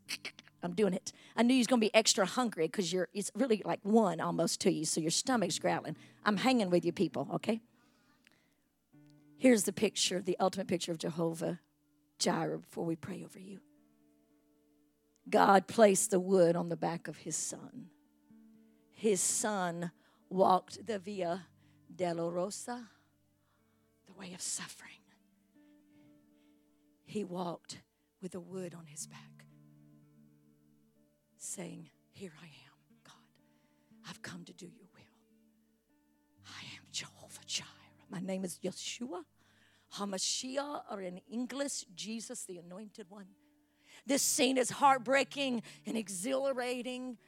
i'm 0.62 0.72
doing 0.72 0.93
it 0.93 1.12
i 1.37 1.43
knew 1.43 1.55
you 1.55 1.61
was 1.61 1.66
going 1.66 1.81
to 1.81 1.87
be 1.87 1.95
extra 1.95 2.26
hungry 2.26 2.66
because 2.66 2.93
you're 2.93 3.09
it's 3.14 3.31
really 3.35 3.62
like 3.64 3.81
one 3.83 4.20
almost 4.20 4.61
to 4.61 4.70
you 4.70 4.85
so 4.85 5.01
your 5.01 5.11
stomach's 5.11 5.59
growling 5.59 5.97
i'm 6.25 6.37
hanging 6.39 6.71
with 6.71 6.85
you 6.85 6.93
people 6.93 7.29
okay 7.33 7.61
here's 9.39 9.64
the 9.64 9.73
picture 9.73 10.21
the 10.21 10.37
ultimate 10.39 10.68
picture 10.68 10.93
of 10.93 10.99
jehovah 10.99 11.61
Jireh 12.21 12.59
before 12.59 12.85
we 12.85 12.95
pray 12.95 13.25
over 13.25 13.41
you. 13.41 13.61
God 15.29 15.66
placed 15.66 16.11
the 16.11 16.21
wood 16.21 16.55
on 16.55 16.68
the 16.68 16.77
back 16.77 17.09
of 17.09 17.16
his 17.18 17.37
son. 17.37 17.87
His 18.93 19.21
son 19.21 19.91
walked 20.29 20.87
the 20.87 20.99
Via 20.99 21.47
Dolorosa, 21.95 22.87
the 24.07 24.12
way 24.12 24.35
of 24.35 24.41
suffering. 24.41 24.91
He 27.07 27.25
walked 27.25 27.81
with 28.23 28.35
a 28.35 28.41
wood 28.41 28.75
on 28.75 28.87
his 28.87 29.07
back, 29.07 29.47
saying, 31.39 31.89
Here 32.12 32.33
I 32.41 32.47
am, 32.47 33.03
God. 33.03 34.09
I've 34.09 34.23
come 34.23 34.45
to 34.45 34.53
do 34.53 34.66
your 34.66 34.89
My 38.11 38.20
name 38.20 38.44
is 38.44 38.58
Yeshua 38.62 39.22
HaMashiach, 39.94 40.82
or 40.90 41.00
in 41.00 41.20
English, 41.30 41.84
Jesus, 41.94 42.44
the 42.44 42.58
Anointed 42.58 43.06
One. 43.08 43.26
This 44.06 44.22
scene 44.22 44.58
is 44.58 44.70
heartbreaking 44.70 45.62
and 45.86 45.96
exhilarating 45.96 47.18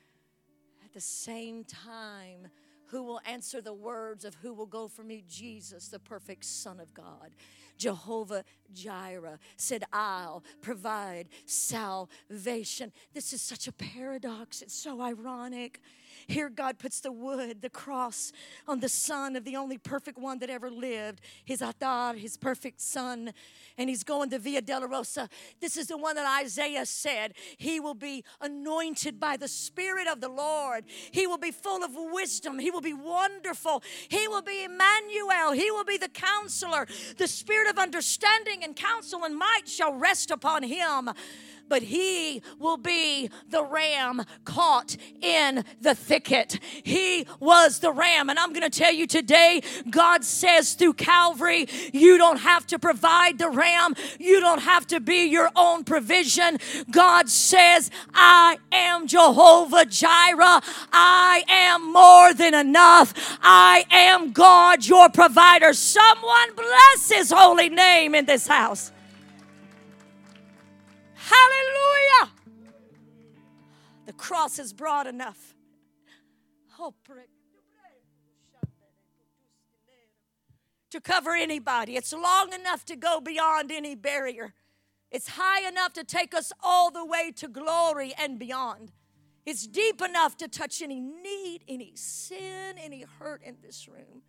at 0.85 0.93
the 0.93 1.01
same 1.01 1.65
time 1.65 2.49
who 2.87 3.03
will 3.03 3.21
answer 3.25 3.61
the 3.61 3.73
words 3.73 4.25
of 4.25 4.35
who 4.43 4.53
will 4.53 4.67
go 4.67 4.87
for 4.87 5.03
me? 5.03 5.25
Jesus, 5.27 5.89
the 5.89 5.99
perfect 5.99 6.45
Son 6.45 6.79
of 6.79 6.93
God. 6.93 7.31
Jehovah 7.79 8.45
Jireh 8.73 9.39
said, 9.57 9.85
I'll 9.93 10.43
provide 10.61 11.29
salvation. 11.47 12.93
This 13.13 13.33
is 13.33 13.43
such 13.43 13.67
a 13.69 13.73
paradox. 13.73 14.63
It's 14.63 14.75
so 14.75 15.01
ironic. 15.01 15.81
Here, 16.27 16.49
God 16.49 16.79
puts 16.79 17.01
the 17.01 17.13
wood, 17.13 17.63
the 17.63 17.71
cross, 17.71 18.33
on 18.69 18.81
the 18.81 18.89
son 18.89 19.35
of 19.35 19.45
the 19.45 19.57
only 19.57 19.79
perfect 19.79 20.19
one 20.19 20.39
that 20.39 20.51
ever 20.51 20.71
lived, 20.71 21.21
his 21.45 21.63
Adar, 21.63 22.15
his 22.15 22.37
perfect 22.37 22.81
son, 22.81 23.33
and 23.79 23.89
he's 23.89 24.05
going 24.05 24.31
to 24.31 24.39
Via 24.39 24.63
Dolorosa. 24.63 25.29
This 25.61 25.77
is 25.77 25.89
the 25.89 25.97
one 25.97 26.17
that 26.17 26.41
Isaiah 26.41 26.87
said 26.87 27.35
he 27.57 27.81
will 27.81 27.95
be 27.95 28.25
anointed 28.41 29.19
by 29.19 29.37
the 29.37 29.49
Spirit 29.49 30.07
of 30.07 30.21
the 30.21 30.29
Lord. 30.29 30.85
He 31.11 31.27
will 31.27 31.39
be 31.39 31.51
full 31.51 31.83
of 31.83 31.91
wisdom. 31.95 32.59
He 32.59 32.71
will 32.71 32.81
be 32.81 32.95
wonderful. 32.95 33.83
He 34.09 34.29
will 34.29 34.43
be 34.43 34.65
Emmanuel. 34.65 35.53
He 35.53 35.71
will 35.71 35.85
be 35.85 35.97
the 35.97 36.09
counselor. 36.09 36.87
The 37.17 37.29
Spirit 37.29 37.62
of 37.69 37.79
understanding 37.79 38.65
and 38.65 38.77
counsel 38.77 39.25
and 39.25 39.37
might 39.37 39.67
shall 39.67 39.95
rest 39.95 40.31
upon 40.31 40.63
him 40.63 41.11
but 41.73 41.85
he 41.85 42.43
will 42.59 42.77
be 42.77 43.31
the 43.49 43.65
ram 43.65 44.23
caught 44.45 44.95
in 45.23 45.65
the 45.81 45.95
thicket. 45.95 46.59
He 46.83 47.27
was 47.41 47.79
the 47.79 47.91
ram. 47.91 48.29
And 48.29 48.39
I'm 48.39 48.53
going 48.53 48.71
to 48.71 48.79
tell 48.79 48.93
you 48.93 49.07
today, 49.07 49.63
God 49.89 50.23
says 50.23 50.75
through 50.75 50.93
Calvary, 50.93 51.67
you 51.95 52.19
don't 52.19 52.41
have 52.41 52.67
to 52.67 52.79
provide 52.79 53.39
the 53.39 53.49
ram, 53.49 53.95
you 54.21 54.39
don't 54.39 54.61
have 54.61 54.87
to 54.89 55.01
be 55.01 55.25
your 55.25 55.49
own 55.57 55.83
provision. 55.85 56.59
God 56.91 57.31
says, 57.31 57.91
I 58.13 58.59
am 58.71 59.07
Jehovah 59.07 59.87
Jireh. 59.87 60.61
I 60.93 61.43
am 61.49 61.91
more 61.91 62.35
than 62.35 62.53
enough. 62.53 63.15
I 63.41 63.87
am 63.91 64.33
God, 64.33 64.85
your 64.85 65.09
provider. 65.09 65.73
Someone 65.73 66.55
bless 66.55 67.11
his 67.11 67.33
holy 67.35 67.71
name 67.71 68.15
in 68.15 68.27
this 68.27 68.47
house. 68.47 68.92
Hallelujah. 71.33 72.33
The 74.07 74.13
cross 74.13 74.59
is 74.59 74.73
broad 74.73 75.07
enough. 75.07 75.55
Oh, 76.79 76.95
to 80.91 81.01
cover 81.01 81.35
anybody. 81.35 81.97
It's 81.97 82.13
long 82.13 82.53
enough 82.53 82.85
to 82.87 82.97
go 82.97 83.21
beyond 83.21 83.73
any 83.73 83.95
barrier. 83.95 84.53
It's 85.11 85.29
high 85.29 85.67
enough 85.67 85.95
to 85.95 86.05
take 86.05 86.35
us 86.35 86.53
all 86.63 86.91
the 86.91 87.05
way 87.05 87.33
to 87.37 87.49
glory 87.49 88.13
and 88.19 88.39
beyond. 88.39 88.93
It's 89.45 89.67
deep 89.67 90.01
enough 90.03 90.37
to 90.39 90.49
touch 90.49 90.83
any 90.83 91.01
need, 91.01 91.65
any 91.67 91.93
sin, 91.97 92.77
any 92.79 93.05
hurt 93.19 93.43
in 93.43 93.57
this 93.63 93.89
room. 93.89 94.23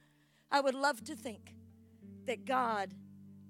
I 0.50 0.62
would 0.62 0.74
love 0.74 1.04
to 1.06 1.16
think 1.16 1.54
that 2.26 2.46
God, 2.46 2.94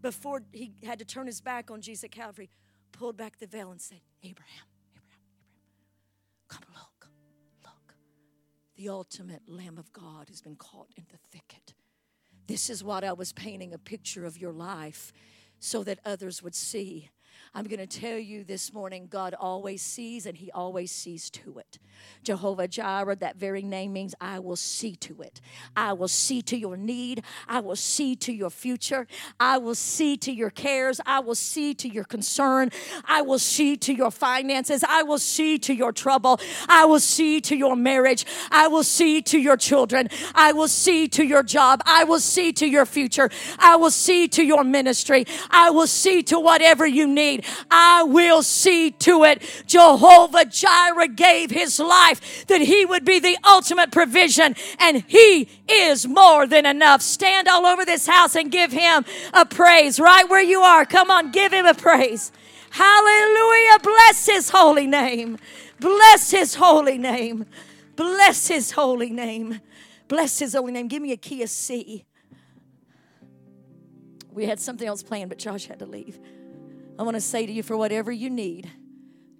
before 0.02 0.42
he 0.52 0.74
had 0.84 1.00
to 1.00 1.06
turn 1.06 1.28
his 1.28 1.40
back 1.40 1.70
on 1.70 1.82
Jesus 1.82 2.06
at 2.06 2.12
Calvary, 2.12 2.50
pulled 2.94 3.18
back 3.18 3.38
the 3.38 3.48
veil 3.48 3.72
and 3.72 3.82
said, 3.82 4.00
Abraham, 4.24 4.68
Abraham, 4.94 4.96
Abraham, 4.96 6.48
come 6.48 6.64
look, 6.74 7.10
look. 7.66 7.96
The 8.78 8.88
ultimate 8.88 9.42
Lamb 9.48 9.78
of 9.78 9.92
God 9.92 10.30
has 10.30 10.42
been 10.42 10.56
caught 10.56 10.88
in 10.96 11.04
the 11.12 11.18
thicket. 11.32 11.74
This 12.48 12.70
is 12.70 12.84
what 12.84 13.04
I 13.04 13.14
was 13.14 13.34
painting 13.34 13.74
a 13.74 13.78
picture 13.78 14.26
of 14.26 14.38
your 14.38 14.54
life 14.54 15.12
so 15.60 15.84
that 15.84 16.00
others 16.06 16.42
would 16.44 16.56
see 16.56 17.10
I'm 17.56 17.66
going 17.66 17.86
to 17.86 18.00
tell 18.00 18.18
you 18.18 18.44
this 18.44 18.74
morning 18.74 19.08
God 19.12 19.36
always 19.40 19.84
sees 19.84 20.26
and 20.26 20.36
He 20.36 20.52
always 20.52 20.92
sees 20.92 21.30
to 21.32 21.60
it. 21.60 21.78
Jehovah 22.24 22.68
Jireh, 22.68 23.18
that 23.18 23.36
very 23.36 23.62
name 23.62 23.94
means 23.94 24.16
I 24.20 24.40
will 24.40 24.56
see 24.56 24.96
to 24.98 25.22
it. 25.22 25.40
I 25.76 25.94
will 25.94 26.08
see 26.08 26.42
to 26.44 26.58
your 26.58 26.78
need. 26.78 27.24
I 27.48 27.60
will 27.60 27.76
see 27.76 28.16
to 28.18 28.34
your 28.34 28.50
future. 28.50 29.06
I 29.40 29.60
will 29.60 29.76
see 29.76 30.18
to 30.18 30.32
your 30.32 30.50
cares. 30.50 31.00
I 31.06 31.20
will 31.20 31.36
see 31.36 31.76
to 31.76 31.88
your 31.88 32.06
concern. 32.06 32.72
I 33.06 33.22
will 33.22 33.40
see 33.40 33.78
to 33.78 33.94
your 33.94 34.10
finances. 34.10 34.84
I 34.84 35.04
will 35.04 35.20
see 35.20 35.60
to 35.60 35.74
your 35.74 35.92
trouble. 35.92 36.40
I 36.68 36.86
will 36.86 37.00
see 37.00 37.40
to 37.42 37.56
your 37.56 37.76
marriage. 37.76 38.26
I 38.50 38.68
will 38.68 38.84
see 38.84 39.22
to 39.24 39.38
your 39.38 39.58
children. 39.58 40.10
I 40.34 40.54
will 40.54 40.68
see 40.68 41.08
to 41.10 41.24
your 41.24 41.44
job. 41.44 41.82
I 41.86 42.04
will 42.04 42.20
see 42.20 42.52
to 42.54 42.68
your 42.68 42.86
future. 42.88 43.30
I 43.60 43.76
will 43.76 43.92
see 43.92 44.28
to 44.30 44.44
your 44.44 44.64
ministry. 44.64 45.26
I 45.52 45.70
will 45.70 45.88
see 45.88 46.24
to 46.24 46.40
whatever 46.40 46.88
you 46.88 47.06
need. 47.06 47.43
I 47.70 48.04
will 48.04 48.44
see 48.44 48.92
to 48.92 49.24
it. 49.24 49.42
Jehovah 49.68 50.46
Jireh 50.46 51.08
gave 51.10 51.52
his 51.52 51.80
life 51.80 52.46
that 52.48 52.62
he 52.62 52.86
would 52.86 53.06
be 53.06 53.20
the 53.20 53.38
ultimate 53.46 53.92
provision, 53.92 54.56
and 54.80 55.04
he 55.08 55.50
is 55.68 56.08
more 56.08 56.48
than 56.48 56.66
enough. 56.66 57.02
Stand 57.02 57.48
all 57.48 57.66
over 57.66 57.86
this 57.86 58.08
house 58.08 58.36
and 58.36 58.52
give 58.52 58.72
him 58.72 59.06
a 59.34 59.46
praise 59.46 60.00
right 60.00 60.30
where 60.30 60.44
you 60.44 60.62
are. 60.62 60.86
Come 60.86 61.10
on, 61.12 61.32
give 61.32 61.54
him 61.54 61.66
a 61.66 61.74
praise. 61.74 62.32
Hallelujah. 62.72 63.80
Bless 63.84 64.26
his 64.26 64.50
holy 64.50 64.88
name. 64.88 65.38
Bless 65.80 66.32
his 66.32 66.56
holy 66.56 66.98
name. 66.98 67.46
Bless 67.96 68.48
his 68.48 68.72
holy 68.72 69.12
name. 69.12 69.62
Bless 70.08 70.40
his 70.40 70.54
holy 70.54 70.72
name. 70.72 70.88
Give 70.88 71.02
me 71.02 71.12
a 71.12 71.18
key 71.18 71.44
of 71.44 71.50
C. 71.50 72.06
We 74.32 74.46
had 74.46 74.60
something 74.60 74.88
else 74.88 75.04
planned, 75.04 75.30
but 75.30 75.38
Josh 75.38 75.68
had 75.68 75.80
to 75.80 75.86
leave. 75.86 76.20
I 76.98 77.04
want 77.04 77.16
to 77.16 77.22
say 77.22 77.46
to 77.46 77.52
you 77.52 77.64
for 77.64 77.76
whatever 77.76 78.12
you 78.12 78.30
need, 78.30 78.70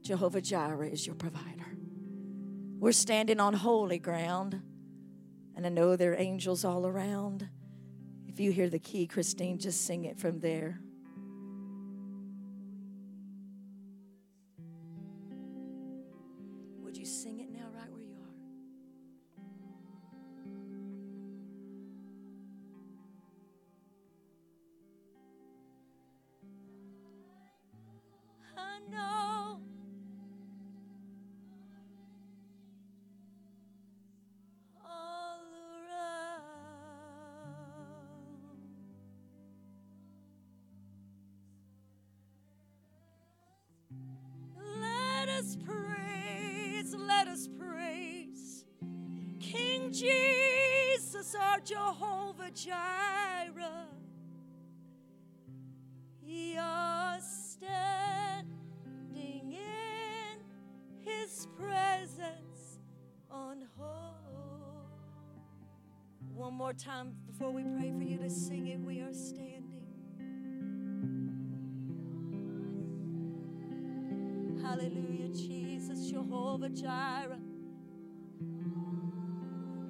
Jehovah 0.02 0.42
Jireh 0.42 0.90
is 0.90 1.06
your 1.06 1.16
provider. 1.16 1.78
We're 2.80 2.92
standing 2.92 3.40
on 3.40 3.54
holy 3.54 4.00
ground, 4.00 4.60
and 5.56 5.66
I 5.66 5.70
know 5.70 5.96
there 5.96 6.14
are 6.14 6.20
angels 6.20 6.66
all 6.66 6.88
around. 6.88 7.48
If 8.28 8.40
you 8.40 8.52
hear 8.52 8.70
the 8.70 8.80
key, 8.80 9.06
Christine, 9.06 9.60
just 9.60 9.86
sing 9.86 10.06
it 10.06 10.20
from 10.20 10.40
there. 10.40 10.82
More 66.74 66.94
time 66.94 67.14
before 67.28 67.52
we 67.52 67.64
pray 67.78 67.92
for 67.92 68.04
you 68.04 68.18
to 68.18 68.30
sing 68.30 68.68
it, 68.68 68.80
we 68.80 69.00
are 69.02 69.14
standing. 69.14 69.84
Hallelujah, 74.62 75.30
Jesus, 75.30 76.10
Jehovah 76.10 76.70
Jireh. 76.70 77.40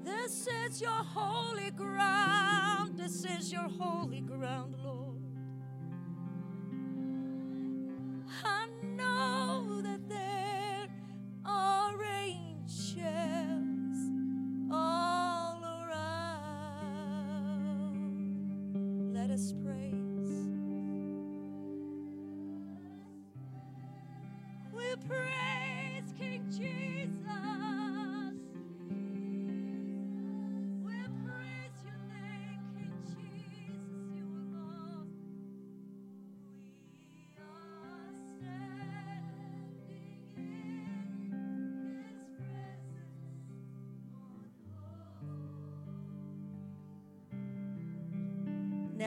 This 0.04 0.48
is 0.48 0.82
your 0.82 0.92
holy 0.92 1.72
ground. 1.72 2.98
This 2.98 3.24
is 3.26 3.52
your 3.52 3.70
holy 3.70 4.22
ground, 4.22 4.76
Lord. 4.84 5.03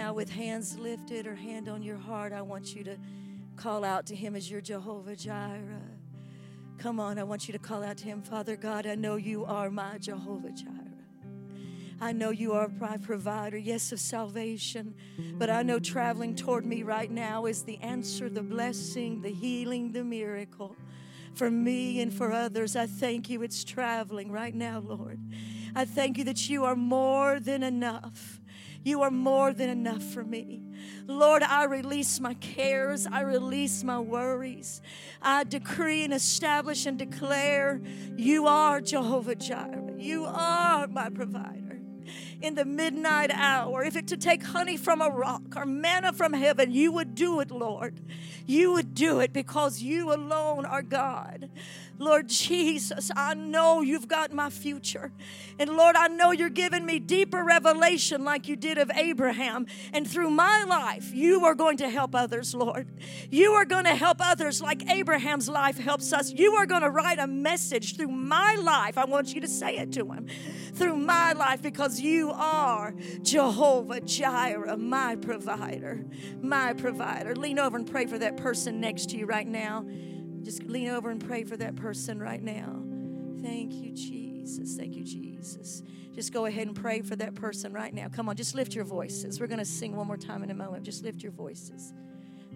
Now, 0.06 0.12
with 0.12 0.30
hands 0.30 0.78
lifted 0.78 1.26
or 1.26 1.34
hand 1.34 1.68
on 1.68 1.82
your 1.82 1.96
heart, 1.96 2.32
I 2.32 2.40
want 2.40 2.76
you 2.76 2.84
to 2.84 2.96
call 3.56 3.82
out 3.82 4.06
to 4.06 4.14
Him 4.14 4.36
as 4.36 4.48
your 4.48 4.60
Jehovah 4.60 5.16
Jireh. 5.16 5.90
Come 6.78 7.00
on, 7.00 7.18
I 7.18 7.24
want 7.24 7.48
you 7.48 7.52
to 7.52 7.58
call 7.58 7.82
out 7.82 7.96
to 7.96 8.04
Him, 8.04 8.22
Father 8.22 8.54
God, 8.54 8.86
I 8.86 8.94
know 8.94 9.16
you 9.16 9.44
are 9.44 9.68
my 9.68 9.98
Jehovah 9.98 10.52
Jireh. 10.52 11.56
I 12.00 12.12
know 12.12 12.30
you 12.30 12.52
are 12.52 12.68
my 12.68 12.98
provider, 12.98 13.56
yes, 13.56 13.90
of 13.90 13.98
salvation, 13.98 14.94
but 15.38 15.50
I 15.50 15.64
know 15.64 15.80
traveling 15.80 16.36
toward 16.36 16.64
me 16.64 16.84
right 16.84 17.10
now 17.10 17.46
is 17.46 17.64
the 17.64 17.78
answer, 17.78 18.28
the 18.28 18.44
blessing, 18.44 19.22
the 19.22 19.32
healing, 19.32 19.90
the 19.90 20.04
miracle 20.04 20.76
for 21.34 21.50
me 21.50 22.00
and 22.00 22.14
for 22.14 22.30
others. 22.30 22.76
I 22.76 22.86
thank 22.86 23.28
you, 23.28 23.42
it's 23.42 23.64
traveling 23.64 24.30
right 24.30 24.54
now, 24.54 24.78
Lord. 24.78 25.18
I 25.74 25.84
thank 25.84 26.16
you 26.16 26.22
that 26.24 26.48
you 26.48 26.64
are 26.64 26.76
more 26.76 27.40
than 27.40 27.64
enough. 27.64 28.35
You 28.86 29.02
are 29.02 29.10
more 29.10 29.52
than 29.52 29.68
enough 29.68 30.04
for 30.04 30.22
me. 30.22 30.62
Lord, 31.08 31.42
I 31.42 31.64
release 31.64 32.20
my 32.20 32.34
cares. 32.34 33.04
I 33.04 33.22
release 33.22 33.82
my 33.82 33.98
worries. 33.98 34.80
I 35.20 35.42
decree 35.42 36.04
and 36.04 36.14
establish 36.14 36.86
and 36.86 36.96
declare 36.96 37.80
you 38.16 38.46
are 38.46 38.80
Jehovah 38.80 39.34
Jireh. 39.34 39.94
You 39.98 40.24
are 40.26 40.86
my 40.86 41.10
provider 41.10 41.80
in 42.40 42.54
the 42.54 42.64
midnight 42.64 43.30
hour, 43.32 43.82
if 43.82 43.96
it 43.96 44.06
to 44.08 44.16
take 44.16 44.42
honey 44.42 44.76
from 44.76 45.00
a 45.00 45.08
rock 45.08 45.42
or 45.56 45.66
manna 45.66 46.12
from 46.12 46.32
heaven, 46.32 46.70
you 46.72 46.92
would 46.92 47.14
do 47.14 47.40
it, 47.40 47.50
Lord. 47.50 48.00
You 48.46 48.72
would 48.72 48.94
do 48.94 49.20
it 49.20 49.32
because 49.32 49.82
you 49.82 50.12
alone 50.12 50.64
are 50.64 50.82
God. 50.82 51.50
Lord 51.98 52.28
Jesus, 52.28 53.10
I 53.16 53.34
know 53.34 53.80
you've 53.80 54.06
got 54.06 54.32
my 54.32 54.50
future. 54.50 55.12
And 55.58 55.70
Lord, 55.70 55.96
I 55.96 56.08
know 56.08 56.30
you're 56.30 56.50
giving 56.50 56.84
me 56.84 56.98
deeper 56.98 57.42
revelation 57.42 58.22
like 58.22 58.48
you 58.48 58.56
did 58.56 58.76
of 58.76 58.90
Abraham. 58.94 59.66
And 59.92 60.08
through 60.08 60.30
my 60.30 60.64
life, 60.64 61.14
you 61.14 61.44
are 61.46 61.54
going 61.54 61.78
to 61.78 61.88
help 61.88 62.14
others, 62.14 62.54
Lord. 62.54 62.88
You 63.30 63.52
are 63.52 63.64
going 63.64 63.84
to 63.84 63.94
help 63.94 64.18
others 64.20 64.60
like 64.60 64.90
Abraham's 64.90 65.48
life 65.48 65.78
helps 65.78 66.12
us. 66.12 66.30
You 66.30 66.52
are 66.54 66.66
going 66.66 66.82
to 66.82 66.90
write 66.90 67.18
a 67.18 67.26
message 67.26 67.96
through 67.96 68.08
my 68.08 68.56
life. 68.56 68.98
I 68.98 69.06
want 69.06 69.34
you 69.34 69.40
to 69.40 69.48
say 69.48 69.78
it 69.78 69.92
to 69.92 70.12
him. 70.12 70.26
Through 70.74 70.96
my 70.96 71.32
life 71.32 71.62
because 71.62 71.98
you 71.98 72.25
are 72.32 72.94
Jehovah 73.22 74.00
Jireh, 74.00 74.76
my 74.76 75.16
provider. 75.16 76.04
My 76.40 76.72
provider. 76.72 77.34
Lean 77.34 77.58
over 77.58 77.76
and 77.76 77.90
pray 77.90 78.06
for 78.06 78.18
that 78.18 78.36
person 78.36 78.80
next 78.80 79.10
to 79.10 79.16
you 79.16 79.26
right 79.26 79.46
now. 79.46 79.84
Just 80.42 80.62
lean 80.64 80.88
over 80.88 81.10
and 81.10 81.24
pray 81.24 81.44
for 81.44 81.56
that 81.56 81.76
person 81.76 82.20
right 82.20 82.42
now. 82.42 82.82
Thank 83.42 83.74
you, 83.74 83.92
Jesus. 83.92 84.76
Thank 84.76 84.94
you, 84.94 85.04
Jesus. 85.04 85.82
Just 86.14 86.32
go 86.32 86.46
ahead 86.46 86.66
and 86.66 86.74
pray 86.74 87.02
for 87.02 87.14
that 87.16 87.34
person 87.34 87.72
right 87.72 87.92
now. 87.92 88.08
Come 88.08 88.28
on, 88.28 88.36
just 88.36 88.54
lift 88.54 88.74
your 88.74 88.84
voices. 88.84 89.38
We're 89.38 89.48
going 89.48 89.58
to 89.58 89.64
sing 89.64 89.94
one 89.94 90.06
more 90.06 90.16
time 90.16 90.42
in 90.42 90.50
a 90.50 90.54
moment. 90.54 90.84
Just 90.84 91.04
lift 91.04 91.22
your 91.22 91.32
voices. 91.32 91.92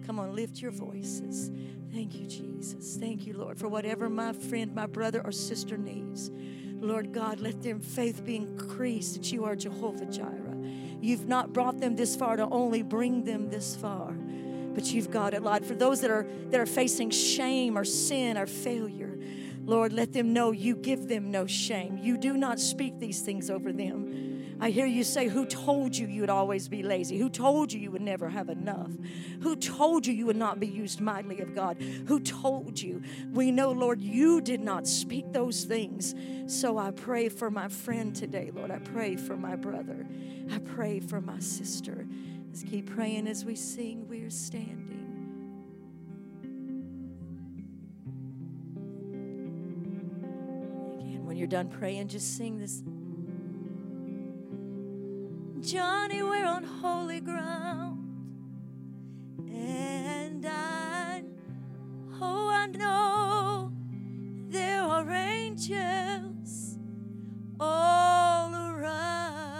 Come 0.05 0.19
on, 0.19 0.35
lift 0.35 0.61
your 0.61 0.71
voices. 0.71 1.51
Thank 1.93 2.15
you, 2.15 2.25
Jesus. 2.25 2.97
Thank 2.97 3.27
you, 3.27 3.37
Lord, 3.37 3.59
for 3.59 3.67
whatever 3.67 4.09
my 4.09 4.33
friend, 4.33 4.73
my 4.73 4.87
brother, 4.87 5.21
or 5.23 5.31
sister 5.31 5.77
needs. 5.77 6.31
Lord 6.81 7.13
God, 7.13 7.39
let 7.39 7.61
their 7.61 7.79
faith 7.79 8.25
be 8.25 8.35
increased 8.35 9.13
that 9.13 9.31
you 9.31 9.45
are 9.45 9.55
Jehovah 9.55 10.05
Jireh. 10.05 10.57
You've 10.99 11.27
not 11.27 11.53
brought 11.53 11.79
them 11.79 11.95
this 11.95 12.15
far 12.15 12.35
to 12.35 12.47
only 12.49 12.83
bring 12.83 13.23
them 13.23 13.49
this 13.49 13.75
far 13.75 14.15
but 14.73 14.91
you've 14.91 15.11
got 15.11 15.33
it, 15.33 15.43
Lord. 15.43 15.65
For 15.65 15.75
those 15.75 16.01
that 16.01 16.11
are 16.11 16.25
that 16.49 16.59
are 16.59 16.65
facing 16.65 17.09
shame 17.09 17.77
or 17.77 17.83
sin 17.83 18.37
or 18.37 18.45
failure, 18.45 19.17
Lord, 19.65 19.93
let 19.93 20.13
them 20.13 20.33
know 20.33 20.51
you 20.51 20.75
give 20.75 21.07
them 21.07 21.31
no 21.31 21.45
shame. 21.45 21.97
You 21.97 22.17
do 22.17 22.33
not 22.33 22.59
speak 22.59 22.99
these 22.99 23.21
things 23.21 23.49
over 23.49 23.71
them. 23.71 24.30
I 24.61 24.69
hear 24.69 24.85
you 24.85 25.03
say, 25.03 25.27
Who 25.27 25.47
told 25.47 25.97
you 25.97 26.05
you 26.05 26.21
would 26.21 26.29
always 26.29 26.67
be 26.67 26.83
lazy? 26.83 27.17
Who 27.17 27.31
told 27.31 27.73
you 27.73 27.79
you 27.79 27.89
would 27.89 28.01
never 28.01 28.29
have 28.29 28.47
enough? 28.47 28.91
Who 29.41 29.55
told 29.55 30.05
you 30.05 30.13
you 30.13 30.27
would 30.27 30.35
not 30.35 30.59
be 30.59 30.67
used 30.67 31.01
mightily 31.01 31.39
of 31.41 31.55
God? 31.55 31.81
Who 31.81 32.19
told 32.19 32.79
you? 32.79 33.01
We 33.33 33.51
know, 33.51 33.71
Lord, 33.71 33.99
you 33.99 34.39
did 34.39 34.61
not 34.61 34.87
speak 34.87 35.33
those 35.33 35.63
things. 35.63 36.13
So 36.45 36.77
I 36.77 36.91
pray 36.91 37.27
for 37.27 37.49
my 37.49 37.69
friend 37.69 38.15
today, 38.15 38.51
Lord. 38.53 38.69
I 38.69 38.77
pray 38.77 39.15
for 39.15 39.35
my 39.35 39.55
brother. 39.55 40.05
I 40.51 40.59
pray 40.59 40.99
for 40.99 41.21
my 41.21 41.39
sister. 41.39 42.05
Let's 42.45 42.61
keep 42.61 42.93
praying 42.93 43.27
as 43.27 43.43
we 43.43 43.55
sing. 43.55 44.07
We're 44.07 44.29
standing. 44.29 45.07
Again, 50.99 51.25
when 51.25 51.35
you're 51.35 51.47
done 51.47 51.69
praying, 51.69 52.09
just 52.09 52.37
sing 52.37 52.59
this. 52.59 52.83
Johnny, 55.61 56.23
we're 56.23 56.47
on 56.47 56.63
holy 56.63 57.19
ground. 57.19 57.99
And 59.47 60.43
I, 60.43 61.21
oh, 62.19 62.49
I 62.49 62.65
know 62.65 63.71
there 64.49 64.81
are 64.81 65.07
angels 65.11 66.79
all 67.59 68.55
around. 68.55 69.50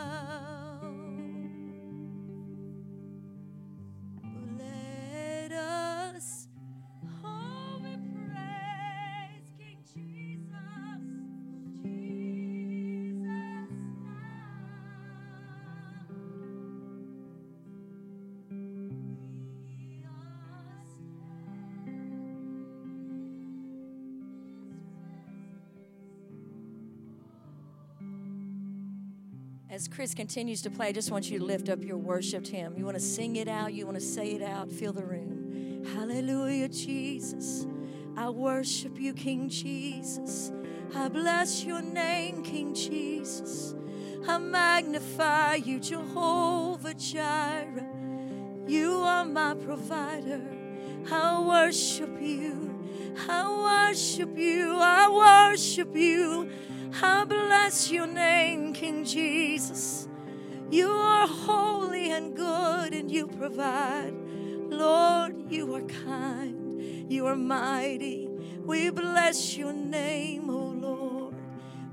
As 29.71 29.87
Chris 29.87 30.13
continues 30.13 30.61
to 30.63 30.69
play, 30.69 30.87
I 30.87 30.91
just 30.91 31.11
want 31.11 31.31
you 31.31 31.39
to 31.39 31.45
lift 31.45 31.69
up 31.69 31.81
your 31.81 31.97
worship 31.97 32.43
to 32.43 32.51
Him. 32.51 32.73
You 32.77 32.83
want 32.83 32.97
to 32.97 33.03
sing 33.03 33.37
it 33.37 33.47
out, 33.47 33.73
you 33.73 33.85
want 33.85 33.97
to 33.97 34.03
say 34.03 34.33
it 34.33 34.41
out, 34.41 34.69
fill 34.69 34.91
the 34.91 35.05
room. 35.05 35.85
Hallelujah, 35.95 36.67
Jesus. 36.67 37.65
I 38.17 38.29
worship 38.29 38.99
you, 38.99 39.13
King 39.13 39.47
Jesus. 39.47 40.51
I 40.93 41.07
bless 41.07 41.63
your 41.63 41.81
name, 41.81 42.43
King 42.43 42.75
Jesus. 42.75 43.73
I 44.27 44.37
magnify 44.37 45.55
you, 45.55 45.79
Jehovah 45.79 46.93
Jireh. 46.93 47.87
You 48.67 48.91
are 48.97 49.23
my 49.23 49.55
provider. 49.55 50.41
I 51.09 51.39
worship 51.39 52.21
you. 52.21 52.77
I 53.29 53.87
worship 53.89 54.37
you. 54.37 54.75
I 54.77 55.49
worship 55.49 55.95
you. 55.95 56.49
I 57.03 57.25
bless 57.25 57.91
your 57.91 58.07
name, 58.07 58.73
King 58.73 59.03
Jesus. 59.03 60.07
You 60.69 60.87
are 60.87 61.27
holy 61.27 62.11
and 62.11 62.35
good, 62.35 62.93
and 62.93 63.11
you 63.11 63.27
provide. 63.27 64.13
Lord, 64.69 65.51
you 65.51 65.73
are 65.75 65.81
kind, 65.81 67.11
you 67.11 67.25
are 67.27 67.35
mighty. 67.35 68.29
We 68.65 68.89
bless 68.91 69.57
your 69.57 69.73
name, 69.73 70.49
O 70.49 70.57
Lord. 70.57 71.35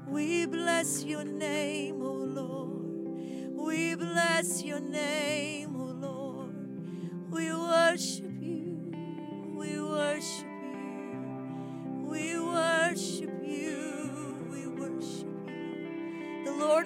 We 0.06 0.46
bless 0.46 1.04
your 1.04 1.24
name, 1.24 2.02
O 2.02 2.12
Lord. 2.12 3.56
We 3.56 3.94
bless 3.94 4.62
your 4.62 4.80
name, 4.80 5.74
O 5.76 5.84
Lord. 5.84 7.30
We 7.30 7.52
worship 7.52 8.37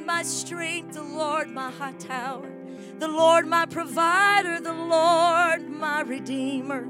My 0.05 0.22
strength, 0.22 0.94
the 0.94 1.03
Lord 1.03 1.48
my 1.50 1.70
high 1.70 1.92
tower, 1.92 2.50
the 2.98 3.09
Lord 3.09 3.46
my 3.46 3.66
provider, 3.66 4.61
the 4.61 4.72
Lord 4.72 5.68
my 5.68 6.03
redeemer, 6.03 6.86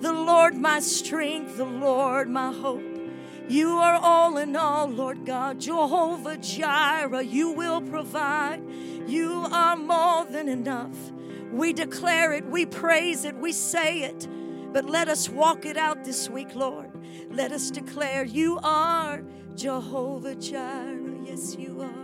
the 0.00 0.12
Lord 0.12 0.54
my 0.54 0.80
strength, 0.80 1.56
the 1.56 1.64
Lord 1.64 2.28
my 2.28 2.52
hope. 2.52 2.82
You 3.48 3.70
are 3.78 3.96
all 3.96 4.38
in 4.38 4.56
all, 4.56 4.88
Lord 4.88 5.26
God. 5.26 5.60
Jehovah 5.60 6.38
Jireh, 6.38 7.22
you 7.22 7.50
will 7.50 7.82
provide. 7.82 8.62
You 9.06 9.46
are 9.52 9.76
more 9.76 10.24
than 10.24 10.48
enough. 10.48 10.96
We 11.52 11.72
declare 11.72 12.32
it, 12.32 12.46
we 12.46 12.66
praise 12.66 13.24
it, 13.24 13.36
we 13.36 13.52
say 13.52 14.02
it. 14.02 14.26
But 14.72 14.86
let 14.86 15.08
us 15.08 15.28
walk 15.28 15.66
it 15.66 15.76
out 15.76 16.04
this 16.04 16.30
week, 16.30 16.54
Lord. 16.54 16.90
Let 17.30 17.52
us 17.52 17.70
declare 17.70 18.24
you 18.24 18.58
are 18.62 19.22
Jehovah 19.54 20.34
Jireh. 20.34 21.20
Yes, 21.24 21.56
you 21.56 21.82
are. 21.82 22.03